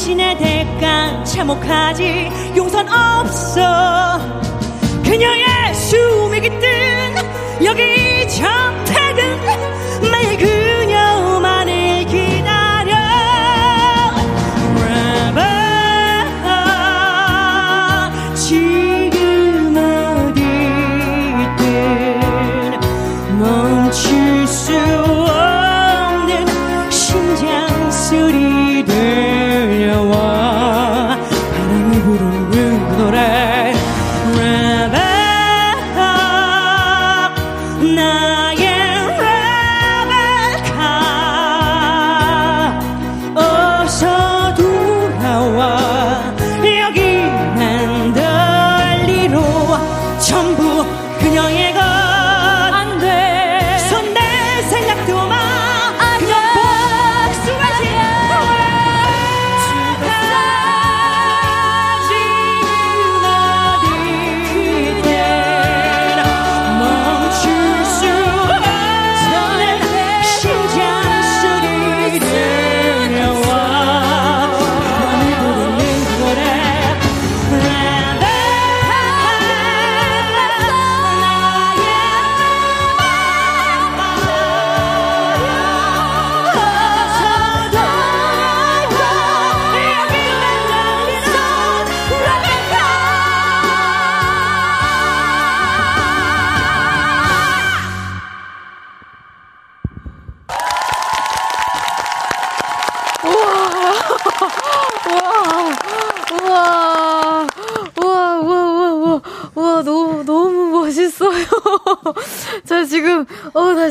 배신의 0.00 0.38
대가 0.38 1.22
참혹하지 1.24 2.30
용선 2.56 2.88
없어. 2.88 4.18
그녀의 5.04 5.74
숨이 5.74 6.40
깃든 6.40 6.79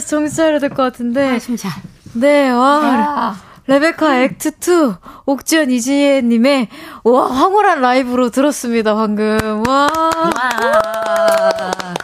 정신 0.10 0.36
차려야 0.36 0.58
될 0.60 0.70
것 0.72 0.82
같은데. 0.82 1.36
아, 1.36 1.40
심장. 1.40 1.72
네, 2.14 2.50
와. 2.50 3.36
레베카 3.68 4.22
액트 4.24 4.54
2 4.60 4.96
옥지연 5.28 5.70
이지혜 5.70 6.22
님의 6.24 6.70
와 7.04 7.28
황홀한 7.28 7.82
라이브로 7.82 8.32
들었습니다 8.32 8.96
방금 8.96 9.62
와. 9.68 9.88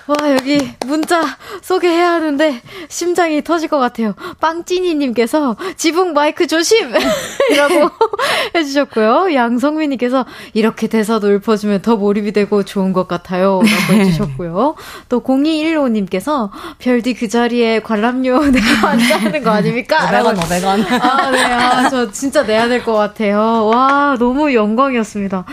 와 0.05 0.31
여기 0.31 0.75
문자 0.85 1.23
소개해야 1.65 2.11
하는데 2.11 2.61
심장이 2.89 3.43
터질 3.43 3.69
것 3.69 3.79
같아요 3.79 4.13
빵찐이님께서 4.39 5.55
지붕 5.77 6.13
마이크 6.13 6.45
조심 6.45 6.93
이라고 7.51 7.89
해주셨고요 8.53 9.33
양성민님께서 9.33 10.25
이렇게 10.53 10.85
대사도 10.85 11.33
읊어주면 11.33 11.81
더 11.81 11.95
몰입이 11.95 12.33
되고 12.33 12.63
좋은 12.63 12.93
것 12.93 13.07
같아요 13.07 13.63
라고 13.63 13.99
해주셨고요 13.99 14.75
또 15.09 15.23
0215님께서 15.23 16.51
별디 16.77 17.15
그 17.15 17.29
자리에 17.29 17.79
관람료 17.79 18.45
내가 18.51 18.89
앉아하는 18.89 19.43
거 19.43 19.49
아닙니까? 19.49 19.97
500원, 19.97 20.35
500원. 20.37 21.01
아, 21.01 21.31
네. 21.31 21.43
아, 21.43 21.89
저 21.89 22.11
진짜 22.11 22.43
내야 22.43 22.67
될 22.67 22.83
것 22.85 22.93
같아요. 22.93 23.65
와, 23.67 24.15
너무 24.19 24.53
영광이었습니다. 24.53 25.45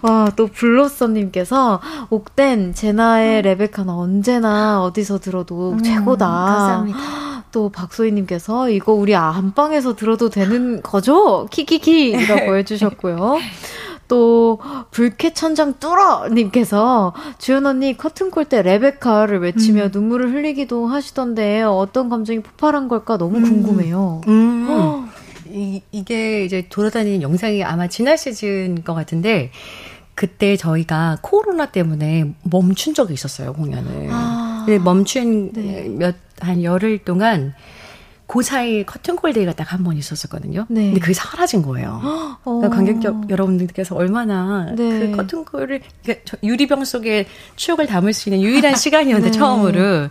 와, 0.00 0.30
또 0.36 0.46
블로썸님께서 0.46 1.80
옥된 2.08 2.72
제나의 2.72 3.42
레베카는 3.42 3.92
언제나 3.92 4.82
어디서 4.82 5.18
들어도 5.18 5.57
최고다. 5.84 6.26
감사합니다. 6.26 6.98
또 7.50 7.70
박소희님께서 7.70 8.68
이거 8.70 8.92
우리 8.92 9.14
안방에서 9.14 9.96
들어도 9.96 10.28
되는 10.28 10.82
거죠? 10.82 11.46
키키키라고 11.50 12.56
해주셨고요. 12.58 13.38
또 14.08 14.58
불쾌 14.90 15.34
천장 15.34 15.74
뚫어 15.78 16.28
님께서 16.30 17.12
주연 17.38 17.66
언니 17.66 17.96
커튼콜 17.96 18.46
때 18.46 18.62
레베카를 18.62 19.40
외치며 19.40 19.88
눈물을 19.92 20.32
흘리기도 20.32 20.86
하시던데 20.86 21.62
어떤 21.62 22.08
감정이 22.08 22.40
폭발한 22.40 22.88
걸까 22.88 23.18
너무 23.18 23.40
궁금해요. 23.42 24.22
음. 24.26 25.08
이, 25.50 25.82
이게 25.92 26.44
이제 26.44 26.66
돌아다니는 26.68 27.22
영상이 27.22 27.64
아마 27.64 27.86
지난 27.86 28.16
시즌 28.16 28.82
것 28.84 28.94
같은데 28.94 29.50
그때 30.14 30.56
저희가 30.56 31.18
코로나 31.22 31.66
때문에 31.66 32.34
멈춘 32.42 32.92
적이 32.94 33.14
있었어요 33.14 33.52
공연을. 33.52 34.08
아. 34.10 34.37
근데 34.68 34.84
멈춘 34.84 35.52
네. 35.52 35.88
몇한 35.88 36.62
열흘 36.62 36.98
동안 36.98 37.54
그 38.26 38.42
사이 38.42 38.84
커튼콜 38.84 39.32
데이가 39.32 39.52
딱 39.54 39.72
한 39.72 39.82
번 39.84 39.96
있었었거든요. 39.96 40.66
네. 40.68 40.86
근데 40.86 41.00
그게 41.00 41.14
사라진 41.14 41.62
거예요. 41.62 42.00
어. 42.44 42.60
그러니까 42.60 42.68
관객 42.76 43.02
여- 43.04 43.22
여러분들께서 43.30 43.94
얼마나 43.96 44.66
네. 44.76 45.10
그 45.10 45.16
커튼콜을 45.16 45.80
그러니까 46.02 46.22
저 46.26 46.36
유리병 46.42 46.84
속에 46.84 47.26
추억을 47.56 47.86
담을 47.86 48.12
수 48.12 48.28
있는 48.28 48.42
유일한 48.42 48.74
시간이었는데 48.76 49.30
네. 49.30 49.38
처음으로 49.38 50.08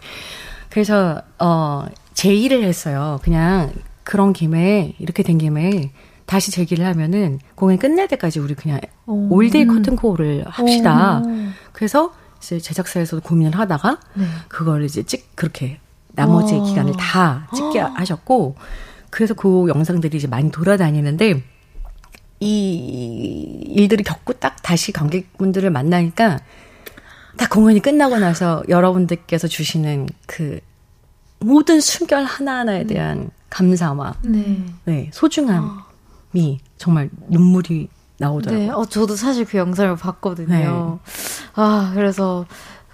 그래서 0.70 1.22
어 1.38 1.86
제의를 2.16 2.64
했어요. 2.64 3.20
그냥 3.22 3.72
그런 4.04 4.34
김에 4.34 4.96
이렇게 4.98 5.22
된 5.22 5.38
김에 5.38 5.92
다시 6.26 6.50
제기를 6.52 6.84
하면은 6.88 7.40
공연 7.56 7.78
끝날 7.78 8.08
때까지 8.08 8.40
우리 8.40 8.56
그냥 8.56 8.80
오. 9.06 9.28
올데이 9.36 9.68
커튼콜을 9.68 10.46
합시다. 10.48 11.22
오. 11.24 11.30
그래서 11.72 12.12
이제 12.40 12.60
제작사에서도 12.60 13.22
고민을 13.22 13.58
하다가 13.58 14.00
네. 14.16 14.26
그걸 14.48 14.84
이제 14.84 15.04
찍 15.04 15.36
그렇게 15.36 15.80
나머지 16.14 16.56
와. 16.56 16.64
기간을 16.64 16.94
다 16.98 17.48
찍게 17.56 17.80
하셨고 17.80 18.56
그래서 19.10 19.34
그 19.34 19.68
영상들이 19.70 20.18
이제 20.18 20.28
많이 20.28 20.52
돌아다니는데 20.52 21.44
이 22.40 23.64
일들을 23.68 24.04
겪고 24.04 24.34
딱 24.34 24.62
다시 24.62 24.92
관객분들을 24.92 25.70
만나니까 25.70 26.40
딱 27.38 27.50
공연이 27.50 27.80
끝나고 27.80 28.18
나서 28.20 28.64
여러분들께서 28.68 29.48
주시는 29.48 30.08
그 30.26 30.60
모든 31.40 31.80
순결 31.80 32.24
하나하나에 32.24 32.86
대한 32.86 33.30
감사와 33.50 34.16
네. 34.24 34.66
네, 34.86 35.10
소중함이 35.14 36.60
정말 36.78 37.10
눈물이 37.30 37.90
나오더라고요. 38.20 38.68
네, 38.68 38.72
어, 38.72 38.86
저도 38.86 39.16
사실 39.16 39.46
그 39.46 39.58
영상을 39.58 39.96
봤거든요. 39.96 41.00
아, 41.56 41.92
그래서 41.94 42.46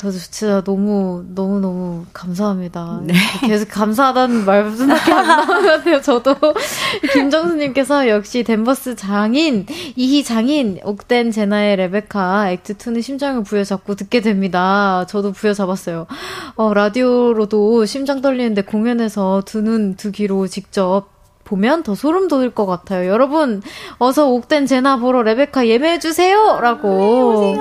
저도 0.04 0.18
진짜 0.18 0.62
너무, 0.66 1.24
너무, 1.34 1.62
너무 1.62 2.06
감사합니다. 2.12 3.00
네. 3.04 3.14
계속 3.48 3.70
감사하다는 3.70 4.44
말씀밖에 4.44 5.14
안 5.14 5.28
나오는데요, 5.28 6.02
저도. 6.02 6.36
김정수님께서 7.14 8.10
역시 8.10 8.44
댄버스 8.44 8.98
장인, 8.98 9.66
이히 9.96 10.26
장인, 10.26 10.80
옥댄 10.84 11.32
제나의 11.32 11.78
레베카, 11.78 12.50
Act 12.50 12.74
2는 12.74 13.02
심장을 13.02 13.42
부여잡고 13.44 13.96
듣게 13.96 14.20
됩니다. 14.20 15.06
저도 15.08 15.32
부여잡았어요. 15.32 16.08
어, 16.56 16.74
라디오로도 16.74 17.86
심장 17.86 18.20
떨리는데 18.20 18.64
공연에서 18.64 19.44
두 19.46 19.62
눈, 19.62 19.96
두 19.96 20.12
귀로 20.12 20.48
직접 20.48 21.13
보면 21.44 21.84
더 21.84 21.96
소름 21.96 22.28
돋을 22.28 22.52
것 22.52 22.66
같아요. 22.66 23.10
여러분, 23.10 23.62
어서 23.98 24.28
옥댄 24.28 24.66
제나 24.66 24.98
보러 24.98 25.24
레베카 25.24 25.68
예매해 25.68 26.00
주세요! 26.00 26.60
라고. 26.62 27.56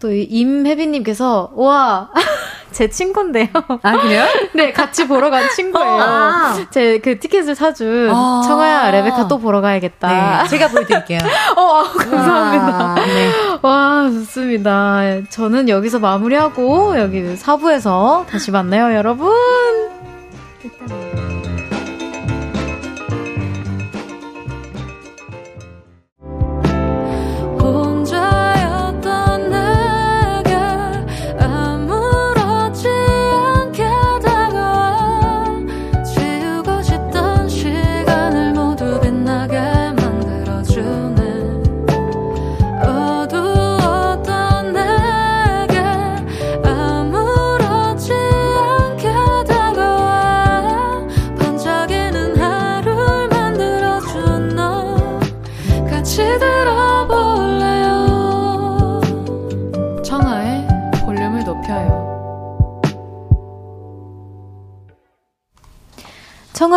또, 0.00 0.12
이 0.12 0.22
임혜빈님께서, 0.22 1.52
와, 1.54 2.10
제 2.76 2.90
친구인데요. 2.90 3.46
아, 3.82 4.02
그래요? 4.02 4.26
네, 4.54 4.70
같이 4.70 5.08
보러 5.08 5.30
간 5.30 5.48
친구예요. 5.48 5.98
아. 5.98 6.66
제그 6.70 7.18
티켓을 7.20 7.54
사준 7.54 8.10
아. 8.12 8.42
청아야 8.46 8.90
레베카 8.90 9.28
또 9.28 9.38
보러 9.38 9.62
가야겠다. 9.62 10.42
네, 10.42 10.48
제가 10.50 10.68
보여드릴게요. 10.68 11.20
어, 11.56 11.60
아, 11.62 11.82
감사합니다. 11.84 12.78
아, 12.78 12.94
네. 12.96 13.30
와, 13.62 14.10
좋습니다. 14.10 15.00
저는 15.30 15.70
여기서 15.70 16.00
마무리하고 16.00 16.98
여기 16.98 17.34
사부에서 17.36 18.26
다시 18.28 18.50
만나요, 18.50 18.94
여러분. 18.94 19.32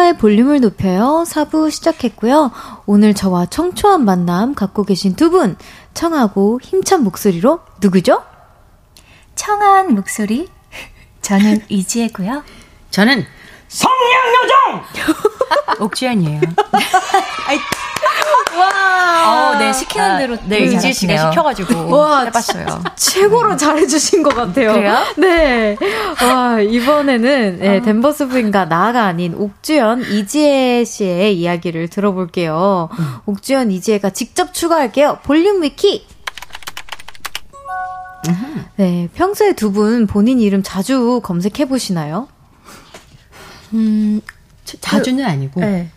청아의 0.10 0.18
볼륨을 0.18 0.60
높여요. 0.62 1.24
4부 1.28 1.70
시작했고요. 1.72 2.52
오늘 2.86 3.14
저와 3.14 3.46
청초한 3.46 4.04
만남 4.04 4.56
갖고 4.56 4.84
계신 4.84 5.16
두 5.16 5.30
분, 5.30 5.56
청하고 5.94 6.60
힘찬 6.62 7.04
목소리로 7.04 7.60
누구죠? 7.82 8.24
청아한 9.36 9.94
목소리. 9.94 10.50
저는 11.22 11.62
이지혜고요. 11.70 12.44
저는 12.90 13.26
성량요정! 13.68 14.84
옥주현이에요. 15.86 16.42
어, 19.26 19.56
네, 19.60 19.72
시키는 19.74 20.18
대로 20.18 20.36
네, 20.46 20.60
되게 20.60 20.76
이지혜 20.76 20.92
씨가. 20.94 21.30
시켜가지고 21.32 21.90
와, 21.96 22.22
해봤어요. 22.26 22.84
최고로 22.96 23.58
잘해주신 23.58 24.24
것 24.24 24.36
같아요. 24.36 24.74
그래요? 24.74 24.98
네. 25.18 25.78
와, 26.22 26.60
이번에는 26.60 27.60
네, 27.60 27.82
댄버스 27.82 28.28
부인과 28.28 28.66
나가 28.66 29.06
아닌 29.06 29.34
옥주연, 29.36 30.02
이지혜 30.04 30.84
씨의 30.84 31.38
이야기를 31.40 31.90
들어볼게요. 31.90 32.90
옥주연, 33.26 33.72
이지혜가 33.72 34.10
직접 34.12 34.54
추가할게요. 34.54 35.20
볼륨 35.24 35.62
위키! 35.62 36.06
네, 38.76 39.10
평소에 39.16 39.54
두 39.54 39.72
분 39.72 40.08
본인 40.08 40.40
이름 40.40 40.64
자주 40.64 41.22
검색해 41.24 41.66
보시나요? 41.68 42.28
음, 43.74 44.22
자- 44.66 44.78
자주는 44.82 45.24
아니고 45.24 45.60
네. 45.62 45.90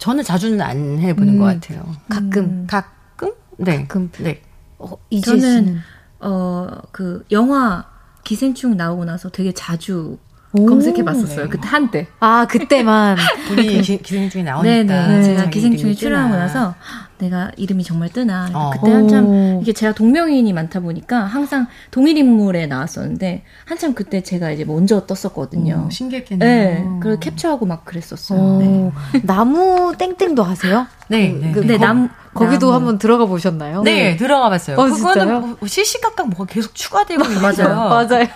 저는 0.00 0.24
자주는 0.24 0.60
안 0.62 0.98
해보는 0.98 1.34
음. 1.34 1.38
것 1.38 1.44
같아요. 1.44 1.84
가끔. 2.08 2.66
가끔? 2.66 3.32
네. 3.58 3.82
가끔. 3.82 4.10
네. 4.18 4.40
어, 4.78 4.96
저는 5.22 5.78
어, 6.20 6.68
그 6.90 7.24
영화 7.30 7.84
기생충 8.24 8.76
나오고 8.78 9.04
나서 9.04 9.28
되게 9.28 9.52
자주 9.52 10.18
오. 10.52 10.66
검색해 10.66 11.04
봤었어요. 11.04 11.48
그때 11.50 11.68
한때. 11.68 12.06
아, 12.18 12.46
그때만. 12.48 13.18
우리 13.52 13.82
기- 13.82 13.98
기생충에 14.02 14.42
나오니까. 14.42 14.84
네네. 14.84 15.22
제가 15.22 15.40
자기 15.42 15.50
기생충에 15.60 15.94
출연하고. 15.94 16.34
나서 16.34 16.74
내가 17.20 17.50
이름이 17.56 17.84
정말 17.84 18.08
뜨나. 18.08 18.48
어. 18.52 18.70
그때 18.72 18.92
한참 18.92 19.26
오. 19.26 19.58
이게 19.62 19.72
제가 19.72 19.92
동명이인이 19.92 20.52
많다 20.52 20.80
보니까 20.80 21.20
항상 21.20 21.66
동일 21.90 22.16
인물에 22.16 22.66
나왔었는데 22.66 23.44
한참 23.66 23.94
그때 23.94 24.22
제가 24.22 24.50
이제 24.50 24.64
먼저 24.64 25.06
떴었거든요. 25.06 25.84
어, 25.86 25.90
신기했겠네요. 25.90 26.48
네. 26.48 26.84
그걸 27.00 27.20
캡처하고 27.20 27.66
막 27.66 27.84
그랬었어요. 27.84 28.40
오, 28.40 28.58
네. 28.58 28.92
나무 29.22 29.94
땡땡도 29.96 30.42
하세요? 30.42 30.86
네. 31.08 31.28
네. 31.40 31.52
그, 31.52 31.60
네, 31.60 31.76
거, 31.76 31.84
남- 31.84 32.10
거기도 32.32 32.66
나무. 32.68 32.76
한번 32.76 32.98
들어가 32.98 33.26
보셨나요? 33.26 33.82
네, 33.82 34.16
들어가 34.16 34.48
봤어요. 34.48 34.76
어, 34.76 34.84
그거는 34.84 34.96
진짜요? 35.24 35.40
뭐 35.40 35.56
실시각각 35.66 36.28
뭐가 36.30 36.44
계속 36.46 36.74
추가되고 36.74 37.22
있어요. 37.24 37.68
맞아요. 37.88 38.26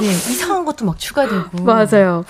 네, 0.00 0.06
이상한 0.08 0.64
것도 0.64 0.84
막 0.84 0.98
추가되고. 0.98 1.62
맞아요. 1.62 2.24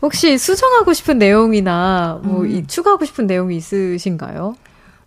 혹시 0.00 0.38
수정하고 0.38 0.92
싶은 0.92 1.18
내용이나 1.18 2.20
뭐 2.22 2.42
음. 2.42 2.50
이, 2.50 2.66
추가하고 2.66 3.04
싶은 3.04 3.26
내용이 3.26 3.56
있으신가요? 3.56 4.54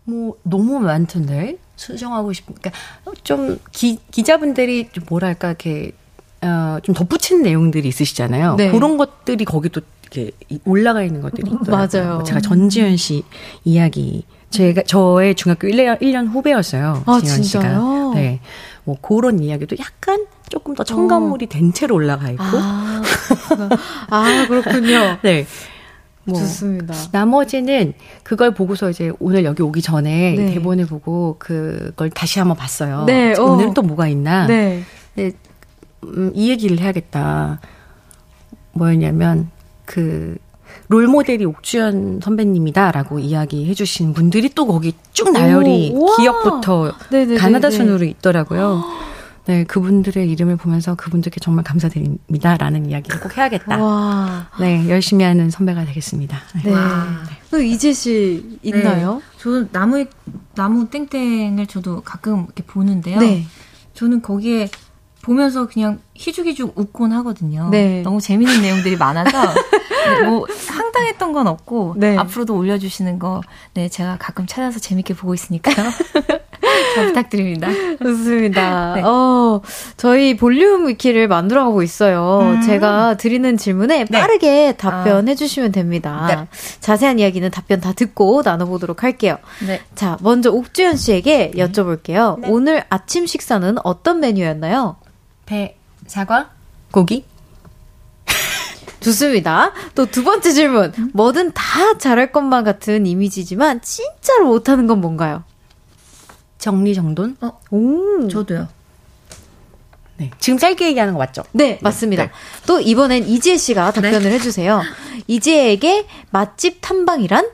뭐 0.03 0.35
너무 0.43 0.79
많던데 0.79 1.57
수정하고 1.75 2.33
싶은 2.33 2.55
그러니까 2.55 2.79
좀 3.23 3.59
기, 3.71 3.99
기자분들이 4.11 4.89
좀 4.91 5.03
뭐랄까 5.09 5.49
이렇게 5.49 5.91
어, 6.41 6.79
좀 6.83 6.93
덧붙이는 6.95 7.43
내용들이 7.43 7.87
있으시잖아요. 7.87 8.55
네. 8.55 8.71
그런 8.71 8.97
것들이 8.97 9.45
거기도 9.45 9.81
이렇게 10.03 10.31
이- 10.49 10.59
올라가 10.65 11.03
있는 11.03 11.21
것들이 11.21 11.49
있더라고요. 11.49 11.75
맞아요. 12.01 12.13
뭐 12.15 12.23
제가 12.23 12.41
전지현 12.41 12.97
씨 12.97 13.23
이야기 13.63 14.25
제가 14.49 14.81
저의 14.83 15.35
중학교 15.35 15.67
1년, 15.67 16.01
1년 16.01 16.29
후배였어요. 16.29 17.03
아, 17.05 17.19
지현 17.23 17.41
진짜요? 17.43 18.11
씨가. 18.11 18.11
네. 18.19 18.39
뭐 18.83 18.97
그런 19.01 19.39
이야기도 19.41 19.77
약간 19.79 20.25
조금 20.49 20.73
더 20.75 20.83
첨가물이 20.83 21.45
된 21.47 21.71
채로 21.71 21.95
올라가 21.95 22.29
있고. 22.31 22.43
아. 22.43 23.01
아, 24.09 24.45
그렇군요. 24.47 25.17
네. 25.23 25.45
뭐 26.23 26.39
좋습니다. 26.39 26.93
나머지는 27.11 27.93
그걸 28.23 28.53
보고서 28.53 28.89
이제 28.89 29.11
오늘 29.19 29.43
여기 29.43 29.63
오기 29.63 29.81
전에 29.81 30.35
네. 30.35 30.53
대본을 30.53 30.85
보고 30.85 31.35
그걸 31.39 32.09
다시 32.09 32.39
한번 32.39 32.57
봤어요. 32.57 33.05
네, 33.05 33.33
어. 33.37 33.43
오늘은 33.43 33.73
또 33.73 33.81
뭐가 33.81 34.07
있나? 34.07 34.45
네. 34.47 34.83
네, 35.15 35.31
음, 36.03 36.31
이 36.33 36.49
얘기를 36.49 36.79
해야겠다. 36.79 37.59
뭐였냐면 38.73 39.49
그 39.85 40.37
롤모델이 40.87 41.45
옥주현 41.45 42.21
선배님이다라고 42.23 43.19
이야기해 43.19 43.73
주신 43.73 44.13
분들이 44.13 44.49
또 44.49 44.67
거기 44.67 44.93
쭉 45.13 45.31
나열이 45.31 45.91
오. 45.95 46.15
기억부터 46.17 46.93
네네네네. 47.09 47.39
가나다 47.39 47.69
순으로 47.69 48.05
있더라고요. 48.05 48.83
네, 49.45 49.63
그분들의 49.63 50.29
이름을 50.29 50.55
보면서 50.57 50.95
그분들께 50.95 51.39
정말 51.39 51.63
감사드립니다라는 51.63 52.89
이야기를 52.89 53.19
꼭 53.19 53.35
해야겠다. 53.37 53.77
와. 53.83 54.47
네, 54.59 54.87
열심히 54.87 55.25
하는 55.25 55.49
선배가 55.49 55.85
되겠습니다. 55.85 56.37
네. 56.63 56.71
또 57.49 57.59
이재 57.61 57.91
씨 57.93 58.59
있나요? 58.61 59.21
저는 59.39 59.69
나무 59.71 60.05
나무 60.53 60.89
땡땡을 60.89 61.65
저도 61.67 62.01
가끔 62.01 62.43
이렇게 62.45 62.63
보는데요. 62.63 63.19
네. 63.19 63.45
저는 63.95 64.21
거기에 64.21 64.69
보면서 65.23 65.67
그냥 65.67 65.99
희죽희죽 66.15 66.73
웃곤 66.77 67.11
하거든요. 67.13 67.69
네. 67.69 68.01
너무 68.03 68.21
재밌는 68.21 68.61
내용들이 68.61 68.95
많아서 68.97 69.53
네, 69.53 70.21
뭐 70.27 70.45
황당했던 70.67 71.33
건 71.33 71.47
없고 71.47 71.95
네. 71.97 72.15
앞으로도 72.17 72.55
올려주시는 72.55 73.17
거 73.19 73.41
네 73.73 73.87
제가 73.89 74.17
가끔 74.19 74.45
찾아서 74.45 74.79
재밌게 74.79 75.15
보고 75.15 75.33
있으니까요. 75.33 75.89
잘 76.95 77.07
부탁드립니다. 77.07 77.67
좋습니다. 78.01 78.93
네. 78.95 79.01
어, 79.03 79.61
저희 79.97 80.35
볼륨 80.35 80.87
위키를 80.87 81.27
만들어 81.27 81.65
가고 81.65 81.83
있어요. 81.83 82.59
제가 82.65 83.17
드리는 83.17 83.57
질문에 83.57 84.05
빠르게 84.05 84.73
답변해 84.77 85.35
주시면 85.35 85.71
됩니다. 85.71 86.25
네. 86.27 86.47
자세한 86.79 87.19
이야기는 87.19 87.49
답변 87.51 87.79
다 87.81 87.93
듣고 87.93 88.41
나눠보도록 88.43 89.03
할게요. 89.03 89.37
네. 89.65 89.81
자, 89.95 90.17
먼저 90.21 90.51
옥주현 90.51 90.95
씨에게 90.97 91.51
여쭤볼게요. 91.55 92.41
오늘 92.47 92.83
아침 92.89 93.25
식사는 93.25 93.75
어떤 93.83 94.19
메뉴였나요? 94.19 94.97
배, 95.45 95.77
사과, 96.07 96.49
고기. 96.91 97.25
좋습니다. 99.01 99.71
또 99.95 100.05
두 100.05 100.23
번째 100.23 100.51
질문. 100.51 100.93
뭐든 101.13 101.51
다 101.53 101.97
잘할 101.97 102.31
것만 102.31 102.63
같은 102.63 103.05
이미지지만 103.05 103.81
진짜로 103.81 104.47
못하는 104.47 104.87
건 104.87 105.01
뭔가요? 105.01 105.43
정리정돈. 106.61 107.37
어, 107.41 107.59
오. 107.71 108.27
저도요. 108.29 108.67
네. 110.17 110.29
지금 110.39 110.59
짧게 110.59 110.87
얘기하는 110.89 111.13
거 111.13 111.19
맞죠? 111.19 111.43
네, 111.51 111.79
맞습니다. 111.81 112.25
네. 112.25 112.31
또 112.67 112.79
이번엔 112.79 113.27
이지혜 113.27 113.57
씨가 113.57 113.91
답변을 113.91 114.31
해주세요. 114.31 114.83
이지혜에게 115.27 116.05
맛집 116.29 116.77
탐방이란? 116.79 117.49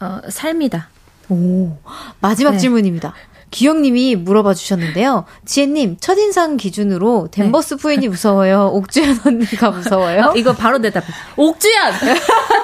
어, 0.00 0.20
삶이다. 0.30 0.88
오. 1.28 1.76
마지막 2.20 2.52
네. 2.52 2.58
질문입니다. 2.58 3.14
기영님이 3.50 4.16
물어봐 4.16 4.54
주셨는데요. 4.54 5.24
지혜님, 5.44 5.98
첫인상 6.00 6.56
기준으로 6.56 7.28
댄버스 7.30 7.76
부인이 7.76 8.08
무서워요? 8.08 8.70
옥주현 8.74 9.20
언니가 9.24 9.70
무서워요? 9.70 10.30
어, 10.32 10.36
이거 10.36 10.54
바로 10.54 10.80
대답. 10.80 11.04
옥주연! 11.36 11.92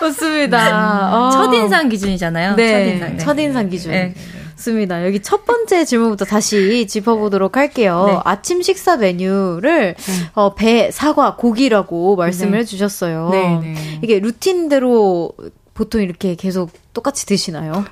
좋습니다. 0.00 1.14
어. 1.14 1.30
첫인상 1.30 1.88
기준이잖아요. 1.88 2.56
네, 2.56 2.72
첫인상. 2.72 3.16
네. 3.16 3.18
첫인상 3.18 3.68
기준. 3.68 3.90
네. 3.92 4.14
좋습니다. 4.56 5.04
여기 5.06 5.20
첫 5.20 5.44
번째 5.44 5.84
질문부터 5.84 6.24
다시 6.24 6.86
짚어보도록 6.86 7.56
할게요. 7.56 8.06
네. 8.08 8.18
아침 8.24 8.62
식사 8.62 8.96
메뉴를 8.96 9.94
어, 10.34 10.54
배, 10.54 10.90
사과, 10.90 11.36
고기라고 11.36 12.16
말씀을 12.16 12.52
네. 12.52 12.58
해주셨어요. 12.58 13.28
네, 13.30 13.58
네. 13.60 13.98
이게 14.02 14.18
루틴대로 14.18 15.32
보통 15.74 16.02
이렇게 16.02 16.34
계속 16.34 16.70
똑같이 16.94 17.26
드시나요? 17.26 17.84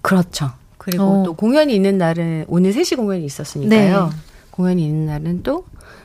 그렇죠. 0.00 0.50
그리고 0.84 1.04
어. 1.04 1.22
또 1.24 1.32
공연이 1.34 1.74
있는 1.74 1.96
날은 1.98 2.44
오늘 2.46 2.72
3시 2.72 2.96
공연이 2.96 3.24
있었으니까요. 3.24 4.04
네. 4.06 4.16
공연이 4.50 4.84
있는 4.84 5.06
날은 5.06 5.42
또 5.42 5.64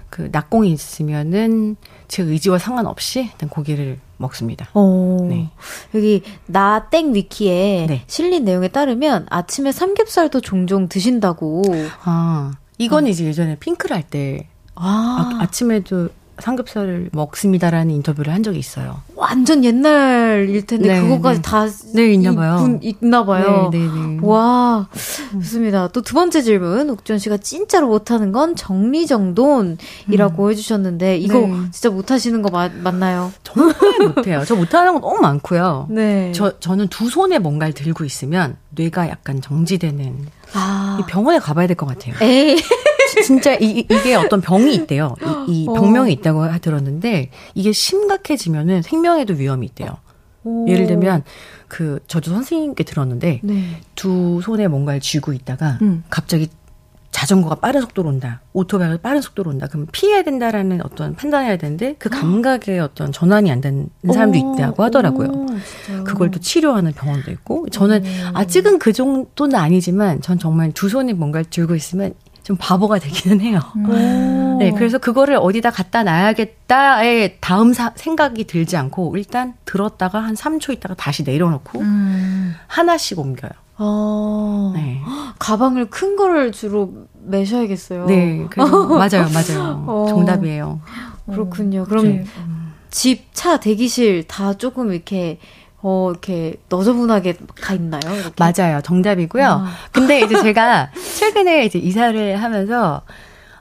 그 0.09 0.29
낙공이 0.31 0.71
있으면은 0.71 1.75
제 2.07 2.23
의지와 2.23 2.57
상관없이 2.57 3.29
일단 3.31 3.47
고기를 3.49 3.99
먹습니다. 4.17 4.67
어. 4.73 5.17
네. 5.29 5.49
여기 5.93 6.23
나땡 6.47 7.13
위키에 7.13 7.85
네. 7.87 8.03
실린 8.07 8.43
내용에 8.43 8.69
따르면 8.69 9.27
아침에 9.29 9.71
삼겹살도 9.71 10.41
종종 10.41 10.89
드신다고. 10.89 11.63
아, 12.03 12.53
이건 12.77 13.07
이제 13.07 13.25
예전에 13.25 13.55
핑클 13.59 13.93
할때 13.93 14.47
아, 14.75 15.37
아, 15.39 15.43
아 15.43 15.51
침에도 15.51 16.09
삼겹살을 16.41 17.09
먹습니다라는 17.13 17.93
인터뷰를 17.95 18.33
한 18.33 18.43
적이 18.43 18.59
있어요. 18.59 19.01
완전 19.15 19.63
옛날일 19.63 20.65
텐데 20.65 20.87
네, 20.93 21.01
그거까지 21.01 21.41
네. 21.41 21.41
다 21.41 21.67
네, 21.93 22.13
있나 22.13 22.33
봐요. 22.33 22.79
있나 22.81 23.25
봐요. 23.25 23.69
네, 23.71 23.79
네, 23.79 23.87
네. 23.87 24.17
와, 24.21 24.87
좋습니다. 25.33 25.87
또 25.89 26.01
두 26.01 26.13
번째 26.15 26.41
질문. 26.41 26.89
옥주현 26.89 27.19
씨가 27.19 27.37
진짜로 27.37 27.87
못하는 27.87 28.31
건 28.31 28.55
정리정돈이라고 28.55 30.51
해주셨는데, 30.51 31.17
이거 31.17 31.39
네. 31.39 31.53
진짜 31.71 31.89
못하시는 31.89 32.41
거 32.41 32.49
맞, 32.49 32.71
맞나요? 32.75 33.31
정말 33.43 33.75
못해요. 34.15 34.43
저 34.45 34.55
못하는 34.55 34.93
거 34.93 34.99
너무 34.99 35.19
많고요. 35.21 35.87
네. 35.89 36.31
저, 36.33 36.57
저는 36.59 36.87
두 36.87 37.09
손에 37.09 37.39
뭔가를 37.39 37.73
들고 37.73 38.05
있으면 38.05 38.55
뇌가 38.71 39.09
약간 39.09 39.41
정지되는 39.41 40.27
아. 40.53 40.97
이 40.99 41.03
병원에 41.05 41.39
가봐야 41.39 41.67
될 41.67 41.75
것 41.75 41.85
같아요. 41.85 42.15
에이. 42.21 42.57
진짜 43.23 43.53
이, 43.55 43.85
이게 43.89 44.15
어떤 44.15 44.41
병이 44.41 44.73
있대요. 44.75 45.15
이, 45.47 45.63
이 45.63 45.67
어. 45.67 45.73
병명이 45.73 46.11
있다고 46.13 46.43
하- 46.43 46.57
들었는데 46.57 47.31
이게 47.55 47.71
심각해지면은 47.71 48.81
생명에도 48.81 49.33
위험이 49.33 49.67
있대요. 49.67 49.97
예를 50.67 50.87
들면 50.87 51.23
그 51.67 51.99
저도 52.07 52.31
선생님께 52.31 52.83
들었는데 52.83 53.41
네. 53.43 53.81
두 53.95 54.39
손에 54.43 54.67
뭔가를 54.67 54.99
쥐고 55.01 55.33
있다가 55.33 55.77
음. 55.81 56.03
갑자기 56.09 56.47
자전거가 57.11 57.55
빠른 57.55 57.81
속도로 57.81 58.07
온다. 58.09 58.41
오토바이가 58.53 58.97
빠른 59.01 59.19
속도로 59.21 59.51
온다. 59.51 59.67
그럼 59.67 59.87
피해야 59.91 60.21
된다라는 60.23 60.79
어떤 60.85 61.15
판단해야 61.15 61.57
되는데 61.57 61.95
그 61.99 62.07
감각의 62.09 62.79
어떤 62.79 63.11
전환이 63.11 63.51
안 63.51 63.61
되는 63.61 63.89
사람도 64.11 64.37
있다고 64.37 64.83
하더라고요. 64.83 65.27
오? 65.27 65.45
그걸 66.05 66.31
또 66.31 66.39
치료하는 66.39 66.93
병원도 66.93 67.31
있고 67.31 67.67
저는 67.71 68.03
아직은 68.33 68.79
그 68.79 68.93
정도는 68.93 69.55
아니지만 69.55 70.21
전 70.21 70.39
정말 70.39 70.71
두 70.71 70.87
손에 70.87 71.13
뭔가를 71.13 71.45
들고 71.49 71.75
있으면 71.75 72.13
좀 72.49 72.57
바보가 72.59 72.97
되기는 72.97 73.41
해요. 73.41 73.59
오. 73.87 73.93
네, 74.57 74.71
그래서 74.75 74.97
그거를 74.97 75.37
어디다 75.39 75.69
갖다 75.69 76.01
놔야겠다의 76.01 77.37
다음 77.41 77.73
사- 77.73 77.93
생각이 77.95 78.45
들지 78.45 78.75
않고 78.75 79.15
일단 79.17 79.53
들었다가 79.65 80.17
한 80.19 80.33
3초 80.33 80.73
있다가 80.73 80.95
다시 80.95 81.21
내려놓고 81.21 81.79
음. 81.79 82.55
하나씩 82.65 83.19
옮겨요. 83.19 83.51
어. 83.77 84.71
네. 84.75 84.99
가방을 85.37 85.91
큰 85.91 86.15
거를 86.15 86.51
주로 86.51 86.91
매셔야겠어요. 87.23 88.07
네, 88.07 88.47
맞아요, 88.57 89.27
맞아요. 89.31 89.83
어. 89.85 90.05
정답이에요. 90.09 90.81
그렇군요. 91.29 91.83
그럼 91.85 92.25
집, 92.89 93.27
차, 93.35 93.59
대기실 93.59 94.23
다 94.27 94.53
조금 94.55 94.91
이렇게 94.91 95.37
어 95.81 96.09
이렇게 96.11 96.55
너저분하게 96.69 97.37
가 97.61 97.73
있나요? 97.73 98.01
이렇게? 98.05 98.33
맞아요. 98.37 98.81
정답이고요. 98.81 99.45
아. 99.45 99.67
근데 99.91 100.21
이제 100.21 100.41
제가 100.41 100.91
최근에 101.17 101.65
이제 101.65 101.79
이사를 101.79 102.35
하면서 102.41 103.01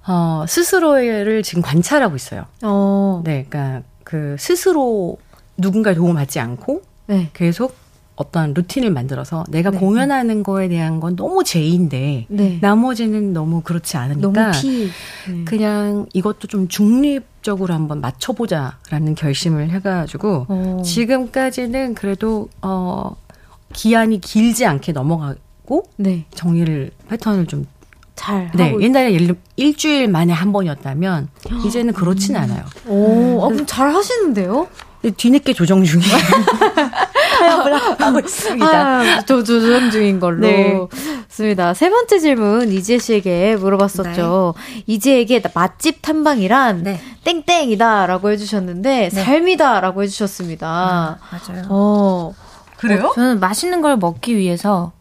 어, 0.06 0.44
스스로를 0.48 1.42
지금 1.42 1.62
관찰하고 1.62 2.16
있어요. 2.16 2.44
어. 2.62 3.22
네, 3.24 3.46
그러니까 3.48 3.82
그 4.04 4.36
스스로 4.38 5.18
누군가의 5.58 5.96
도움 5.96 6.14
받지 6.14 6.40
않고 6.40 6.82
네. 7.06 7.28
계속 7.34 7.76
어떤 8.16 8.52
루틴을 8.52 8.90
만들어서 8.90 9.44
내가 9.48 9.70
네. 9.70 9.78
공연하는 9.78 10.42
거에 10.42 10.68
대한 10.68 10.98
건 10.98 11.14
너무 11.14 11.44
제인데 11.44 12.26
네. 12.28 12.58
나머지는 12.60 13.32
너무 13.32 13.60
그렇지 13.60 13.96
않으니까 13.96 14.32
너무 14.32 14.50
피. 14.60 14.90
네. 15.30 15.44
그냥 15.44 16.06
이것도 16.14 16.48
좀 16.48 16.66
중립 16.68 17.24
적으로 17.48 17.72
한번 17.72 18.00
맞춰보자라는 18.02 19.14
결심을 19.16 19.70
해가지고 19.70 20.46
어. 20.48 20.82
지금까지는 20.84 21.94
그래도 21.94 22.48
어 22.60 23.16
기한이 23.72 24.20
길지 24.20 24.66
않게 24.66 24.92
넘어가고 24.92 25.84
네. 25.96 26.26
정리를 26.34 26.90
패턴을 27.08 27.46
좀 27.46 27.66
잘 28.18 28.50
네. 28.52 28.74
옛날에 28.80 29.16
들면 29.16 29.38
일주일 29.54 30.08
만에 30.08 30.32
한 30.32 30.52
번이었다면 30.52 31.28
이제는 31.64 31.94
그렇진 31.94 32.34
않아요. 32.36 32.64
오, 32.86 33.44
아, 33.44 33.48
그럼 33.48 33.64
잘 33.64 33.94
하시는데요? 33.94 34.66
뒤늦게 35.16 35.52
조정 35.52 35.84
중이에요. 35.84 36.12
타협을 37.48 38.00
하고 38.00 38.18
있습니다. 38.20 38.66
아, 38.66 39.22
저 39.26 39.42
조정 39.42 39.90
중인 39.90 40.20
걸로. 40.20 40.40
네. 40.40 40.78
좋습니다. 41.28 41.74
세 41.74 41.88
번째 41.90 42.18
질문 42.18 42.70
이지혜 42.72 42.98
씨에게 42.98 43.56
물어봤었죠. 43.56 44.54
이지혜에게 44.86 45.42
맛집 45.54 46.02
탐방이란 46.02 46.82
네. 46.82 47.00
땡땡이다라고 47.24 48.30
해주셨는데 48.30 49.10
삶이다라고 49.10 50.02
해주셨습니다. 50.02 51.18
맞아요. 51.30 51.62
어, 51.68 52.34
그래요? 52.76 53.12
저는 53.14 53.40
맛있는 53.40 53.80
걸 53.82 53.96
먹기 53.96 54.36
위해서 54.36 54.92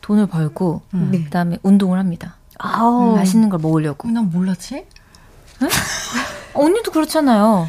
돈을 0.00 0.26
벌고 0.26 0.82
네. 0.92 1.24
그다음에 1.24 1.58
운동을 1.62 1.98
합니다. 1.98 2.36
아우, 2.58 3.14
맛있는 3.16 3.48
걸 3.48 3.58
먹으려고. 3.60 4.08
난 4.10 4.30
몰랐지? 4.30 4.84
언니도 6.54 6.90
그렇잖아요. 6.90 7.68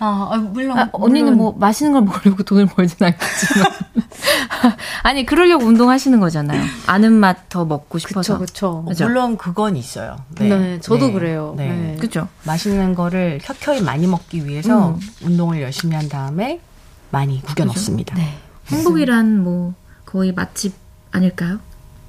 아, 0.00 0.36
물론. 0.52 0.78
아, 0.78 0.88
언니는 0.92 1.36
뭐 1.36 1.52
맛있는 1.58 1.92
걸 1.92 2.02
먹으려고 2.02 2.42
돈을 2.42 2.66
벌진 2.66 3.04
않겠지만. 3.04 3.66
아니, 5.02 5.24
그러려고 5.26 5.64
운동하시는 5.64 6.18
거잖아요. 6.20 6.62
아는 6.86 7.12
맛 7.14 7.48
더 7.48 7.64
먹고 7.64 7.98
싶어서. 7.98 8.38
그쵸, 8.38 8.82
그쵸. 8.82 8.84
그죠? 8.86 9.04
물론 9.06 9.36
그건 9.36 9.76
있어요. 9.76 10.16
네, 10.36 10.78
저도 10.80 11.12
그래요. 11.12 11.54
네. 11.56 11.68
네. 11.68 11.96
그죠? 11.98 12.28
맛있는 12.44 12.94
거를 12.94 13.40
켜켜이 13.42 13.80
많이 13.80 14.06
먹기 14.06 14.46
위해서 14.46 14.90
음. 14.90 15.00
운동을 15.24 15.62
열심히 15.62 15.96
한 15.96 16.08
다음에 16.08 16.60
많이 17.10 17.42
구겨 17.42 17.64
넣습니다. 17.64 18.14
네. 18.16 18.38
행복이란 18.66 19.42
뭐 19.42 19.72
거의 20.04 20.32
맛집 20.32 20.74
아닐까요? 21.10 21.58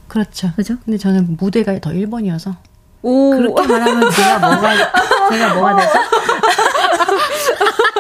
그렇죠. 0.08 0.52
그죠? 0.56 0.76
근데 0.84 0.98
저는 0.98 1.38
무대가 1.40 1.78
더 1.80 1.92
1번이어서 1.92 2.56
오, 3.02 3.32
그렇게 3.32 3.66
말하면 3.66 4.12
제가 4.12 4.40
뭐가 4.40 4.74
제가 5.30 5.54
뭐가 5.54 5.76
되죠? 5.78 5.90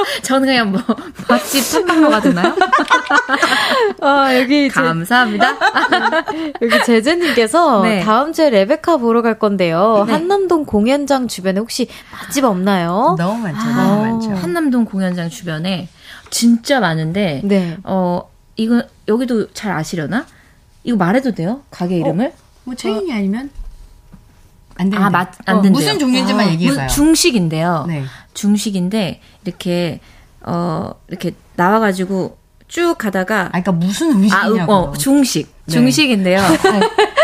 저는 0.23 0.47
그냥 0.47 0.71
뭐 0.71 0.81
맛집 1.27 1.63
탐방로가 1.71 2.21
되나요? 2.21 2.55
아, 4.01 4.35
여기 4.37 4.69
제, 4.69 4.73
감사합니다. 4.81 5.55
여기 6.61 6.83
제재님께서 6.85 7.81
네. 7.83 8.03
다음 8.03 8.33
주에 8.33 8.49
레베카 8.49 8.97
보러 8.97 9.21
갈 9.21 9.37
건데요. 9.39 10.03
네. 10.07 10.13
한남동 10.13 10.65
공연장 10.65 11.27
주변에 11.27 11.59
혹시 11.59 11.87
맛집 12.11 12.43
없나요? 12.43 13.15
너무 13.17 13.39
많죠. 13.41 13.59
아. 13.59 13.73
너무 13.85 14.01
많죠. 14.03 14.31
한남동 14.41 14.85
공연장 14.85 15.29
주변에 15.29 15.87
진짜 16.29 16.79
많은데 16.79 17.41
네. 17.43 17.77
어 17.83 18.29
이거 18.55 18.83
여기도 19.07 19.51
잘 19.53 19.71
아시려나? 19.71 20.25
이거 20.83 20.97
말해도 20.97 21.31
돼요? 21.33 21.61
가게 21.71 21.97
이름을? 21.97 22.33
뭐 22.63 22.75
체인이 22.75 23.11
아니면 23.11 23.49
안 24.77 24.89
된다. 24.89 25.05
아, 25.05 25.09
맛- 25.09 25.33
안 25.45 25.57
어, 25.57 25.61
된대요. 25.61 25.71
무슨 25.71 25.99
종류인지만 25.99 26.47
아, 26.47 26.51
얘기해봐요. 26.51 26.85
무- 26.87 26.93
중식인데요. 26.93 27.85
네. 27.87 28.03
중식인데 28.39 29.19
이렇게 29.45 29.99
어 30.41 30.91
이렇게 31.09 31.33
나와 31.57 31.79
가지고 31.79 32.37
쭉 32.69 32.95
가다가 32.97 33.47
아, 33.47 33.61
그러니까 33.61 33.71
무슨 33.73 34.07
아, 34.07 34.15
음식이냐고. 34.47 34.73
어, 34.73 34.93
중식. 34.93 35.53
네. 35.65 35.73
중식인데요. 35.73 36.39
아, 36.39 36.57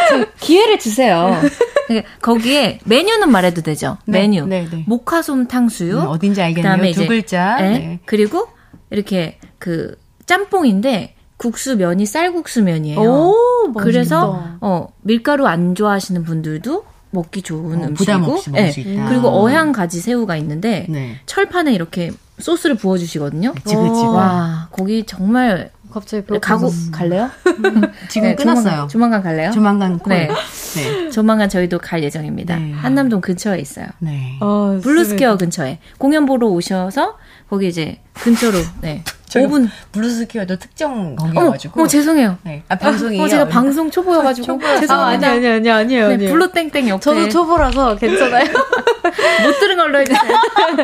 저 0.10 0.26
기회를 0.42 0.78
주세요. 0.80 1.40
그러니까 1.88 2.10
거기에 2.22 2.80
메뉴는 2.84 3.32
말해도 3.32 3.62
되죠. 3.62 3.98
네, 4.06 4.20
메뉴. 4.20 4.46
네, 4.46 4.68
네. 4.70 4.84
목화솜 4.88 5.48
탕수육. 5.48 6.02
음, 6.02 6.08
어딘지 6.08 6.42
알겠네요. 6.42 6.74
그다음에 6.74 6.92
두 6.92 7.02
이제, 7.02 7.08
글자. 7.08 7.58
네. 7.62 7.70
네. 7.70 8.00
그리고 8.06 8.48
이렇게 8.90 9.40
그 9.58 9.96
짬뽕인데 10.26 11.16
국수 11.38 11.78
면이 11.78 12.06
쌀국수 12.06 12.64
면이에요. 12.64 13.00
오, 13.00 13.72
그래서. 13.78 14.44
어 14.60 14.90
밀가루 15.02 15.46
안 15.48 15.76
좋아하시는 15.76 16.24
분들도 16.26 16.84
먹기 17.16 17.42
좋은 17.42 17.80
어, 17.84 17.88
음식이고 17.88 17.94
부담 17.96 18.24
없이 18.24 18.50
먹을 18.52 18.66
예. 18.66 18.72
수 18.72 18.80
있다. 18.82 19.10
그리고 19.10 19.30
어향 19.30 19.72
가지 19.72 20.00
새우가 20.02 20.36
있는데 20.38 20.86
네. 20.90 21.20
철판에 21.26 21.74
이렇게 21.74 22.12
소스를 22.40 22.76
부어주시거든요. 22.76 23.54
그치, 23.54 23.76
그치. 23.76 24.02
와 24.06 24.68
거기 24.72 25.06
정말 25.06 25.72
갑자기 25.92 26.26
가고 26.28 26.40
배고파졌어. 26.42 26.92
갈래요? 26.92 27.30
지금 28.10 28.28
네, 28.30 28.36
끊었어요. 28.36 28.64
조만간, 28.64 28.90
조만간 28.90 29.24
갈래요? 29.24 29.52
조만간 29.52 29.98
콜. 30.00 30.10
네. 30.14 30.30
네. 30.76 31.10
조만간 31.10 31.48
저희도 31.48 31.80
갈 31.80 32.04
예정입니다. 32.04 32.58
네. 32.58 32.74
한남동 32.74 33.22
근처에 33.22 33.60
있어요. 33.60 33.88
네. 34.00 34.38
아, 34.42 34.78
블루스퀘어 34.84 35.38
근처에 35.38 35.80
공연 35.98 36.26
보러 36.26 36.48
오셔서 36.48 37.18
거기 37.50 37.70
이제 37.70 38.00
근처로 38.14 38.58
네. 38.82 39.04
5분. 39.30 39.70
블루스퀘어도 39.92 40.58
특정 40.58 41.16
어, 41.20 41.24
거기여가지고. 41.24 41.82
어, 41.84 41.88
죄송해요. 41.88 42.38
네. 42.44 42.64
아, 42.70 42.76
방송이. 42.76 43.20
어, 43.20 43.28
제가 43.28 43.48
방송 43.48 43.92
초보여가지고 43.92 44.60
아, 44.64 44.80
죄송합니다. 44.80 45.28
아니, 45.28 45.38
아니, 45.38 45.48
아니, 45.48 45.70
아니에요. 45.70 46.08
네, 46.08 46.14
아니에요. 46.16 46.32
블루 46.32 46.52
땡땡 46.52 46.90
옆에 46.90 47.02
저도 47.02 47.30
초보라서 47.30 47.96
괜찮아요. 47.96 48.46
못 49.44 49.60
들은 49.60 49.78
걸로 49.78 50.00
해주세요. 50.00 50.38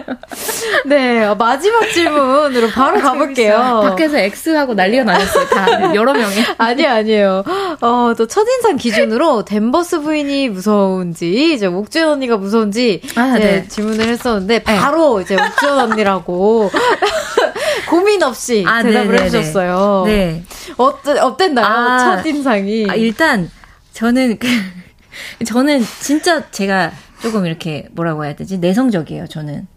네, 0.85 1.25
어, 1.25 1.35
마지막 1.35 1.89
질문으로 1.91 2.69
바로 2.69 2.99
가볼게요. 3.01 3.81
밖에서 3.83 4.17
X하고 4.17 4.73
난리가 4.73 5.03
나셨어요. 5.03 5.45
다 5.47 5.95
여러 5.95 6.13
명이. 6.13 6.35
아니, 6.57 6.85
아니에요. 6.85 7.43
어, 7.81 8.13
또 8.17 8.27
첫인상 8.27 8.77
기준으로 8.77 9.45
댄버스 9.45 10.01
부인이 10.01 10.49
무서운지, 10.49 11.53
이제 11.53 11.65
옥주현 11.67 12.09
언니가 12.09 12.37
무서운지, 12.37 13.01
아, 13.15 13.37
이제 13.37 13.45
네. 13.45 13.67
질문을 13.67 14.07
했었는데, 14.07 14.63
바로 14.63 15.21
이제 15.21 15.35
옥주현 15.35 15.79
언니라고, 15.79 16.71
고민 17.91 18.23
없이 18.23 18.63
아, 18.65 18.81
대답을 18.81 19.07
네네네. 19.11 19.23
해주셨어요. 19.25 20.03
네. 20.05 20.43
어땠, 20.77 21.17
어땠나요? 21.19 21.65
아, 21.65 22.21
첫인상이. 22.23 22.89
아, 22.89 22.95
일단 22.95 23.51
저는 23.91 24.37
그- 24.39 24.47
저는 25.45 25.83
진짜 25.99 26.49
제가 26.51 26.93
조금 27.21 27.45
이렇게 27.45 27.89
뭐라고 27.91 28.23
해야 28.23 28.33
되지 28.33 28.59
내성적이에요. 28.59 29.27
저는 29.27 29.67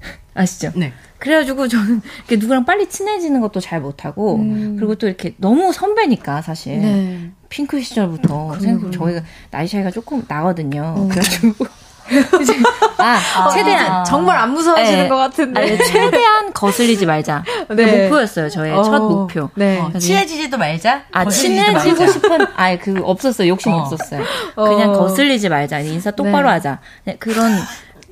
아시죠? 0.34 0.70
네. 0.76 0.92
그래가지고 1.18 1.66
저는 1.68 2.02
이렇게 2.18 2.36
누구랑 2.36 2.66
빨리 2.66 2.90
친해지는 2.90 3.40
것도 3.40 3.60
잘 3.60 3.80
못하고 3.80 4.36
그리고 4.76 4.94
또 4.96 5.06
이렇게 5.06 5.34
너무 5.38 5.72
선배니까 5.72 6.42
사실 6.42 6.78
네. 6.78 7.30
핑크 7.48 7.80
시절부터 7.80 8.58
생각 8.60 8.92
저희가 8.92 9.22
나이 9.50 9.66
차이가 9.66 9.90
조금 9.90 10.22
나거든요. 10.28 11.08
그래가지고 11.10 11.64
이제 12.40 12.54
아 12.98 13.50
최대한 13.52 14.04
정말 14.04 14.36
안 14.36 14.52
무서워하시는 14.52 15.02
네. 15.04 15.08
것 15.08 15.16
같은데. 15.16 15.60
아니, 15.60 15.78
최대한 15.78 16.52
거슬리지 16.52 17.06
말자. 17.06 17.44
네. 17.74 18.08
목표였어요. 18.08 18.48
저의 18.48 18.72
어, 18.72 18.82
첫 18.82 19.00
목표. 19.00 19.50
네. 19.54 19.78
어, 19.78 19.98
친해지지도 19.98 20.56
말자. 20.56 21.02
아, 21.12 21.28
친해지고 21.28 21.96
말자. 22.00 22.12
싶은, 22.12 22.46
아예 22.56 22.78
그, 22.78 23.00
없었어요. 23.02 23.48
욕심 23.48 23.72
어. 23.72 23.78
없었어요. 23.78 24.22
그냥 24.54 24.90
어. 24.90 24.98
거슬리지 25.00 25.48
말자. 25.48 25.80
인사 25.80 26.10
똑바로 26.10 26.48
네. 26.48 26.54
하자. 26.54 26.78
그냥 27.04 27.16
그런 27.18 27.52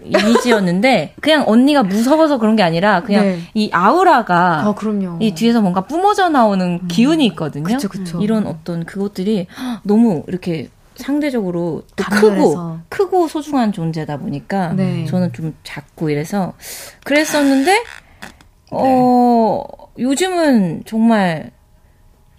이미지였는데, 0.04 1.14
그냥 1.20 1.44
언니가 1.46 1.82
무서워서 1.82 2.38
그런 2.38 2.56
게 2.56 2.62
아니라, 2.62 3.02
그냥 3.02 3.24
네. 3.24 3.40
이 3.54 3.70
아우라가, 3.72 4.62
아, 4.66 4.74
그럼요. 4.74 5.16
이 5.20 5.34
뒤에서 5.34 5.62
뭔가 5.62 5.82
뿜어져 5.82 6.28
나오는 6.28 6.86
기운이 6.88 7.24
있거든요. 7.28 7.64
그쵸, 7.64 7.88
그쵸. 7.88 8.20
이런 8.20 8.46
어떤 8.46 8.84
그것들이 8.84 9.46
너무 9.82 10.22
이렇게 10.28 10.68
상대적으로. 10.96 11.82
크고, 11.96 12.78
크고 12.88 13.28
소중한 13.28 13.72
존재다 13.72 14.18
보니까, 14.18 14.72
네. 14.72 15.04
저는 15.06 15.32
좀 15.32 15.54
작고 15.62 16.10
이래서, 16.10 16.54
그랬었는데, 17.04 17.82
어, 18.70 19.62
요즘은 19.98 20.84
정말, 20.86 21.50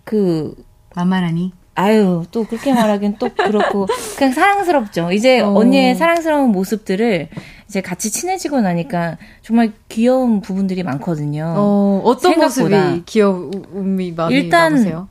그, 0.03 0.55
만만하니? 0.95 1.53
아유, 1.77 2.23
또 2.31 2.45
그렇게 2.45 2.73
말하긴 2.73 3.17
또 3.19 3.29
그렇고, 3.33 3.85
그냥 4.17 4.33
사랑스럽죠. 4.33 5.11
이제 5.11 5.41
어. 5.41 5.53
언니의 5.53 5.95
사랑스러운 5.95 6.51
모습들을 6.51 7.27
이제 7.67 7.81
같이 7.81 8.11
친해지고 8.11 8.61
나니까 8.61 9.17
정말 9.41 9.73
귀여운 9.89 10.39
부분들이 10.39 10.83
많거든요. 10.83 11.53
어, 11.57 12.01
어떤 12.05 12.33
생각보다. 12.33 12.83
모습이 12.85 13.03
귀여움이 13.05 14.13
많이 14.13 14.35
일단 14.35 14.73
남으세요? 14.73 15.09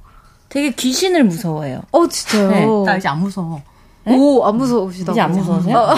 되게 0.55 0.71
귀신을 0.71 1.25
무서워해요. 1.25 1.83
어, 1.91 2.07
진짜요? 2.07 2.49
네, 2.51 2.67
나 2.87 2.97
이제 2.97 3.09
안 3.09 3.19
무서워. 3.19 3.61
오, 4.07 4.45
안 4.45 4.57
무서우시다. 4.57 5.11
이제 5.11 5.21
안 5.21 5.33
무서우세요? 5.33 5.95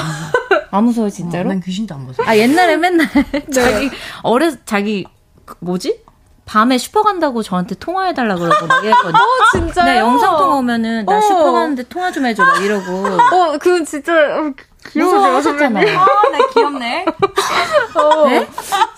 안 0.71 0.85
무서워, 0.85 1.11
진짜로? 1.11 1.51
어, 1.51 1.53
난 1.53 1.61
귀신도 1.61 1.95
안 1.95 2.07
무서워. 2.07 2.27
아, 2.27 2.35
옛날에 2.35 2.79
맨날 2.79 3.07
자기, 3.53 3.91
어려, 4.23 4.51
자기, 4.65 5.05
그 5.45 5.57
뭐지? 5.61 6.01
밤에 6.47 6.79
슈퍼 6.79 7.03
간다고 7.03 7.43
저한테 7.43 7.75
통화해 7.75 8.15
달라 8.15 8.35
그러고 8.37 8.67
막 8.67 8.83
이랬거든요. 8.83 9.19
진짜요? 9.53 9.85
나 9.85 9.99
영상 9.99 10.39
통화 10.39 10.57
오면은 10.57 11.05
나 11.05 11.19
어. 11.19 11.21
슈퍼 11.21 11.53
가는데 11.53 11.83
통화 11.83 12.11
좀 12.11 12.25
해줘 12.25 12.43
막 12.43 12.63
이러고. 12.63 12.93
어, 13.05 13.59
그건 13.59 13.85
진짜 13.85 14.13
어, 14.15 14.53
귀여워요, 14.91 15.17
무서워하셨잖아요. 15.17 15.99
아, 15.99 16.05
나 16.07 16.49
귀엽네. 16.55 17.07
어, 17.95 18.29
네? 18.29 18.49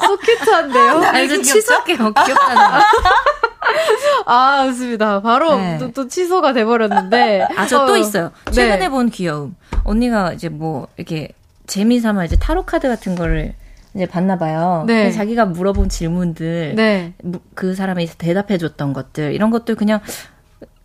소큐트한데요? 0.07 1.03
아, 1.05 1.19
이제 1.19 1.43
취소할게요. 1.43 1.97
귀엽다는 1.97 2.55
거. 2.55 2.79
아, 4.27 4.65
좋습니다. 4.67 5.21
바로 5.23 5.57
네. 5.57 5.79
또, 5.79 5.93
또 5.93 6.09
취소가 6.09 6.53
돼버렸는데. 6.53 7.47
아, 7.57 7.67
저또 7.67 7.95
어, 7.95 7.97
있어요. 7.97 8.31
최근에 8.51 8.79
네. 8.79 8.89
본 8.89 9.09
귀여움. 9.11 9.55
언니가 9.85 10.33
이제 10.33 10.49
뭐, 10.49 10.89
이렇게, 10.97 11.31
재미삼아 11.67 12.25
이제 12.25 12.37
타로카드 12.37 12.89
같은 12.89 13.15
거를 13.15 13.55
이제 13.95 14.07
봤나 14.07 14.39
봐요. 14.39 14.85
네. 14.87 15.11
자기가 15.11 15.47
물어본 15.47 15.89
질문들, 15.89 16.75
네. 16.77 17.13
무- 17.23 17.41
그 17.55 17.75
사람이 17.75 18.07
대답해줬던 18.19 18.93
것들, 18.93 19.33
이런 19.35 19.51
것들 19.51 19.75
그냥, 19.75 20.01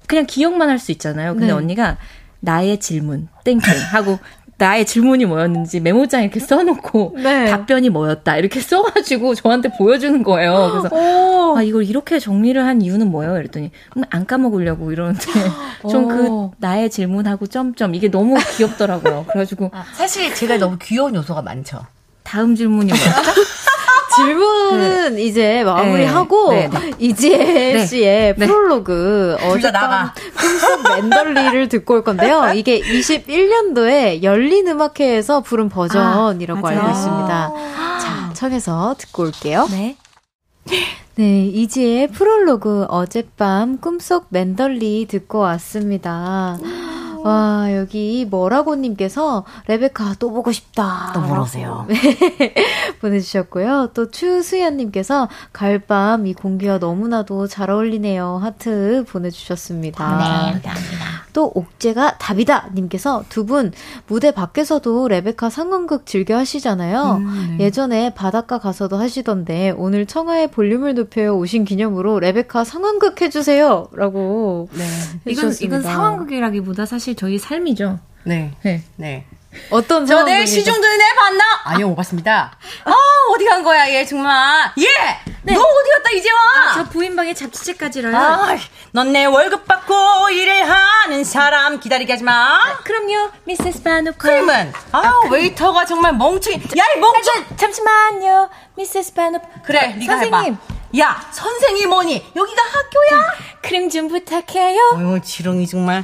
그냥 0.08 0.26
기억만 0.26 0.70
할 0.70 0.80
수 0.80 0.92
있잖아요. 0.92 1.34
근데 1.34 1.48
네. 1.48 1.52
언니가 1.54 1.98
나의 2.42 2.80
질문, 2.80 3.28
땡땡 3.46 3.62
하고, 3.92 4.20
나의 4.58 4.86
질문이 4.86 5.26
뭐였는지 5.26 5.80
메모장에 5.80 6.26
이렇게 6.26 6.40
써놓고, 6.40 7.18
네. 7.18 7.46
답변이 7.48 7.90
뭐였다, 7.90 8.38
이렇게 8.38 8.60
써가지고 8.60 9.36
저한테 9.36 9.70
보여주는 9.78 10.22
거예요. 10.24 10.72
그래서, 10.72 10.96
오. 10.96 11.58
아, 11.58 11.64
이걸 11.64 11.84
이렇게 11.84 12.20
정리를 12.20 12.64
한 12.64 12.82
이유는 12.82 13.10
뭐예요? 13.12 13.38
이랬더니, 13.38 13.72
음, 13.98 14.04
안 14.10 14.26
까먹으려고 14.26 14.92
이러는데, 14.92 15.22
좀 15.90 16.08
그, 16.08 16.28
오. 16.28 16.54
나의 16.60 16.90
질문하고 16.90 17.48
점점, 17.48 17.96
이게 17.96 18.10
너무 18.10 18.38
귀엽더라고요. 18.56 19.26
그래가지고, 19.28 19.72
사실 19.94 20.34
제가 20.34 20.58
너무 20.58 20.78
귀여운 20.82 21.16
요소가 21.16 21.42
많죠. 21.42 21.86
다음 22.24 22.56
질문이 22.56 22.92
뭐였죠? 22.92 23.42
질문은 24.16 25.20
이제 25.20 25.64
마무리하고 25.64 26.52
네, 26.52 26.70
네, 26.70 26.92
이지혜 27.00 27.74
네. 27.74 27.86
씨의 27.86 28.36
네. 28.38 28.46
프롤로그 28.46 29.38
어젯밤. 29.42 30.12
꿈속 30.38 30.84
맨덜리를 30.96 31.70
듣고 31.70 31.96
올 31.96 32.04
건데요. 32.04 32.52
이게 32.56 32.82
21년도에 32.82 34.24
열린 34.24 34.68
음악회에서 34.68 35.42
부른 35.42 35.70
버전이라고 35.70 36.68
아. 36.68 36.72
알고 36.72 36.90
있습니다. 36.90 37.54
자, 38.02 38.34
청해서 38.34 38.96
듣고 38.98 39.24
올게요. 39.24 39.68
네. 39.72 39.98
네, 41.16 41.46
이지의 41.46 42.08
프롤로그 42.08 42.86
어젯밤 42.90 43.78
꿈속 43.78 44.28
맨덜리 44.30 45.06
듣고 45.08 45.40
왔습니다. 45.40 46.58
와, 47.24 47.74
여기 47.76 48.26
뭐라고님께서 48.30 49.46
레베카 49.68 50.16
또 50.20 50.32
보고 50.32 50.52
싶다. 50.52 51.12
또 51.14 51.22
물으세요. 51.22 51.86
네, 51.90 52.54
보내주셨고요. 53.02 53.92
또 53.94 54.10
추수연님께서 54.12 55.30
가을밤 55.52 56.28
이 56.28 56.34
공기와 56.34 56.78
너무나도 56.78 57.48
잘 57.48 57.70
어울리네요. 57.70 58.40
하트 58.42 59.06
보내주셨습니다. 59.08 60.60
또 61.34 61.52
옥재가 61.54 62.18
답이다 62.18 62.70
님께서 62.74 63.24
두 63.30 63.44
분 63.46 63.72
무대 64.08 64.32
밖에서도 64.32 65.08
레베카 65.10 65.50
상황극 65.50 66.06
즐겨 66.06 66.38
하시잖아요. 66.38 67.18
음, 67.18 67.56
네. 67.58 67.66
예전에 67.66 68.14
바닷가 68.14 68.58
가서도 68.58 68.98
하시던데 68.98 69.72
오늘 69.76 70.06
청하의 70.06 70.52
볼륨을 70.52 70.94
높여 70.96 71.34
오신 71.34 71.66
기념으로 71.66 72.20
레베카 72.20 72.64
상황극 72.64 73.22
해주세요. 73.22 73.88
라고 73.92 74.70
네. 74.72 74.86
이건, 75.26 75.46
해주셨습니다. 75.50 75.66
이건 75.66 75.82
상황극이라기보다 75.82 76.86
사실 76.86 77.16
저희 77.16 77.38
삶이죠. 77.38 78.00
네. 78.24 78.52
네. 78.64 78.82
네. 78.96 79.26
어떤 79.70 80.06
저 80.06 80.24
내일? 80.24 80.46
시중전에 80.48 81.16
봤나? 81.16 81.44
아니요, 81.66 81.88
못 81.90 81.96
봤습니다. 81.96 82.58
아, 82.86 82.94
어디 83.34 83.46
간 83.46 83.64
거야, 83.64 83.90
얘, 83.90 84.06
정말. 84.06 84.72
얘! 84.80 84.86
네. 85.44 85.54
너 85.54 85.60
어디 85.62 85.90
갔다, 85.98 86.10
이제 86.12 86.30
와? 86.32 86.74
저 86.76 86.84
부인방에 86.90 87.34
잡지책까지라요. 87.34 88.16
아, 88.16 88.58
넌내 88.92 89.26
월급 89.26 89.66
받고 89.66 90.30
일을 90.30 90.70
하는 90.70 91.24
사람 91.24 91.80
기다리게 91.80 92.14
하지 92.14 92.24
마. 92.24 92.60
그럼요, 92.84 93.32
미세스 93.46 93.84
바누카. 93.84 94.18
크림은? 94.18 94.74
아, 94.92 95.14
웨이터가 95.30 95.86
정말 95.86 96.14
멍청이. 96.14 96.56
야, 96.58 96.84
이 96.96 97.00
멍청! 97.00 97.46
잠시만요, 97.58 98.50
미세스 98.76 99.14
바누카. 99.14 99.46
그래, 99.66 99.96
네가 99.98 100.18
선생님. 100.18 100.54
해봐. 100.54 100.74
야, 101.00 101.28
선생이 101.32 101.88
뭐니? 101.88 102.24
여기가 102.36 102.62
학교야? 102.62 103.34
크림 103.64 103.90
좀 103.90 104.08
부탁해요. 104.10 104.80
어휴, 104.96 105.20
지렁이 105.22 105.68
정말. 105.68 106.04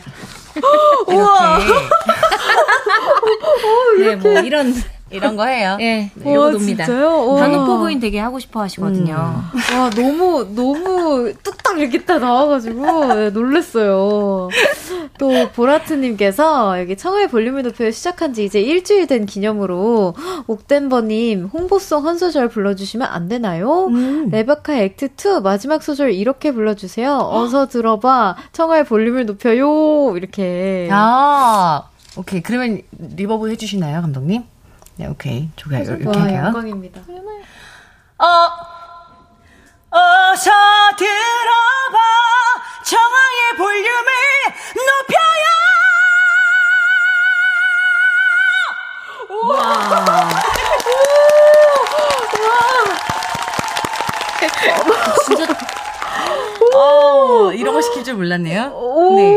우와. 1.07 1.59
네, 3.99 4.15
뭐 4.15 4.39
이런 4.39 4.73
이런 5.11 5.35
거 5.35 5.45
해요. 5.45 5.77
예, 5.81 6.11
와, 6.23 6.31
이러고 6.31 6.51
놉니다. 6.51 6.85
진짜요? 6.85 7.27
와. 7.33 7.39
단오포 7.41 7.79
부인 7.79 7.99
되게 7.99 8.19
하고 8.19 8.39
싶어 8.39 8.61
하시거든요. 8.61 9.13
와, 9.13 9.89
너무, 9.95 10.47
너무 10.55 11.33
뚝딱 11.43 11.79
이렇게 11.79 12.03
다 12.05 12.19
나와가지고, 12.19 13.13
네, 13.13 13.29
놀랬어요. 13.31 14.49
또, 15.17 15.49
보라트님께서 15.55 16.79
여기 16.79 16.95
청하의 16.95 17.27
볼륨을 17.29 17.63
높여 17.63 17.89
시작한 17.91 18.33
지 18.33 18.45
이제 18.45 18.59
일주일 18.61 19.07
된 19.07 19.25
기념으로, 19.25 20.15
옥댄버님, 20.47 21.45
홍보송 21.53 22.07
한 22.07 22.17
소절 22.17 22.49
불러주시면 22.49 23.07
안 23.09 23.27
되나요? 23.27 23.87
음. 23.87 24.29
레베카 24.31 24.73
Act 24.73 25.24
2 25.24 25.41
마지막 25.41 25.83
소절 25.83 26.13
이렇게 26.13 26.51
불러주세요. 26.51 27.17
어서 27.31 27.67
들어봐. 27.67 28.35
청하의 28.51 28.85
볼륨을 28.85 29.25
높여요. 29.25 30.15
이렇게. 30.15 30.87
아, 30.91 31.83
오케이. 32.17 32.41
그러면 32.41 32.81
reverb 32.97 33.49
해주시나요, 33.49 34.01
감독님? 34.01 34.43
네, 34.99 35.07
오케이. 35.07 35.49
좋아요. 35.55 35.81
이렇게 35.95 36.05
와, 36.07 36.13
할게요. 36.23 36.43
영광입니다. 36.47 36.99
어, 38.19 38.25
어서 39.91 40.51
들어봐. 40.97 41.97
청하의 42.83 43.55
볼륨을 43.57 44.11
높여요! 44.75 45.47
진짜 55.25 55.78
어, 56.75 57.51
이런 57.53 57.73
거 57.73 57.81
시킬 57.81 58.03
줄 58.03 58.15
몰랐네요. 58.15 58.71
오, 58.75 59.15
네. 59.15 59.35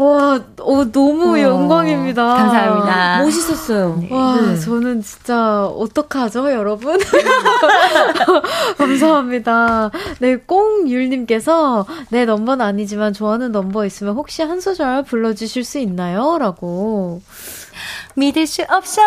와, 0.00 0.40
어, 0.60 0.84
너무 0.92 1.40
영광입니다. 1.40 2.22
감사합니다. 2.24 3.22
멋있었어요. 3.22 4.02
와, 4.10 4.40
네. 4.40 4.58
저는 4.58 5.02
진짜 5.02 5.66
어떡하죠, 5.66 6.50
여러분? 6.52 6.98
감사합니다. 8.78 9.90
네, 10.20 10.36
꽁율님께서 10.36 11.86
내 12.10 12.24
넘버는 12.24 12.64
아니지만 12.64 13.12
좋아하는 13.12 13.52
넘버 13.52 13.84
있으면 13.86 14.14
혹시 14.14 14.42
한 14.42 14.60
소절 14.60 15.02
불러주실 15.04 15.64
수 15.64 15.78
있나요? 15.78 16.38
라고. 16.38 17.20
믿을 18.14 18.46
수 18.46 18.62
없어. 18.68 19.00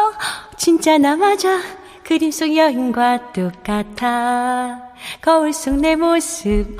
진짜 0.57 0.97
나 0.97 1.15
맞아. 1.15 1.59
그림 2.03 2.31
속 2.31 2.55
여인과 2.55 3.33
똑같아. 3.33 4.79
거울 5.21 5.53
속 5.53 5.75
내 5.75 5.95
모습. 5.95 6.77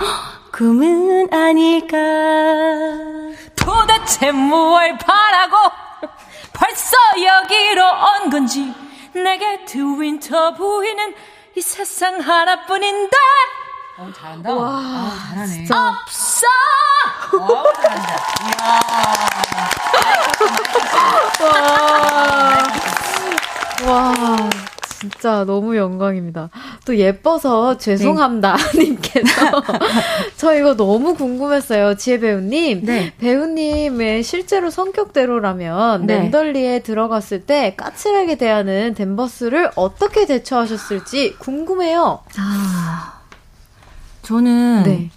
꿈은 0.55 1.27
아닐까. 1.33 1.97
도대체 3.57 4.31
뭘 4.31 4.97
바라고 4.97 5.57
벌써 6.53 6.95
여기로 7.21 7.83
온 7.83 8.29
건지 8.29 8.73
내게 9.13 9.65
두 9.65 9.99
윈터 9.99 10.53
부인은 10.53 11.13
이 11.57 11.61
세상 11.61 12.21
하나뿐인데. 12.21 13.17
어, 13.97 14.09
잘한다. 14.17 14.53
와, 14.53 15.11
잘하네. 15.29 15.67
없어! 15.69 16.47
와, 23.85 24.15
진짜 25.11 25.43
너무 25.45 25.77
영광입니다. 25.77 26.49
또 26.85 26.97
예뻐서 26.97 27.77
죄송합니다. 27.77 28.57
님께서. 28.75 29.63
저 30.37 30.55
이거 30.55 30.75
너무 30.75 31.13
궁금했어요. 31.15 31.95
지혜 31.95 32.19
배우님. 32.19 32.85
네. 32.85 33.13
배우님의 33.19 34.23
실제로 34.23 34.69
성격대로라면 34.71 36.07
네. 36.07 36.19
랜덜리에 36.21 36.79
들어갔을 36.79 37.45
때 37.45 37.75
까칠하게 37.77 38.35
대하는 38.37 38.95
댄버스를 38.95 39.71
어떻게 39.75 40.25
대처하셨을지 40.25 41.35
궁금해요. 41.37 42.19
아 42.37 43.21
저는 44.23 44.83
네. 44.83 45.09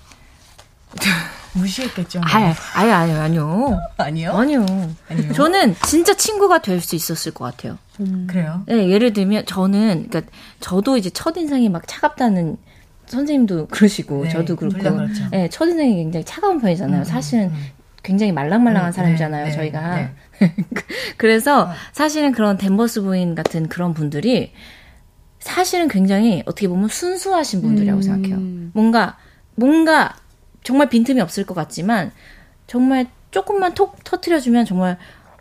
무시했겠죠. 1.55 2.21
뭐. 2.21 2.29
아예 2.31 2.55
아예 2.75 2.93
아예 2.93 3.13
아니요 3.15 3.79
아니요? 3.97 4.33
아니요 4.37 4.67
아니요. 5.09 5.33
저는 5.33 5.77
진짜 5.87 6.13
친구가 6.15 6.59
될 6.61 6.81
수 6.83 6.95
있었을 6.95 7.33
것 7.33 7.45
같아요. 7.45 7.79
그래요? 8.27 8.63
네, 8.67 8.89
예를 8.89 9.13
들면 9.13 9.47
저는 9.47 10.09
그러니까 10.09 10.33
저도 10.61 10.97
이제 10.97 11.11
첫 11.11 11.37
인상이 11.37 11.69
막 11.69 11.83
차갑다는 11.87 12.57
선생님도 13.07 13.69
그러시고 13.73 14.25
네, 14.25 14.31
저도 14.31 14.57
그렇고 14.57 14.79
그렇죠. 14.79 15.29
네, 15.31 15.49
첫 15.49 15.67
인상이 15.67 15.97
굉장히 15.97 16.25
차가운 16.25 16.61
편이잖아요. 16.61 17.01
음, 17.01 17.05
사실은 17.05 17.47
음. 17.47 17.65
굉장히 18.03 18.33
말랑말랑한 18.33 18.91
음, 18.91 18.93
사람이잖아요, 18.93 19.45
네, 19.45 19.51
네, 19.51 19.57
저희가. 19.57 19.97
네. 19.97 20.15
그래서 21.17 21.71
사실은 21.93 22.33
그런 22.33 22.57
댄버스 22.57 23.03
부인 23.03 23.35
같은 23.35 23.69
그런 23.69 23.93
분들이 23.93 24.53
사실은 25.41 25.89
굉장히 25.89 26.43
어떻게 26.47 26.69
보면 26.69 26.89
순수하신 26.89 27.63
분들이라고 27.63 27.99
음. 27.99 28.03
생각해요. 28.03 28.39
뭔가 28.73 29.19
뭔가 29.55 30.17
정말 30.63 30.89
빈틈이 30.89 31.21
없을 31.21 31.45
것 31.45 31.55
같지만 31.55 32.13
정말 32.67 33.07
조금만 33.31 33.75
톡 33.75 34.03
터트려주면 34.05 34.65
정말 34.65 34.99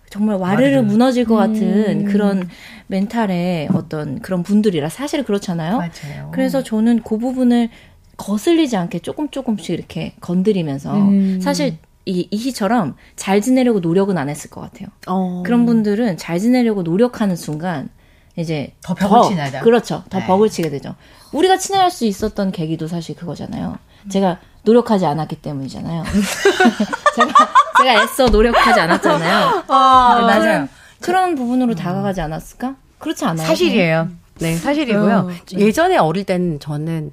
정말 0.10 0.38
와르르. 0.38 0.82
무너질 0.82 1.26
것 1.26 1.36
같은 1.36 2.02
음. 2.02 2.06
그런 2.06 2.50
멘탈의 2.88 3.70
어떤 3.74 4.20
그런 4.20 4.44
분들이라 4.44 4.90
사실 4.90 5.24
그렇잖아요. 5.24 5.78
맞아요. 5.78 6.32
그래서 6.32 6.64
저는 6.64 7.02
그 7.04 7.18
부분을 7.18 7.70
거슬리지 8.16 8.78
않게 8.78 9.00
조금 9.00 9.30
조금씩 9.30 9.72
이렇게 9.72 10.14
건드리면서 10.22 10.96
음. 10.96 11.40
사실 11.42 11.78
이, 12.06 12.28
이 12.32 12.38
시처럼 12.38 12.96
잘 13.16 13.42
지내려고 13.42 13.80
노력은 13.80 14.18
안 14.18 14.30
했을 14.30 14.50
것 14.50 14.62
같아요. 14.62 14.88
어. 15.08 15.44
그런 15.46 15.66
분들은 15.66 16.18
잘 16.18 16.40
지내려고 16.40 16.82
노력하는 16.84 17.36
순간 17.36 17.90
이제 18.38 18.74
더 18.82 18.94
벽을 18.94 19.30
치나다. 19.30 19.62
그렇죠. 19.62 20.04
더 20.10 20.20
네. 20.20 20.26
벽을 20.26 20.50
치게 20.50 20.70
되죠. 20.70 20.96
우리가 21.34 21.58
친해할 21.58 21.92
수 21.92 22.06
있었던 22.06 22.52
계기도 22.52 22.88
사실 22.88 23.16
그거잖아요. 23.16 23.78
제가 24.10 24.40
노력하지 24.64 25.06
않았기 25.06 25.38
때문이잖아요. 25.38 26.04
제가 27.16 27.34
제가 27.78 28.04
애써 28.04 28.26
노력하지 28.28 28.80
않았잖아요. 28.80 29.64
아, 29.68 30.20
맞아요. 30.22 30.68
그런 31.00 31.36
부분으로 31.36 31.76
다가가지 31.76 32.22
않았을까? 32.22 32.76
그렇지 33.00 33.26
않아요? 33.26 33.48
사실이에요. 33.48 34.10
네, 34.40 34.56
사실이고요. 34.56 35.30
어, 35.30 35.32
예전에 35.58 35.98
어릴 35.98 36.26
때는 36.26 36.60
저는 36.60 37.12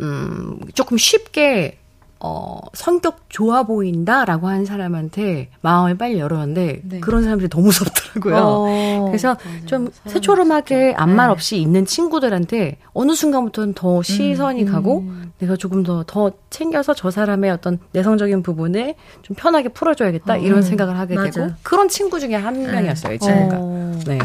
음, 0.00 0.60
조금 0.74 0.96
쉽게 0.96 1.78
어, 2.20 2.58
성격 2.72 3.18
좋아 3.28 3.64
보인다라고 3.64 4.48
하는 4.48 4.64
사람한테 4.64 5.50
마음을 5.60 5.98
빨리 5.98 6.18
열었는데 6.18 6.82
네. 6.84 7.00
그런 7.00 7.22
사람들이 7.22 7.50
너무 7.50 7.66
무섭더라고요. 7.66 8.36
어. 8.36 9.04
그래서 9.08 9.36
맞아요. 9.44 9.66
좀 9.66 9.90
새초롬하게 10.06 10.94
아무 10.96 11.14
말 11.14 11.26
네. 11.26 11.32
없이 11.32 11.60
있는 11.60 11.84
친구들한테 11.84 12.78
어느 12.92 13.12
순간부터는 13.12 13.74
더 13.74 14.02
시선이 14.02 14.64
가고 14.64 15.04
내가 15.38 15.56
조금 15.56 15.82
더더 15.82 16.32
챙겨서 16.50 16.94
저 16.94 17.10
사람의 17.10 17.50
어떤 17.50 17.78
내성적인 17.92 18.42
부분을 18.42 18.94
좀 19.22 19.36
편하게 19.36 19.68
풀어줘야겠다 19.68 20.36
이런 20.36 20.62
생각을 20.62 20.98
하게 20.98 21.16
맞아요. 21.16 21.30
되고 21.30 21.50
그런 21.62 21.88
친구 21.88 22.20
중에 22.20 22.34
한 22.36 22.62
명이었어요, 22.62 23.14
이 23.14 23.18
친구가. 23.18 23.56
어. 23.60 24.00
네. 24.06 24.18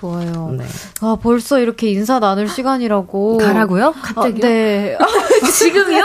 좋아요. 0.00 0.50
네. 0.56 0.64
아, 1.00 1.16
벌써 1.20 1.58
이렇게 1.58 1.88
인사 1.90 2.20
나눌 2.20 2.48
시간이라고. 2.48 3.38
가라고요? 3.38 3.92
갑자기요? 4.00 4.40
네. 4.40 4.96
지금이요? 5.58 6.02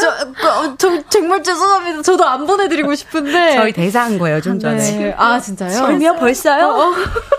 저, 0.00 0.32
그, 0.32 0.48
어, 0.48 0.74
저, 0.78 1.08
정말 1.08 1.42
죄송합니다. 1.42 2.02
저도 2.02 2.24
안 2.24 2.46
보내드리고 2.46 2.94
싶은데. 2.94 3.56
저희 3.56 3.72
대사한 3.72 4.18
거예요, 4.18 4.40
좀 4.40 4.58
전에. 4.58 4.76
네. 4.76 5.14
아, 5.18 5.38
진짜요? 5.38 5.72
설미야 5.72 6.14
벌써요? 6.16 6.94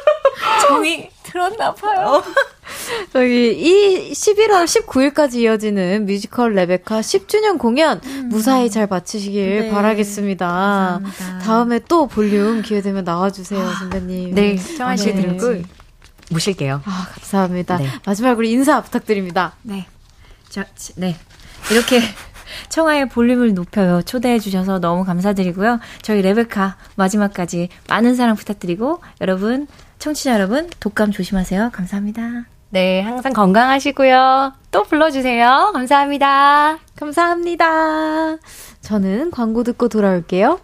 정이 0.61 1.09
들었나 1.33 1.73
봐요. 1.73 2.23
저기, 3.11 3.51
이 3.57 4.11
11월 4.13 4.65
19일까지 4.65 5.35
이어지는 5.39 6.05
뮤지컬 6.05 6.53
레베카 6.53 6.99
10주년 7.01 7.57
공연 7.57 7.99
무사히 8.29 8.69
잘 8.69 8.85
마치시길 8.87 9.59
네. 9.63 9.71
바라겠습니다. 9.71 10.45
감사합니다. 11.01 11.39
다음에 11.39 11.79
또 11.89 12.07
볼륨 12.07 12.61
기회 12.61 12.81
되면 12.81 13.03
나와주세요, 13.03 13.67
선배님. 13.79 14.35
네, 14.35 14.57
청하 14.77 14.95
씨 14.95 15.13
네. 15.13 15.21
들고 15.37 15.63
모실게요. 16.31 16.81
아, 16.85 17.07
감사합니다. 17.15 17.77
네. 17.79 17.87
마지막으로 18.05 18.45
인사 18.45 18.81
부탁드립니다. 18.81 19.53
네. 19.63 19.87
저, 20.49 20.63
지- 20.75 20.93
네. 20.97 21.15
이렇게 21.71 21.99
청하의 22.69 23.09
볼륨을 23.09 23.55
높여요. 23.55 24.03
초대해 24.03 24.37
주셔서 24.39 24.77
너무 24.79 25.03
감사드리고요. 25.03 25.79
저희 26.03 26.21
레베카 26.21 26.77
마지막까지 26.95 27.69
많은 27.89 28.13
사랑 28.15 28.35
부탁드리고 28.35 29.01
여러분, 29.21 29.67
청취자 30.03 30.33
여러분, 30.33 30.69
독감 30.81 31.11
조심하세요. 31.11 31.69
감사합니다. 31.71 32.43
네, 32.71 32.99
항상 32.99 33.31
건강하시고요. 33.31 34.51
또 34.69 34.83
불러주세요. 34.83 35.71
감사합니다. 35.73 36.77
감사합니다. 36.97 38.35
저는 38.81 39.31
광고 39.31 39.63
듣고 39.63 39.87
돌아올게요. 39.87 40.59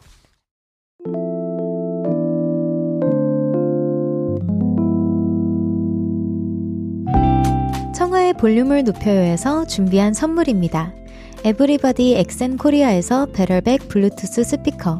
청하의 7.96 8.34
볼륨을 8.34 8.84
높여요에서 8.84 9.66
준비한 9.68 10.14
선물입니다. 10.14 10.92
에브리바디 11.46 12.18
엑센 12.18 12.58
코리아에서 12.58 13.28
배럴백 13.28 13.88
블루투스 13.88 14.44
스피커, 14.44 15.00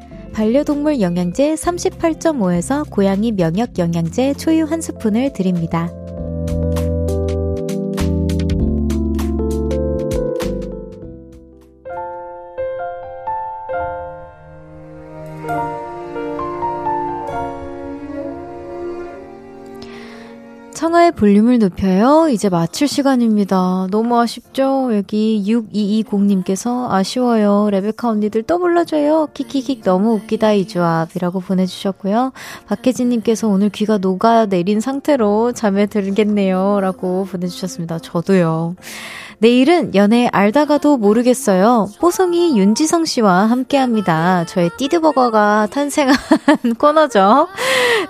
반려동물 0.33 1.01
영양제 1.01 1.55
38.5에서 1.55 2.89
고양이 2.89 3.31
면역 3.31 3.77
영양제 3.77 4.33
초유 4.35 4.63
한 4.63 4.81
스푼을 4.81 5.33
드립니다. 5.33 5.89
청하의 20.81 21.11
볼륨을 21.11 21.59
높여요. 21.59 22.27
이제 22.29 22.49
마칠 22.49 22.87
시간입니다. 22.87 23.85
너무 23.91 24.19
아쉽죠? 24.19 24.89
여기 24.95 25.43
6220님께서 25.45 26.89
아쉬워요. 26.89 27.69
레베카 27.69 28.09
언니들 28.09 28.41
또 28.41 28.57
불러줘요. 28.57 29.27
키키킥 29.35 29.83
너무 29.83 30.13
웃기다 30.13 30.53
이 30.53 30.67
조합이라고 30.67 31.41
보내주셨고요. 31.41 32.31
박혜진님께서 32.65 33.47
오늘 33.47 33.69
귀가 33.69 33.99
녹아내린 33.99 34.79
상태로 34.79 35.51
잠에 35.51 35.85
들겠네요. 35.85 36.79
라고 36.81 37.27
보내주셨습니다. 37.29 37.99
저도요. 37.99 38.75
내일은 39.41 39.95
연애 39.95 40.29
알다가도 40.31 40.97
모르겠어요. 40.97 41.89
뽀송이 41.99 42.59
윤지성 42.59 43.05
씨와 43.05 43.47
함께 43.47 43.75
합니다. 43.77 44.45
저의 44.45 44.69
띠드버거가 44.77 45.67
탄생한 45.71 46.15
코너죠. 46.77 47.47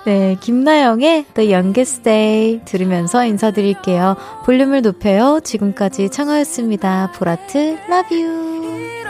네, 0.04 0.36
김나영의 0.40 1.24
The 1.32 1.54
Youngest 1.54 2.02
Day 2.02 2.60
들으면서 2.66 3.24
인사드릴게요. 3.24 4.16
볼륨을 4.44 4.82
높여요. 4.82 5.40
지금까지 5.42 6.10
청하였습니다. 6.10 7.12
보라트, 7.14 7.78
love. 7.88 9.01